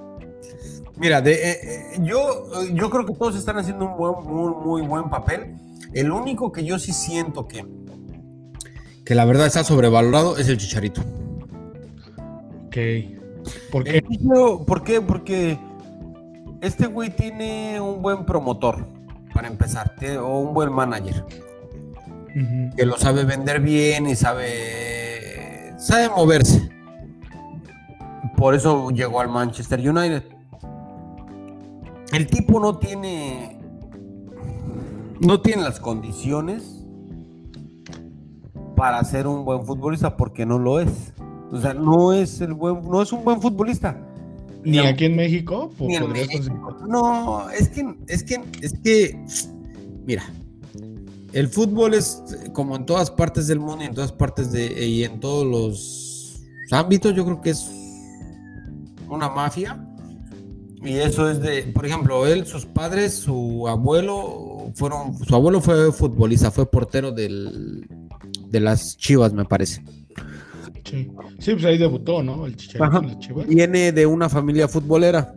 Mira, 0.98 1.22
de, 1.22 1.98
yo, 2.02 2.52
yo 2.74 2.90
creo 2.90 3.06
que 3.06 3.14
todos 3.14 3.38
están 3.38 3.58
haciendo 3.58 3.86
un 3.86 3.98
buen, 3.98 4.16
muy, 4.26 4.54
muy 4.54 4.82
buen 4.82 5.10
papel. 5.10 5.56
El 5.94 6.12
único 6.12 6.52
que 6.52 6.66
yo 6.66 6.78
sí 6.78 6.92
siento 6.92 7.48
que, 7.48 7.66
que 9.06 9.16
la 9.16 9.24
verdad 9.24 9.48
está 9.48 9.64
sobrevalorado 9.64 10.38
es 10.38 10.50
el 10.50 10.58
Chicharito. 10.58 11.02
Ok. 12.66 12.78
¿Por 13.72 13.86
qué? 13.86 14.04
¿Por 14.68 14.84
qué? 14.84 15.00
Porque 15.00 15.58
este 16.62 16.88
güey 16.88 17.10
tiene 17.10 17.80
un 17.80 18.02
buen 18.02 18.26
promotor, 18.26 18.88
para 19.34 19.48
empezar, 19.48 19.94
o 20.22 20.40
un 20.40 20.54
buen 20.54 20.72
manager. 20.72 21.26
Que 22.76 22.86
lo 22.86 22.98
sabe 22.98 23.24
vender 23.24 23.62
bien 23.62 24.08
y 24.08 24.16
sabe, 24.16 25.74
sabe 25.78 26.10
moverse. 26.10 26.70
Por 28.36 28.56
eso 28.56 28.90
llegó 28.90 29.22
al 29.22 29.30
Manchester 29.30 29.80
United. 29.80 30.24
El 32.12 32.28
tipo 32.28 32.60
no 32.60 32.78
tiene, 32.78 33.60
no 35.22 35.42
tiene 35.42 35.64
las 35.64 35.80
condiciones 35.80 36.86
para 38.76 39.04
ser 39.04 39.28
un 39.28 39.46
buen 39.46 39.66
futbolista 39.66 40.18
porque 40.18 40.46
no 40.46 40.60
lo 40.60 40.80
es. 40.80 41.14
O 41.52 41.58
sea, 41.58 41.74
no 41.74 42.14
es 42.14 42.42
el 42.42 42.54
buen, 42.54 42.82
no 42.82 43.02
es 43.02 43.12
un 43.14 43.24
buen 43.24 43.42
futbolista. 43.42 44.05
Ni 44.66 44.80
aquí 44.80 45.06
en 45.06 45.16
México, 45.16 45.72
No, 46.88 47.50
es 47.52 47.70
que, 47.70 47.96
es 48.08 48.24
que, 48.24 48.44
es 48.62 48.74
que, 48.84 49.18
mira, 50.06 50.24
el 51.34 51.48
fútbol 51.48 51.94
es 51.94 52.24
como 52.54 52.76
en 52.76 52.86
todas 52.86 53.12
partes 53.12 53.48
del 53.48 53.60
mundo 53.60 53.84
y 53.84 53.88
en 53.88 53.94
todas 53.94 54.12
partes 54.12 54.52
de 54.52 54.86
y 54.86 55.04
en 55.04 55.20
todos 55.20 55.46
los 55.46 56.46
ámbitos, 56.72 57.14
yo 57.16 57.26
creo 57.26 57.42
que 57.42 57.52
es 57.52 57.70
una 59.08 59.30
mafia. 59.30 59.86
Y 60.82 60.94
eso 60.98 61.30
es 61.30 61.42
de, 61.42 61.64
por 61.64 61.86
ejemplo, 61.86 62.28
él, 62.28 62.46
sus 62.46 62.66
padres, 62.66 63.16
su 63.16 63.68
abuelo 63.68 64.72
fueron, 64.76 65.18
su 65.18 65.34
abuelo 65.36 65.60
fue 65.60 65.92
futbolista, 65.92 66.52
fue 66.52 66.70
portero 66.70 67.12
del, 67.12 67.88
de 68.48 68.60
las 68.60 68.96
Chivas, 68.96 69.34
me 69.34 69.46
parece. 69.46 69.84
Sí. 70.86 71.12
pues 71.54 71.66
ahí 71.66 71.78
debutó, 71.78 72.22
¿no? 72.22 72.46
El 72.46 72.56
Chicharito 72.56 73.02
Viene 73.48 73.92
de 73.92 74.06
una 74.06 74.30
familia 74.30 74.68
futbolera 74.68 75.34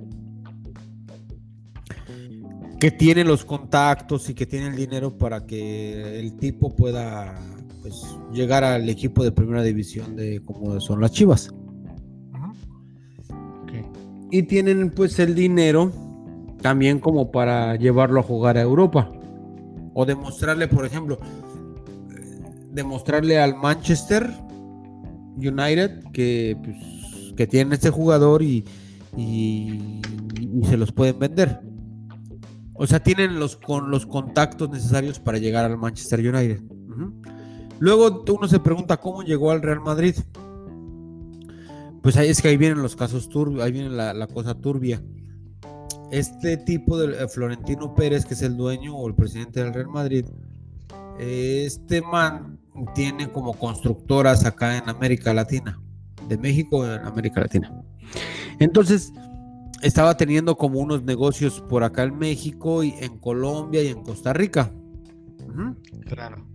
que 2.78 2.90
tiene 2.90 3.24
los 3.24 3.44
contactos 3.44 4.28
y 4.30 4.34
que 4.34 4.46
tiene 4.46 4.68
el 4.68 4.76
dinero 4.76 5.16
para 5.16 5.46
que 5.46 6.20
el 6.20 6.36
tipo 6.36 6.76
pueda 6.76 7.34
pues, 7.82 8.16
llegar 8.32 8.62
al 8.62 8.88
equipo 8.88 9.24
de 9.24 9.32
primera 9.32 9.62
división 9.62 10.14
de 10.14 10.40
como 10.44 10.78
son 10.80 11.01
las 11.01 11.12
Chivas. 11.12 11.51
Y 14.30 14.42
tienen 14.42 14.90
pues 14.90 15.18
el 15.20 15.34
dinero 15.34 15.90
también 16.61 16.99
como 16.99 17.30
para 17.30 17.76
llevarlo 17.76 18.20
a 18.20 18.22
jugar 18.22 18.59
a 18.59 18.61
Europa. 18.61 19.11
O 19.94 20.05
demostrarle, 20.05 20.68
por 20.68 20.84
ejemplo, 20.84 21.18
demostrarle 22.70 23.38
al 23.38 23.57
Manchester 23.57 24.30
United 25.39 26.05
que, 26.12 26.57
pues, 26.62 27.34
que 27.36 27.47
tienen 27.47 27.72
este 27.72 27.91
jugador 27.91 28.43
y, 28.43 28.64
y, 29.16 30.01
se 30.68 30.76
los 30.76 30.93
pueden 30.93 31.18
vender. 31.18 31.61
O 32.74 32.86
sea, 32.86 33.03
tienen 33.03 33.39
los, 33.39 33.57
con 33.57 33.91
los 33.91 34.07
contactos 34.07 34.70
necesarios 34.70 35.18
para 35.18 35.39
llegar 35.39 35.64
al 35.64 35.78
Manchester 35.78 36.20
United. 36.20 36.61
Luego 37.80 38.24
uno 38.28 38.49
se 38.49 38.59
pregunta 38.59 38.97
cómo 38.97 39.22
llegó 39.22 39.51
al 39.51 39.62
Real 39.62 39.80
Madrid. 39.80 40.16
Pues 42.03 42.16
ahí 42.16 42.28
es 42.28 42.41
que 42.43 42.49
ahí 42.49 42.57
vienen 42.57 42.82
los 42.82 42.97
casos 42.97 43.28
turbios, 43.28 43.62
ahí 43.62 43.72
viene 43.72 43.91
la, 43.91 44.26
cosa 44.26 44.55
turbia. 44.55 45.03
Este 46.11 46.57
tipo 46.57 46.99
de 46.99 47.22
eh, 47.22 47.28
Florentino 47.28 47.95
Pérez, 47.95 48.24
que 48.24 48.34
es 48.34 48.43
el 48.43 48.57
dueño 48.57 48.97
o 48.97 49.07
el 49.09 49.14
presidente 49.14 49.62
del 49.62 49.74
Real 49.74 49.89
Madrid, 49.89 50.24
este 51.18 52.01
man 52.01 52.59
tiene 52.95 53.31
como 53.31 53.55
constructoras 53.55 54.45
acá 54.45 54.76
en 54.76 54.89
América 54.89 55.33
Latina, 55.35 55.81
de 56.29 56.37
México 56.37 56.87
en 56.87 57.01
América 57.05 57.41
Latina. 57.41 57.83
Entonces, 58.59 59.12
estaba 59.83 60.16
teniendo 60.16 60.57
como 60.57 60.81
unos 60.81 61.03
negocios 61.03 61.61
por 61.68 61.85
acá 61.85 62.05
en 62.05 62.18
México 62.18 62.83
y 62.83 62.95
en 63.01 63.18
Colombia 63.18 63.83
y 63.83 63.89
en 63.89 64.03
Costa 64.03 64.33
Rica. 64.33 64.72
Claro. 66.07 66.47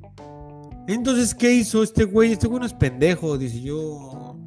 Entonces, 0.88 1.34
¿qué 1.34 1.54
hizo 1.54 1.84
este 1.84 2.04
güey? 2.04 2.34
Este 2.34 2.48
güey 2.48 2.60
no 2.60 2.66
es 2.66 2.74
pendejo, 2.74 3.38
dice 3.38 3.62
yo. 3.62 4.38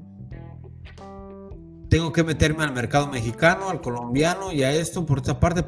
Tengo 1.89 2.12
que 2.12 2.24
meterme 2.24 2.64
al 2.64 2.74
mercado 2.74 3.07
mexicano, 3.07 3.70
al 3.70 3.81
colombiano 3.81 4.53
y 4.53 4.62
a 4.62 4.74
esto 4.74 5.07
por 5.07 5.18
esta 5.18 5.39
parte. 5.39 5.64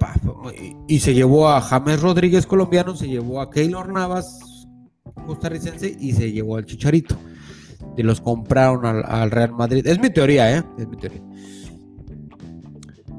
y, 0.88 0.98
se 0.98 1.14
llevó 1.14 1.48
a 1.48 1.61
James 1.61 2.02
Rodríguez 2.02 2.46
colombiano, 2.46 2.96
se 2.96 3.09
llevó 3.09 3.40
a 3.40 3.50
Keylor 3.50 3.90
Navas 3.92 4.47
costarricense 5.26 5.96
y 5.98 6.12
se 6.12 6.32
llevó 6.32 6.56
al 6.56 6.64
Chicharito. 6.64 7.16
Y 7.96 8.02
los 8.02 8.20
compraron 8.20 8.84
al, 8.86 9.30
Real 9.30 9.52
Madrid. 9.52 9.86
Es 9.86 9.98
mi 10.00 10.11
teoría, 10.11 10.56
¿eh? 10.56 10.64
Es 10.78 10.88
mi 10.88 10.96
teoría. 10.96 11.22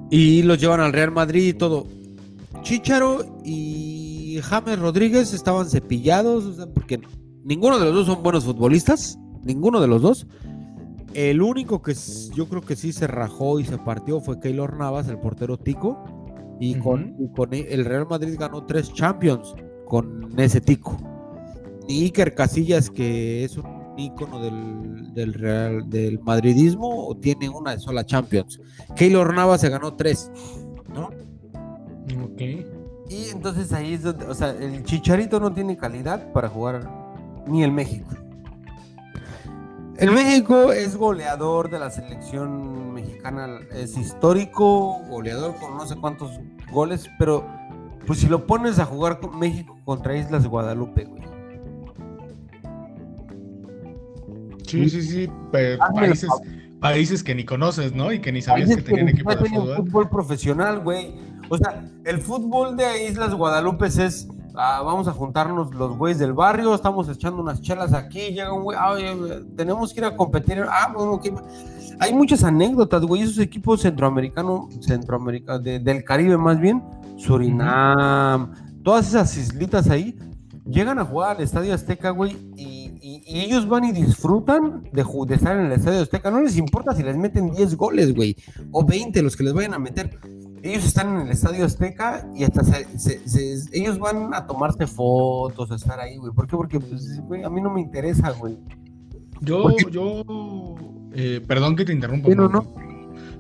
Y 0.10 0.42
los 0.44 0.60
llevan 0.60 0.80
al 0.80 0.94
Real 0.94 1.12
Madrid 1.12 1.48
y 1.48 1.54
todo. 1.54 1.88
Chicharo 2.62 3.42
y 3.44 4.40
James 4.42 4.80
Rodríguez 4.80 5.34
estaban 5.34 5.70
cepillados, 5.70 6.68
porque 6.74 7.00
ninguno 7.44 7.78
de 7.78 7.86
los 7.86 7.94
dos 7.94 8.06
son 8.08 8.24
buenos 8.24 8.46
futbolistas. 8.46 9.20
Ninguno 9.44 9.80
de 9.80 9.88
los 9.88 10.02
dos. 10.02 10.28
El 11.14 11.42
único 11.42 11.82
que 11.82 11.96
yo 12.36 12.48
creo 12.48 12.62
que 12.62 12.76
sí 12.76 12.94
se 12.94 13.08
rajó 13.08 13.60
y 13.60 13.66
se 13.66 13.78
partió 13.78 14.20
fue 14.22 14.40
Keylor 14.40 14.78
Navas, 14.78 15.08
el 15.08 15.20
portero 15.20 15.58
tico. 15.58 16.04
Y, 16.62 16.76
con, 16.76 17.16
y 17.20 17.32
con, 17.32 17.54
el 17.54 17.86
Real 17.86 18.06
Madrid 18.10 18.36
ganó 18.38 18.66
tres 18.66 18.94
Champions 18.94 19.54
con 19.86 20.38
ese 20.38 20.60
tico 20.60 20.98
ni 21.90 22.04
Iker 22.04 22.36
Casillas, 22.36 22.90
que 22.92 23.44
es 23.44 23.58
un 23.58 23.96
ícono 23.98 24.40
del, 24.40 25.34
Real, 25.34 25.90
del 25.90 26.20
madridismo, 26.20 27.18
tiene 27.20 27.50
una 27.50 27.78
sola 27.80 28.06
Champions. 28.06 28.62
Keylor 28.96 29.34
Navas 29.34 29.62
se 29.62 29.70
ganó 29.70 29.96
tres, 29.96 30.32
¿no? 30.94 31.10
Ok. 32.24 32.42
Y 33.10 33.30
entonces 33.32 33.74
ahí 33.74 33.96
es 33.96 34.04
donde, 34.04 34.26
o 34.26 34.36
sea, 34.36 34.52
el 34.52 34.84
Chicharito 34.84 35.40
no 35.40 35.52
tiene 35.52 35.76
calidad 35.78 36.32
para 36.32 36.48
jugar 36.48 36.88
ni 37.48 37.64
el 37.64 37.72
México. 37.72 38.08
El 39.98 40.12
México 40.12 40.72
es 40.72 40.96
goleador 40.96 41.72
de 41.72 41.80
la 41.80 41.90
selección 41.90 42.94
mexicana, 42.94 43.60
es 43.74 43.98
histórico, 43.98 45.02
goleador 45.10 45.56
con 45.56 45.76
no 45.76 45.86
sé 45.88 45.96
cuántos 45.96 46.40
goles, 46.72 47.10
pero 47.18 47.46
pues 48.06 48.20
si 48.20 48.28
lo 48.28 48.46
pones 48.46 48.78
a 48.80 48.86
jugar 48.86 49.20
con 49.20 49.38
México 49.38 49.78
contra 49.84 50.16
Islas 50.16 50.44
de 50.44 50.50
Guadalupe, 50.50 51.04
güey 51.04 51.29
Sí, 54.70 54.90
sí, 54.90 55.02
sí. 55.02 55.30
países 55.52 56.30
países 56.80 57.24
que 57.24 57.36
ni 57.36 57.46
conoces, 57.46 57.94
¿no? 57.94 58.12
Y 58.12 58.20
que 58.20 58.32
ni 58.32 58.42
sabías 58.42 58.70
que 58.70 58.82
tenían 58.82 59.10
equipo 59.10 59.36
de 59.36 59.50
fútbol. 59.50 59.76
fútbol 59.76 60.10
profesional, 60.10 60.80
güey. 60.80 61.14
O 61.50 61.58
sea, 61.58 61.84
el 62.06 62.20
fútbol 62.20 62.78
de 62.78 63.08
Islas 63.08 63.34
Guadalupe 63.34 63.88
es 63.88 64.28
ah, 64.56 64.82
vamos 64.84 65.08
a 65.08 65.12
juntarnos 65.12 65.74
los 65.74 65.98
güeyes 65.98 66.20
del 66.20 66.34
barrio, 66.34 66.76
estamos 66.76 67.10
echando 67.10 67.42
unas 67.42 67.62
chelas 67.62 67.94
aquí, 67.94 68.30
llega 68.30 68.54
un 68.54 68.64
güey, 68.64 68.78
ah, 68.80 68.96
tenemos 69.56 69.94
que 69.94 70.00
ir 70.02 70.06
a 70.06 70.16
competir. 70.16 70.64
Ah, 70.70 70.94
bueno, 70.96 71.20
que 71.20 71.34
hay 72.00 72.14
muchas 72.14 72.44
anécdotas, 72.44 73.02
güey, 73.04 73.24
esos 73.24 73.40
equipos 73.40 73.82
centroamericanos, 73.82 74.68
centroamericanos, 74.82 75.64
del 75.64 76.04
Caribe 76.04 76.38
más 76.38 76.60
bien, 76.60 76.84
Surinam, 77.18 78.54
todas 78.84 79.08
esas 79.10 79.36
islitas 79.38 79.90
ahí, 79.90 80.18
llegan 80.66 81.00
a 81.00 81.06
jugar 81.06 81.36
al 81.36 81.44
Estadio 81.44 81.74
Azteca, 81.74 82.12
güey, 82.12 82.38
y, 82.56 82.79
ellos 83.26 83.68
van 83.68 83.86
y 83.86 83.92
disfrutan 83.92 84.84
de, 84.92 85.04
de, 85.04 85.36
estar 85.36 85.58
en 85.58 85.68
el 85.68 85.72
Estadio 85.72 86.02
Azteca. 86.02 86.32
No 86.32 86.42
les 86.42 86.58
importa 86.58 86.96
si 86.96 87.04
les 87.04 87.18
meten 87.18 87.52
10 87.52 87.76
goles, 87.76 88.14
güey, 88.14 88.36
o 88.72 88.86
20 88.86 89.22
los 89.22 89.36
que 89.36 89.44
les 89.44 89.54
vayan 89.54 89.74
a 89.74 89.80
meter. 89.80 90.20
Ellos 90.62 90.86
están 90.86 91.16
en 91.16 91.28
el 91.28 91.32
Estadio 91.32 91.66
Azteca 91.66 92.30
y 92.36 92.44
hasta 92.44 92.62
ellos 93.72 94.00
van 94.00 94.34
a 94.34 94.46
tomarse 94.46 94.88
fotos, 94.88 95.72
a 95.72 95.76
estar 95.76 96.00
ahí, 96.00 96.18
güey. 96.18 96.34
¿Por 96.34 96.48
qué? 96.48 96.58
Porque, 96.58 96.80
pues, 96.80 97.22
güey, 97.28 97.44
a 97.44 97.50
mí 97.50 97.62
no 97.62 97.70
me 97.70 97.82
interesa, 97.82 98.32
güey. 98.32 98.58
Yo, 99.42 99.70
yo, 99.90 100.76
eh, 101.14 101.42
perdón 101.48 101.76
que 101.76 101.86
te 101.86 101.94
interrumpa. 101.94 102.30
no, 102.30 102.50
no 102.50 102.90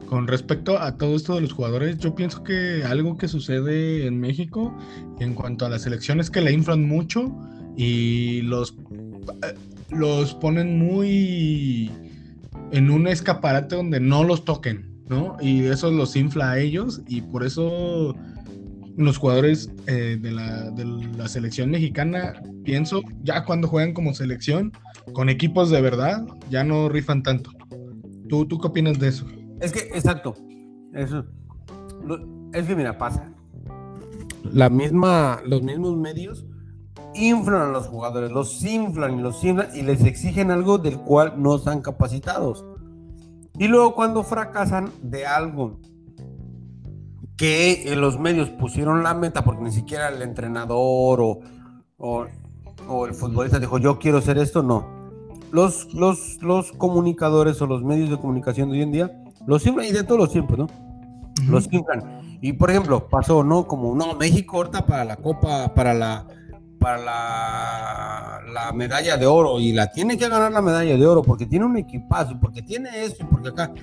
con 0.10 0.28
respecto 0.28 0.80
a 0.80 0.98
todo 0.98 1.16
esto 1.16 1.36
de 1.36 1.42
los 1.42 1.54
jugadores, 1.54 2.00
yo 2.00 2.16
pienso 2.16 2.44
que 2.44 2.84
algo 2.84 3.16
que 3.16 3.28
sucede 3.28 4.08
en 4.08 4.20
México 4.20 4.76
en 5.20 5.36
cuanto 5.36 5.68
a 5.68 5.70
las 5.70 5.86
elecciones 5.86 6.32
que 6.32 6.42
le 6.42 6.52
inflan 6.52 6.88
mucho 6.88 7.32
y 7.78 8.42
los, 8.42 8.76
los 9.90 10.34
ponen 10.36 10.78
muy 10.78 11.92
en 12.72 12.90
un 12.90 13.08
escaparate 13.08 13.76
donde 13.76 14.00
no 14.00 14.24
los 14.24 14.46
toquen, 14.46 15.04
¿no? 15.08 15.38
Y 15.42 15.66
eso 15.66 15.92
los 15.92 16.16
infla 16.16 16.52
a 16.52 16.60
ellos 16.60 17.02
y 17.08 17.22
por 17.22 17.44
eso 17.44 18.16
los 18.98 19.18
jugadores 19.18 19.72
eh, 19.88 20.18
de, 20.22 20.32
la, 20.32 20.72
de 20.72 20.86
la 21.18 21.28
selección 21.28 21.72
mexicana, 21.72 22.34
pienso, 22.66 23.02
ya 23.24 23.46
cuando 23.46 23.68
juegan 23.68 23.94
como 23.94 24.14
selección, 24.14 24.74
con 25.14 25.30
equipos 25.30 25.70
de 25.70 25.82
verdad, 25.82 26.26
ya 26.50 26.64
no 26.64 26.90
rifan 26.90 27.24
tanto. 27.24 27.52
¿Tú, 28.28 28.46
tú 28.46 28.60
qué 28.60 28.68
opinas 28.68 29.00
de 29.00 29.08
eso? 29.08 29.26
Es 29.62 29.72
que, 29.72 29.80
exacto. 29.80 30.36
Eso. 30.94 31.26
Es 32.54 32.66
que, 32.66 32.76
mira, 32.76 32.98
pasa. 32.98 33.34
La 34.52 34.70
misma, 34.70 35.42
los 35.46 35.64
mismos 35.64 35.98
medios 35.98 36.46
inflan 37.20 37.62
a 37.62 37.68
los 37.68 37.88
jugadores, 37.88 38.32
los 38.32 38.64
inflan 38.64 39.20
y 39.20 39.22
los 39.22 39.44
inflan 39.44 39.70
y 39.74 39.82
les 39.82 40.04
exigen 40.04 40.52
algo 40.52 40.78
del 40.78 40.98
cual 41.00 41.34
no 41.38 41.56
están 41.56 41.82
capacitados. 41.82 42.66
Y 43.58 43.68
luego 43.68 43.94
cuando 43.94 44.24
fracasan 44.24 44.92
de 45.02 45.26
algo 45.26 45.80
que 47.36 47.94
los 47.96 48.20
medios 48.20 48.50
pusieron 48.50 49.04
la 49.04 49.14
meta, 49.14 49.44
porque 49.44 49.64
ni 49.64 49.72
siquiera 49.72 50.10
el 50.10 50.22
entrenador 50.22 51.22
o, 51.22 51.40
o, 51.98 53.06
el 53.06 53.14
futbolista 53.14 53.60
dijo 53.60 53.78
yo 53.78 54.00
quiero 54.00 54.18
hacer 54.18 54.38
esto, 54.38 54.64
no. 54.64 54.86
Los, 55.52 55.94
los, 55.94 56.42
los 56.42 56.72
comunicadores 56.74 57.62
o 57.62 57.68
los 57.68 57.84
medios 57.84 58.10
de 58.10 58.18
comunicación 58.18 58.70
de 58.70 58.78
hoy 58.78 58.84
en 58.84 58.92
día 58.92 59.24
los 59.48 59.66
inflan 59.66 59.88
y 59.88 59.92
de 59.92 60.04
todos 60.04 60.20
los 60.20 60.32
tiempos, 60.32 60.58
¿no? 60.58 60.68
Los 61.48 61.72
inflan. 61.72 62.40
Y 62.42 62.54
por 62.54 62.70
ejemplo, 62.70 63.08
pasó, 63.10 63.44
¿no? 63.44 63.68
Como, 63.68 63.96
no, 63.96 64.16
México 64.16 64.58
ahorita 64.58 64.86
para 64.86 65.04
la 65.04 65.16
Copa, 65.18 65.74
para 65.74 65.94
la 65.94 66.26
para 66.80 66.98
la, 66.98 68.42
la, 68.54 68.72
medalla 68.72 69.18
de 69.18 69.26
oro 69.26 69.60
y 69.60 69.74
la 69.74 69.92
tiene 69.92 70.18
que 70.18 70.30
ganar 70.30 70.52
la 70.52 70.62
medalla 70.62 70.98
de 70.98 71.06
oro 71.06 71.22
porque 71.22 71.46
tiene 71.46 71.66
un 71.66 71.78
equipazo, 71.78 72.40
porque 72.40 72.62
tiene 72.62 73.04
esto 73.04 73.24
y 73.24 73.28
porque 73.28 73.50
acá. 73.50 73.74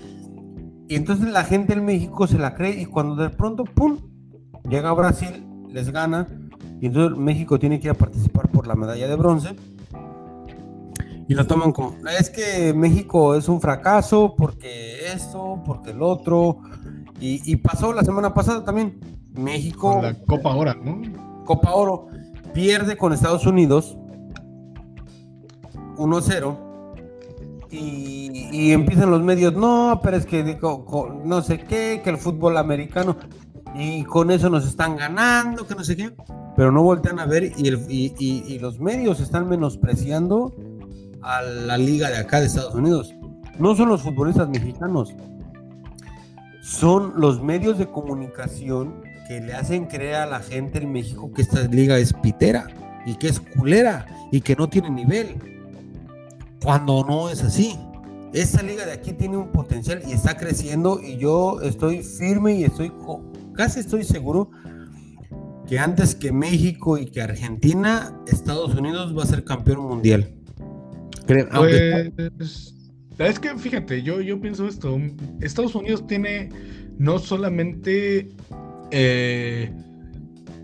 Y 0.88 0.94
entonces 0.94 1.28
la 1.28 1.44
gente 1.44 1.74
en 1.74 1.84
México 1.84 2.26
se 2.26 2.38
la 2.38 2.54
cree 2.54 2.80
y 2.80 2.86
cuando 2.86 3.16
de 3.16 3.30
pronto, 3.30 3.64
¡pum!, 3.64 3.98
llega 4.68 4.90
a 4.90 4.94
Brasil, 4.94 5.44
les 5.68 5.90
gana 5.90 6.26
y 6.80 6.86
entonces 6.86 7.18
México 7.18 7.58
tiene 7.58 7.78
que 7.78 7.88
ir 7.88 7.92
a 7.92 7.94
participar 7.94 8.48
por 8.48 8.66
la 8.66 8.74
medalla 8.74 9.06
de 9.06 9.14
bronce 9.14 9.56
y 11.28 11.34
lo 11.34 11.46
toman 11.46 11.72
como, 11.72 11.96
es 12.18 12.30
que 12.30 12.72
México 12.72 13.34
es 13.34 13.48
un 13.48 13.60
fracaso 13.60 14.34
porque 14.36 15.12
esto, 15.12 15.60
porque 15.64 15.90
el 15.90 16.02
otro. 16.02 16.60
Y, 17.18 17.56
pasó 17.56 17.92
la 17.92 18.04
semana 18.04 18.32
pasada 18.32 18.62
también. 18.62 19.00
México. 19.32 20.00
la 20.00 20.14
Copa 20.14 20.54
Oro, 20.54 20.74
¿no? 20.74 21.44
Copa 21.44 21.74
Oro. 21.74 22.08
Pierde 22.56 22.96
con 22.96 23.12
Estados 23.12 23.44
Unidos 23.44 23.98
1-0. 25.98 26.58
Y, 27.70 28.72
empiezan 28.72 29.10
los 29.10 29.22
medios, 29.22 29.52
no, 29.52 30.00
pero 30.02 30.16
es 30.16 30.24
que 30.24 30.42
digo, 30.42 31.20
no 31.22 31.42
sé 31.42 31.58
qué, 31.58 32.00
que 32.02 32.08
el 32.08 32.16
fútbol 32.16 32.56
americano. 32.56 33.18
Y 33.74 34.04
con 34.04 34.30
eso 34.30 34.48
nos 34.48 34.66
están 34.66 34.96
ganando, 34.96 35.66
que 35.66 35.74
no 35.74 35.84
sé 35.84 35.98
qué. 35.98 36.14
Pero 36.56 36.72
no 36.72 36.82
voltean 36.82 37.18
a 37.18 37.26
ver 37.26 37.44
y, 37.44 38.14
y 38.18 38.58
los 38.58 38.80
medios 38.80 39.20
están 39.20 39.50
menospreciando 39.50 40.54
a 41.20 41.42
la 41.42 41.76
liga 41.76 42.08
de 42.08 42.16
acá 42.16 42.40
de 42.40 42.46
Estados 42.46 42.74
Unidos. 42.74 43.14
No 43.58 43.76
son 43.76 43.90
los 43.90 44.00
futbolistas 44.00 44.48
mexicanos, 44.48 45.14
son 46.62 47.20
los 47.20 47.42
medios 47.42 47.76
de 47.76 47.86
comunicación 47.86 49.02
que 49.26 49.40
le 49.40 49.54
hacen 49.54 49.86
creer 49.86 50.16
a 50.16 50.26
la 50.26 50.40
gente 50.40 50.78
en 50.78 50.92
México 50.92 51.30
que 51.32 51.42
esta 51.42 51.62
liga 51.62 51.98
es 51.98 52.12
pitera 52.12 52.66
y 53.04 53.14
que 53.16 53.28
es 53.28 53.40
culera 53.40 54.06
y 54.32 54.40
que 54.40 54.56
no 54.56 54.68
tiene 54.68 54.90
nivel. 54.90 55.36
Cuando 56.62 57.04
no 57.04 57.28
es 57.30 57.42
así. 57.42 57.78
Esta 58.32 58.62
liga 58.62 58.84
de 58.84 58.92
aquí 58.92 59.12
tiene 59.12 59.36
un 59.36 59.52
potencial 59.52 60.02
y 60.06 60.12
está 60.12 60.36
creciendo 60.36 61.00
y 61.00 61.16
yo 61.16 61.60
estoy 61.62 62.02
firme 62.02 62.54
y 62.54 62.64
estoy 62.64 62.92
casi 63.54 63.80
estoy 63.80 64.04
seguro 64.04 64.50
que 65.66 65.78
antes 65.78 66.14
que 66.14 66.32
México 66.32 66.98
y 66.98 67.06
que 67.06 67.22
Argentina, 67.22 68.16
Estados 68.26 68.74
Unidos 68.74 69.16
va 69.16 69.22
a 69.22 69.26
ser 69.26 69.44
campeón 69.44 69.80
mundial. 69.80 70.32
Pues, 71.26 72.74
es 73.18 73.38
que 73.38 73.56
fíjate, 73.56 74.02
yo, 74.02 74.20
yo 74.20 74.40
pienso 74.40 74.66
esto. 74.68 74.98
Estados 75.40 75.74
Unidos 75.74 76.06
tiene 76.06 76.50
no 76.98 77.18
solamente. 77.18 78.28
Eh, 78.90 79.72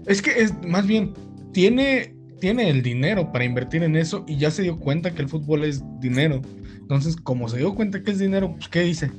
es 0.06 0.22
que 0.22 0.42
es 0.42 0.52
más 0.66 0.86
bien, 0.86 1.14
tiene, 1.52 2.16
tiene 2.40 2.68
el 2.70 2.82
dinero 2.82 3.32
para 3.32 3.44
invertir 3.44 3.82
en 3.82 3.96
eso 3.96 4.24
y 4.26 4.36
ya 4.36 4.50
se 4.50 4.62
dio 4.62 4.78
cuenta 4.78 5.14
que 5.14 5.22
el 5.22 5.28
fútbol 5.28 5.64
es 5.64 5.82
dinero. 6.00 6.42
Entonces, 6.80 7.16
como 7.16 7.48
se 7.48 7.58
dio 7.58 7.74
cuenta 7.74 8.02
que 8.02 8.10
es 8.10 8.18
dinero, 8.18 8.54
pues 8.54 8.68
¿qué 8.68 8.80
dice? 8.80 9.10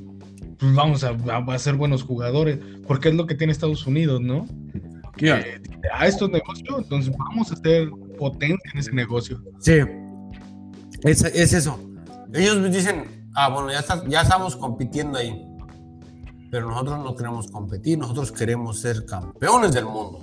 Pues 0.59 0.75
vamos 0.75 1.03
a, 1.03 1.09
a, 1.11 1.59
ser 1.59 1.75
buenos 1.75 2.03
jugadores, 2.03 2.59
porque 2.87 3.09
es 3.09 3.15
lo 3.15 3.25
que 3.25 3.35
tiene 3.35 3.51
Estados 3.51 3.85
Unidos, 3.87 4.21
¿no? 4.21 4.45
Que 5.17 5.31
a 5.31 6.07
estos 6.07 6.29
negocios, 6.31 6.75
entonces 6.77 7.13
vamos 7.17 7.51
a 7.51 7.55
ser 7.55 7.89
potentes 8.17 8.73
en 8.73 8.79
ese 8.79 8.91
negocio. 8.91 9.41
Sí, 9.59 9.79
es, 11.03 11.53
eso. 11.53 11.79
Ellos 12.33 12.71
dicen, 12.71 13.05
ah, 13.35 13.49
bueno, 13.49 13.71
ya, 13.71 13.83
ya 14.07 14.21
estamos 14.21 14.55
compitiendo 14.55 15.17
ahí. 15.17 15.45
Pero 16.53 16.67
nosotros 16.67 16.99
no 16.99 17.15
queremos 17.15 17.49
competir, 17.49 17.97
nosotros 17.97 18.31
queremos 18.31 18.79
ser 18.79 19.07
campeones 19.07 19.73
del 19.73 19.85
mundo. 19.85 20.19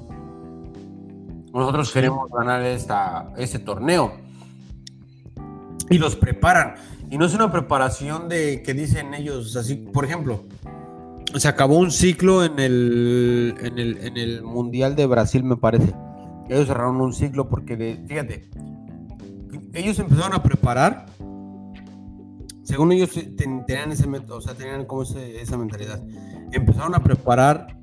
Nosotros 1.52 1.90
queremos 1.90 2.30
ganar 2.30 2.62
esta, 2.62 3.32
este 3.36 3.58
torneo. 3.58 4.12
Y 5.90 5.98
los 5.98 6.14
preparan. 6.14 6.76
Y 7.10 7.18
no 7.18 7.24
es 7.24 7.34
una 7.34 7.50
preparación 7.50 8.28
de 8.28 8.62
que 8.62 8.74
dicen 8.74 9.12
ellos 9.12 9.56
así, 9.56 9.74
por 9.74 10.04
ejemplo, 10.04 10.44
se 11.34 11.48
acabó 11.48 11.76
un 11.76 11.90
ciclo 11.90 12.44
en 12.44 12.60
el, 12.60 13.56
en 13.60 13.78
el, 13.80 13.98
en 13.98 14.16
el 14.16 14.42
Mundial 14.44 14.94
de 14.94 15.06
Brasil, 15.06 15.42
me 15.42 15.56
parece. 15.56 15.92
Ellos 16.48 16.68
cerraron 16.68 17.00
un 17.00 17.12
ciclo 17.12 17.48
porque, 17.48 17.76
de, 17.76 18.04
fíjate, 18.06 18.48
ellos 19.74 19.98
empezaron 19.98 20.34
a 20.34 20.44
preparar, 20.44 21.06
según 22.70 22.92
ellos 22.92 23.10
tenían 23.36 23.90
ese 23.90 24.06
método, 24.06 24.38
o 24.38 24.40
sea, 24.40 24.54
tenían 24.54 24.84
como 24.84 25.02
esa 25.02 25.58
mentalidad, 25.58 26.00
empezaron 26.52 26.94
a 26.94 27.02
preparar 27.02 27.76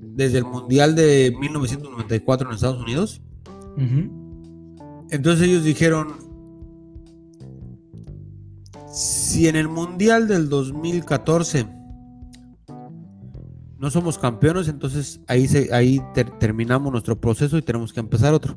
desde 0.00 0.38
el 0.38 0.44
Mundial 0.44 0.94
de 0.94 1.34
1994 1.40 2.48
en 2.48 2.54
Estados 2.54 2.80
Unidos. 2.80 3.20
Entonces 5.10 5.48
ellos 5.48 5.64
dijeron, 5.64 6.14
si 8.92 9.48
en 9.48 9.56
el 9.56 9.66
Mundial 9.66 10.28
del 10.28 10.48
2014 10.48 11.66
no 13.76 13.90
somos 13.90 14.18
campeones, 14.18 14.68
entonces 14.68 15.20
ahí, 15.26 15.48
ahí 15.72 16.00
terminamos 16.38 16.92
nuestro 16.92 17.20
proceso 17.20 17.58
y 17.58 17.62
tenemos 17.62 17.92
que 17.92 17.98
empezar 17.98 18.34
otro. 18.34 18.56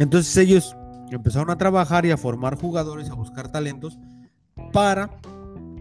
Entonces 0.00 0.36
ellos 0.36 0.76
empezaron 1.12 1.50
a 1.50 1.58
trabajar 1.58 2.04
y 2.06 2.10
a 2.10 2.16
formar 2.16 2.56
jugadores, 2.56 3.08
a 3.08 3.14
buscar 3.14 3.52
talentos 3.52 4.00
para... 4.72 5.10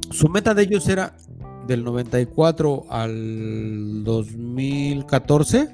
Su 0.10 0.28
meta 0.28 0.54
de 0.54 0.64
ellos 0.64 0.88
era 0.90 1.16
del 1.68 1.84
94 1.86 2.86
al 2.90 4.04
2014, 4.04 5.74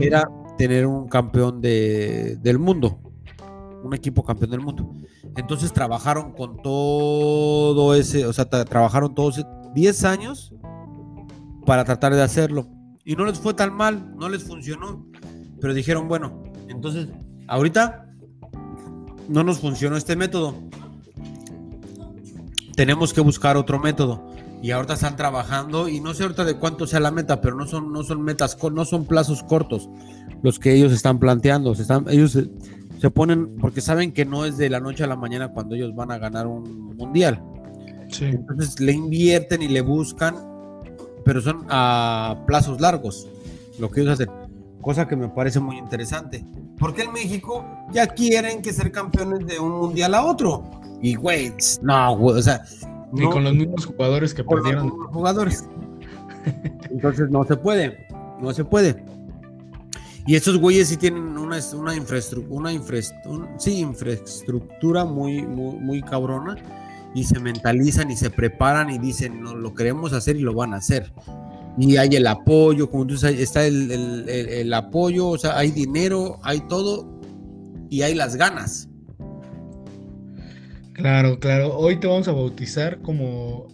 era 0.00 0.26
tener 0.56 0.86
un 0.86 1.08
campeón 1.08 1.60
de, 1.60 2.38
del 2.40 2.58
mundo. 2.58 2.98
un 3.84 3.92
equipo 3.94 4.22
campeón 4.22 4.52
del 4.52 4.60
mundo. 4.60 4.94
Entonces 5.36 5.72
trabajaron 5.72 6.32
con 6.32 6.62
todo 6.62 7.94
ese, 7.94 8.26
o 8.26 8.32
sea, 8.32 8.48
trabajaron 8.48 9.14
todos 9.14 9.44
10 9.74 10.04
años 10.04 10.54
para 11.66 11.84
tratar 11.84 12.14
de 12.14 12.22
hacerlo. 12.22 12.66
Y 13.04 13.16
no 13.16 13.24
les 13.24 13.38
fue 13.38 13.54
tan 13.54 13.74
mal, 13.74 14.14
no 14.16 14.28
les 14.28 14.44
funcionó. 14.44 15.04
Pero 15.60 15.74
dijeron, 15.74 16.08
bueno, 16.08 16.42
entonces, 16.68 17.08
ahorita 17.48 18.06
no 19.28 19.44
nos 19.44 19.58
funcionó 19.58 19.96
este 19.96 20.16
método. 20.16 20.54
Tenemos 22.76 23.12
que 23.12 23.20
buscar 23.20 23.56
otro 23.56 23.78
método. 23.78 24.26
Y 24.62 24.70
ahorita 24.70 24.94
están 24.94 25.16
trabajando 25.16 25.88
y 25.88 26.00
no 26.00 26.14
sé 26.14 26.22
ahorita 26.22 26.44
de 26.44 26.56
cuánto 26.56 26.86
sea 26.86 27.00
la 27.00 27.10
meta, 27.10 27.40
pero 27.40 27.56
no 27.56 27.66
son, 27.66 27.92
no 27.92 28.04
son 28.04 28.22
metas, 28.22 28.56
no 28.62 28.84
son 28.84 29.04
plazos 29.06 29.42
cortos 29.42 29.88
los 30.42 30.58
que 30.58 30.74
ellos 30.74 30.92
están 30.92 31.18
planteando. 31.18 31.74
Se 31.74 31.82
están, 31.82 32.06
ellos 32.08 32.32
se, 32.32 33.10
ponen, 33.10 33.56
porque 33.56 33.80
saben 33.80 34.12
que 34.12 34.24
no 34.24 34.44
es 34.44 34.56
de 34.56 34.68
la 34.68 34.80
noche 34.80 35.04
a 35.04 35.06
la 35.06 35.16
mañana 35.16 35.52
cuando 35.52 35.74
ellos 35.74 35.94
van 35.94 36.10
a 36.10 36.18
ganar 36.18 36.46
un 36.46 36.96
mundial. 36.96 37.42
Entonces 38.20 38.78
le 38.78 38.92
invierten 38.92 39.62
y 39.62 39.68
le 39.68 39.80
buscan, 39.80 40.36
pero 41.24 41.40
son 41.40 41.64
a 41.70 42.44
plazos 42.46 42.80
largos 42.80 43.26
lo 43.78 43.90
que 43.90 44.02
ellos 44.02 44.12
hacen. 44.12 44.30
Cosa 44.80 45.06
que 45.06 45.16
me 45.16 45.28
parece 45.28 45.60
muy 45.60 45.78
interesante. 45.78 46.44
Porque 46.78 47.02
en 47.02 47.12
México 47.12 47.64
ya 47.92 48.08
quieren 48.08 48.60
que 48.62 48.72
ser 48.72 48.90
campeones 48.90 49.46
de 49.46 49.58
un 49.58 49.70
mundial 49.70 50.14
a 50.14 50.24
otro. 50.24 50.81
Y 51.02 51.16
güey, 51.16 51.52
no, 51.82 52.16
güey, 52.16 52.38
o 52.38 52.42
sea, 52.42 52.62
ni 53.12 53.28
con 53.28 53.44
los 53.44 53.54
mismos 53.54 53.84
jugadores 53.86 54.32
que 54.32 54.42
perdieron. 54.44 54.88
jugadores. 54.88 55.68
Entonces 56.90 57.30
no 57.30 57.44
se 57.44 57.56
puede. 57.56 58.06
No 58.40 58.52
se 58.52 58.64
puede. 58.64 59.04
Y 60.26 60.34
estos 60.36 60.58
güeyes 60.58 60.88
sí 60.88 60.96
tienen 60.96 61.36
una, 61.36 61.58
una, 61.74 61.96
infraestructura, 61.96 62.56
una 62.56 62.72
infraestructura 62.72 65.04
muy, 65.04 65.42
muy, 65.42 66.00
cabrona 66.00 66.54
y 67.12 67.24
se 67.24 67.40
mentalizan 67.40 68.08
y 68.10 68.16
se 68.16 68.30
preparan 68.30 68.88
y 68.90 68.98
dicen, 68.98 69.42
no, 69.42 69.56
lo 69.56 69.74
queremos 69.74 70.12
hacer 70.12 70.36
y 70.36 70.40
lo 70.40 70.54
van 70.54 70.74
a 70.74 70.76
hacer. 70.76 71.12
Y 71.76 71.96
hay 71.96 72.10
el 72.10 72.28
apoyo, 72.28 72.88
como 72.88 73.04
tú 73.06 73.16
sabes, 73.16 73.40
está 73.40 73.66
el, 73.66 74.28
el 74.28 74.72
apoyo, 74.72 75.26
o 75.28 75.38
sea, 75.38 75.58
hay 75.58 75.72
dinero, 75.72 76.38
hay 76.42 76.60
todo 76.60 77.20
y 77.90 78.02
hay 78.02 78.14
las 78.14 78.36
ganas. 78.36 78.88
Claro, 80.94 81.38
claro. 81.38 81.74
Hoy 81.76 81.98
te 81.98 82.06
vamos 82.06 82.28
a 82.28 82.32
bautizar 82.32 83.00
como 83.00 83.68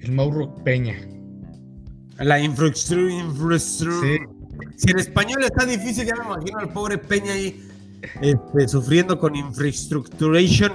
el 0.00 0.12
Mauro 0.12 0.54
Peña. 0.64 0.96
La 2.18 2.40
infraestructura. 2.40 3.58
Si 3.58 4.90
en 4.90 4.98
español 4.98 5.42
está 5.42 5.64
difícil, 5.64 6.06
ya 6.06 6.14
me 6.16 6.24
imagino 6.24 6.58
al 6.58 6.72
pobre 6.72 6.98
Peña 6.98 7.32
ahí 7.32 7.68
este, 8.20 8.68
sufriendo 8.68 9.18
con 9.18 9.34
infrastructuration. 9.34 10.72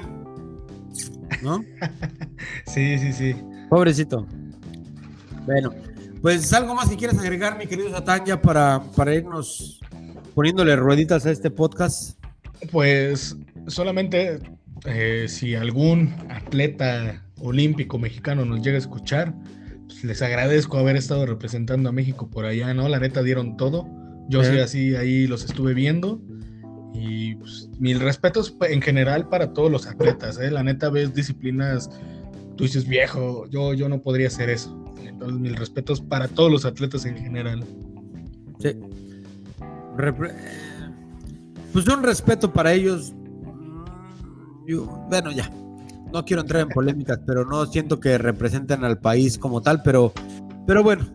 ¿No? 1.42 1.64
sí, 2.68 2.98
sí, 2.98 3.14
sí. 3.14 3.36
Pobrecito. 3.70 4.26
Bueno, 5.46 5.74
pues 6.22 6.54
algo 6.54 6.74
más 6.74 6.90
que 6.90 6.96
quieras 6.96 7.20
agregar, 7.20 7.58
mi 7.58 7.68
querido 7.68 7.92
Satán, 7.92 8.26
ya 8.26 8.42
para, 8.42 8.82
para 8.96 9.14
irnos 9.14 9.80
poniéndole 10.34 10.76
rueditas 10.76 11.26
a 11.26 11.32
este 11.32 11.52
podcast. 11.52 12.18
Pues 12.72 13.36
solamente 13.68 14.40
eh, 14.86 15.26
si 15.28 15.56
algún 15.56 16.14
atleta 16.30 17.24
olímpico 17.40 17.98
mexicano 17.98 18.46
nos 18.46 18.62
llega 18.62 18.76
a 18.76 18.80
escuchar, 18.80 19.34
pues 19.88 20.04
les 20.04 20.22
agradezco 20.22 20.78
haber 20.78 20.96
estado 20.96 21.26
representando 21.26 21.90
a 21.90 21.92
México 21.92 22.30
por 22.30 22.46
allá, 22.46 22.74
¿no? 22.74 22.88
La 22.90 23.00
neta 23.00 23.24
dieron 23.24 23.58
todo. 23.58 23.88
Yo 24.30 24.44
sí, 24.44 24.60
así 24.60 24.96
ahí 24.96 25.28
los 25.28 25.46
estuve 25.46 25.74
viendo. 25.74 26.22
Y 26.94 27.36
pues, 27.36 27.70
mil 27.80 28.00
respetos 28.00 28.56
en 28.62 28.82
general 28.82 29.28
para 29.28 29.54
todos 29.54 29.72
los 29.72 29.88
atletas, 29.88 30.40
¿eh? 30.40 30.52
La 30.52 30.64
neta 30.64 30.90
ves 30.90 31.14
disciplinas, 31.14 31.90
tú 32.56 32.64
dices 32.64 32.88
viejo, 32.88 33.48
yo, 33.50 33.74
yo 33.74 33.90
no 33.90 34.02
podría 34.02 34.28
hacer 34.28 34.50
eso. 34.50 34.80
Entonces, 35.04 35.40
mil 35.40 35.56
respetos 35.56 36.02
para 36.02 36.28
todos 36.28 36.52
los 36.52 36.66
atletas 36.66 37.06
en 37.06 37.18
general. 37.18 37.66
Sí. 38.60 38.78
pues 41.74 41.88
un 41.88 42.04
respeto 42.04 42.54
para 42.54 42.74
ellos 42.74 43.14
bueno, 45.10 45.32
ya, 45.32 45.50
no 46.12 46.24
quiero 46.24 46.42
entrar 46.42 46.62
en 46.62 46.70
polémicas, 46.70 47.20
pero 47.26 47.44
no 47.46 47.66
siento 47.66 48.00
que 48.00 48.18
representen 48.18 48.84
al 48.84 49.00
país 49.00 49.38
como 49.38 49.62
tal, 49.62 49.82
pero, 49.84 50.14
pero 50.68 50.84
bueno, 50.84 51.06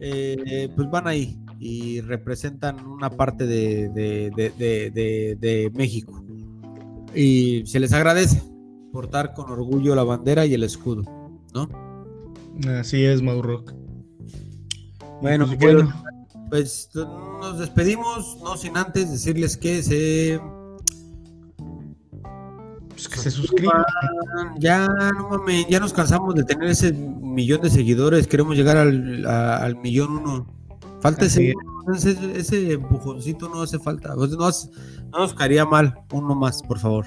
eh, 0.00 0.70
pues 0.74 0.90
van 0.90 1.06
ahí 1.06 1.38
y 1.60 2.00
representan 2.00 2.84
una 2.86 3.10
parte 3.10 3.46
de, 3.46 3.88
de, 3.90 5.72
México. 5.74 6.24
Y 7.14 7.62
se 7.66 7.80
les 7.80 7.92
agradece 7.92 8.42
portar 8.92 9.34
con 9.34 9.50
orgullo 9.50 9.94
la 9.94 10.04
bandera 10.04 10.46
y 10.46 10.54
el 10.54 10.62
escudo, 10.62 11.02
¿no? 11.54 11.68
Así 12.78 13.04
es, 13.04 13.22
Maurrock. 13.22 13.74
Bueno, 15.20 15.46
pues, 15.46 15.58
bueno. 15.58 15.92
pues 16.48 16.90
nos 16.94 17.58
despedimos, 17.58 18.38
no 18.42 18.56
sin 18.56 18.76
antes 18.76 19.10
decirles 19.10 19.56
que 19.56 19.82
se 19.82 20.40
pues 22.98 23.08
que 23.08 23.18
se 23.20 23.30
suscriban. 23.30 23.84
Ya, 24.58 24.88
no 25.16 25.28
mames, 25.28 25.68
ya 25.68 25.78
nos 25.78 25.92
cansamos 25.92 26.34
de 26.34 26.42
tener 26.42 26.68
ese 26.68 26.92
millón 26.92 27.60
de 27.60 27.70
seguidores. 27.70 28.26
Queremos 28.26 28.56
llegar 28.56 28.76
al, 28.76 29.76
millón 29.76 30.18
uno. 30.18 30.46
Falta 31.00 31.26
ese, 31.26 31.54
ese, 32.34 32.72
empujoncito, 32.72 33.48
no 33.48 33.62
hace 33.62 33.78
falta. 33.78 34.16
no, 34.16 34.26
no 34.26 35.18
nos 35.18 35.34
caería 35.34 35.64
mal 35.64 35.94
uno 36.12 36.34
más, 36.34 36.60
por 36.60 36.80
favor. 36.80 37.06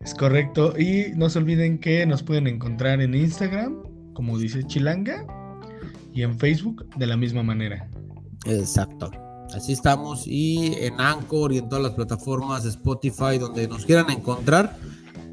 Es 0.00 0.14
correcto. 0.14 0.78
Y 0.78 1.12
no 1.16 1.30
se 1.30 1.38
olviden 1.38 1.78
que 1.78 2.04
nos 2.04 2.22
pueden 2.22 2.46
encontrar 2.46 3.00
en 3.00 3.14
Instagram, 3.14 3.82
como 4.12 4.38
dice 4.38 4.62
Chilanga, 4.64 5.24
y 6.12 6.22
en 6.22 6.38
Facebook 6.38 6.86
de 6.96 7.06
la 7.06 7.16
misma 7.16 7.42
manera. 7.42 7.88
Exacto. 8.44 9.10
Así 9.54 9.72
estamos 9.72 10.26
y 10.26 10.74
en 10.80 11.00
Anchor 11.00 11.52
y 11.52 11.58
en 11.58 11.68
todas 11.68 11.84
las 11.84 11.92
plataformas, 11.92 12.64
Spotify, 12.64 13.38
donde 13.38 13.68
nos 13.68 13.84
quieran 13.84 14.10
encontrar. 14.10 14.76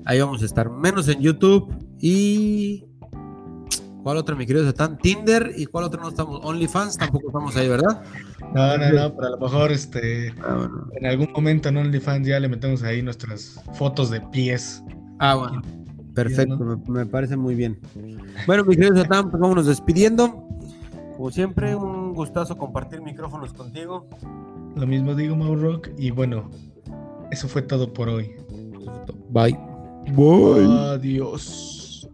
Ahí 0.05 0.19
vamos 0.19 0.41
a 0.41 0.45
estar, 0.45 0.69
menos 0.69 1.07
en 1.07 1.21
YouTube 1.21 1.73
y... 1.99 2.85
¿Cuál 4.03 4.15
otro, 4.15 4.35
mi 4.35 4.45
querido 4.45 4.65
Satán? 4.65 4.97
Tinder 4.97 5.51
y 5.57 5.65
cuál 5.65 5.83
otro 5.83 6.01
no 6.01 6.07
estamos? 6.07 6.39
OnlyFans 6.43 6.97
tampoco 6.97 7.27
estamos 7.27 7.55
ahí, 7.57 7.67
¿verdad? 7.67 8.01
No, 8.55 8.77
no, 8.77 8.91
no, 8.91 9.15
pero 9.15 9.27
a 9.27 9.29
lo 9.31 9.37
mejor 9.37 9.71
este, 9.73 10.33
ah, 10.41 10.69
en 10.95 11.05
algún 11.05 11.31
momento 11.33 11.67
en 11.67 11.77
OnlyFans 11.77 12.25
ya 12.25 12.39
le 12.39 12.47
metemos 12.47 12.81
ahí 12.83 13.01
nuestras 13.01 13.61
fotos 13.73 14.09
de 14.09 14.21
pies. 14.21 14.81
Ah, 15.19 15.35
bueno. 15.35 15.61
Perfecto, 16.15 16.57
me, 16.57 16.77
me, 16.87 17.05
parece 17.05 17.35
muy 17.35 17.55
bien. 17.55 17.79
Bueno, 18.47 18.63
mi 18.63 18.75
querido 18.75 18.95
Satán, 18.95 19.29
pues 19.29 19.39
vámonos 19.39 19.65
despidiendo. 19.65 20.47
Como 21.15 21.31
siempre, 21.31 21.75
un 21.75 21.98
gustazo 22.19 22.57
compartir 22.57 23.01
micrófonos 23.01 23.53
contigo. 23.53 24.05
Lo 24.75 24.85
mismo 24.85 25.15
digo, 25.15 25.37
Maurock. 25.37 25.87
Y 25.97 26.11
bueno, 26.11 26.49
eso 27.31 27.47
fue 27.47 27.61
todo 27.61 27.93
por 27.93 28.09
hoy. 28.09 28.35
Bye. 29.29 29.57
Bye. 30.13 30.65
Adiós. 30.95 32.09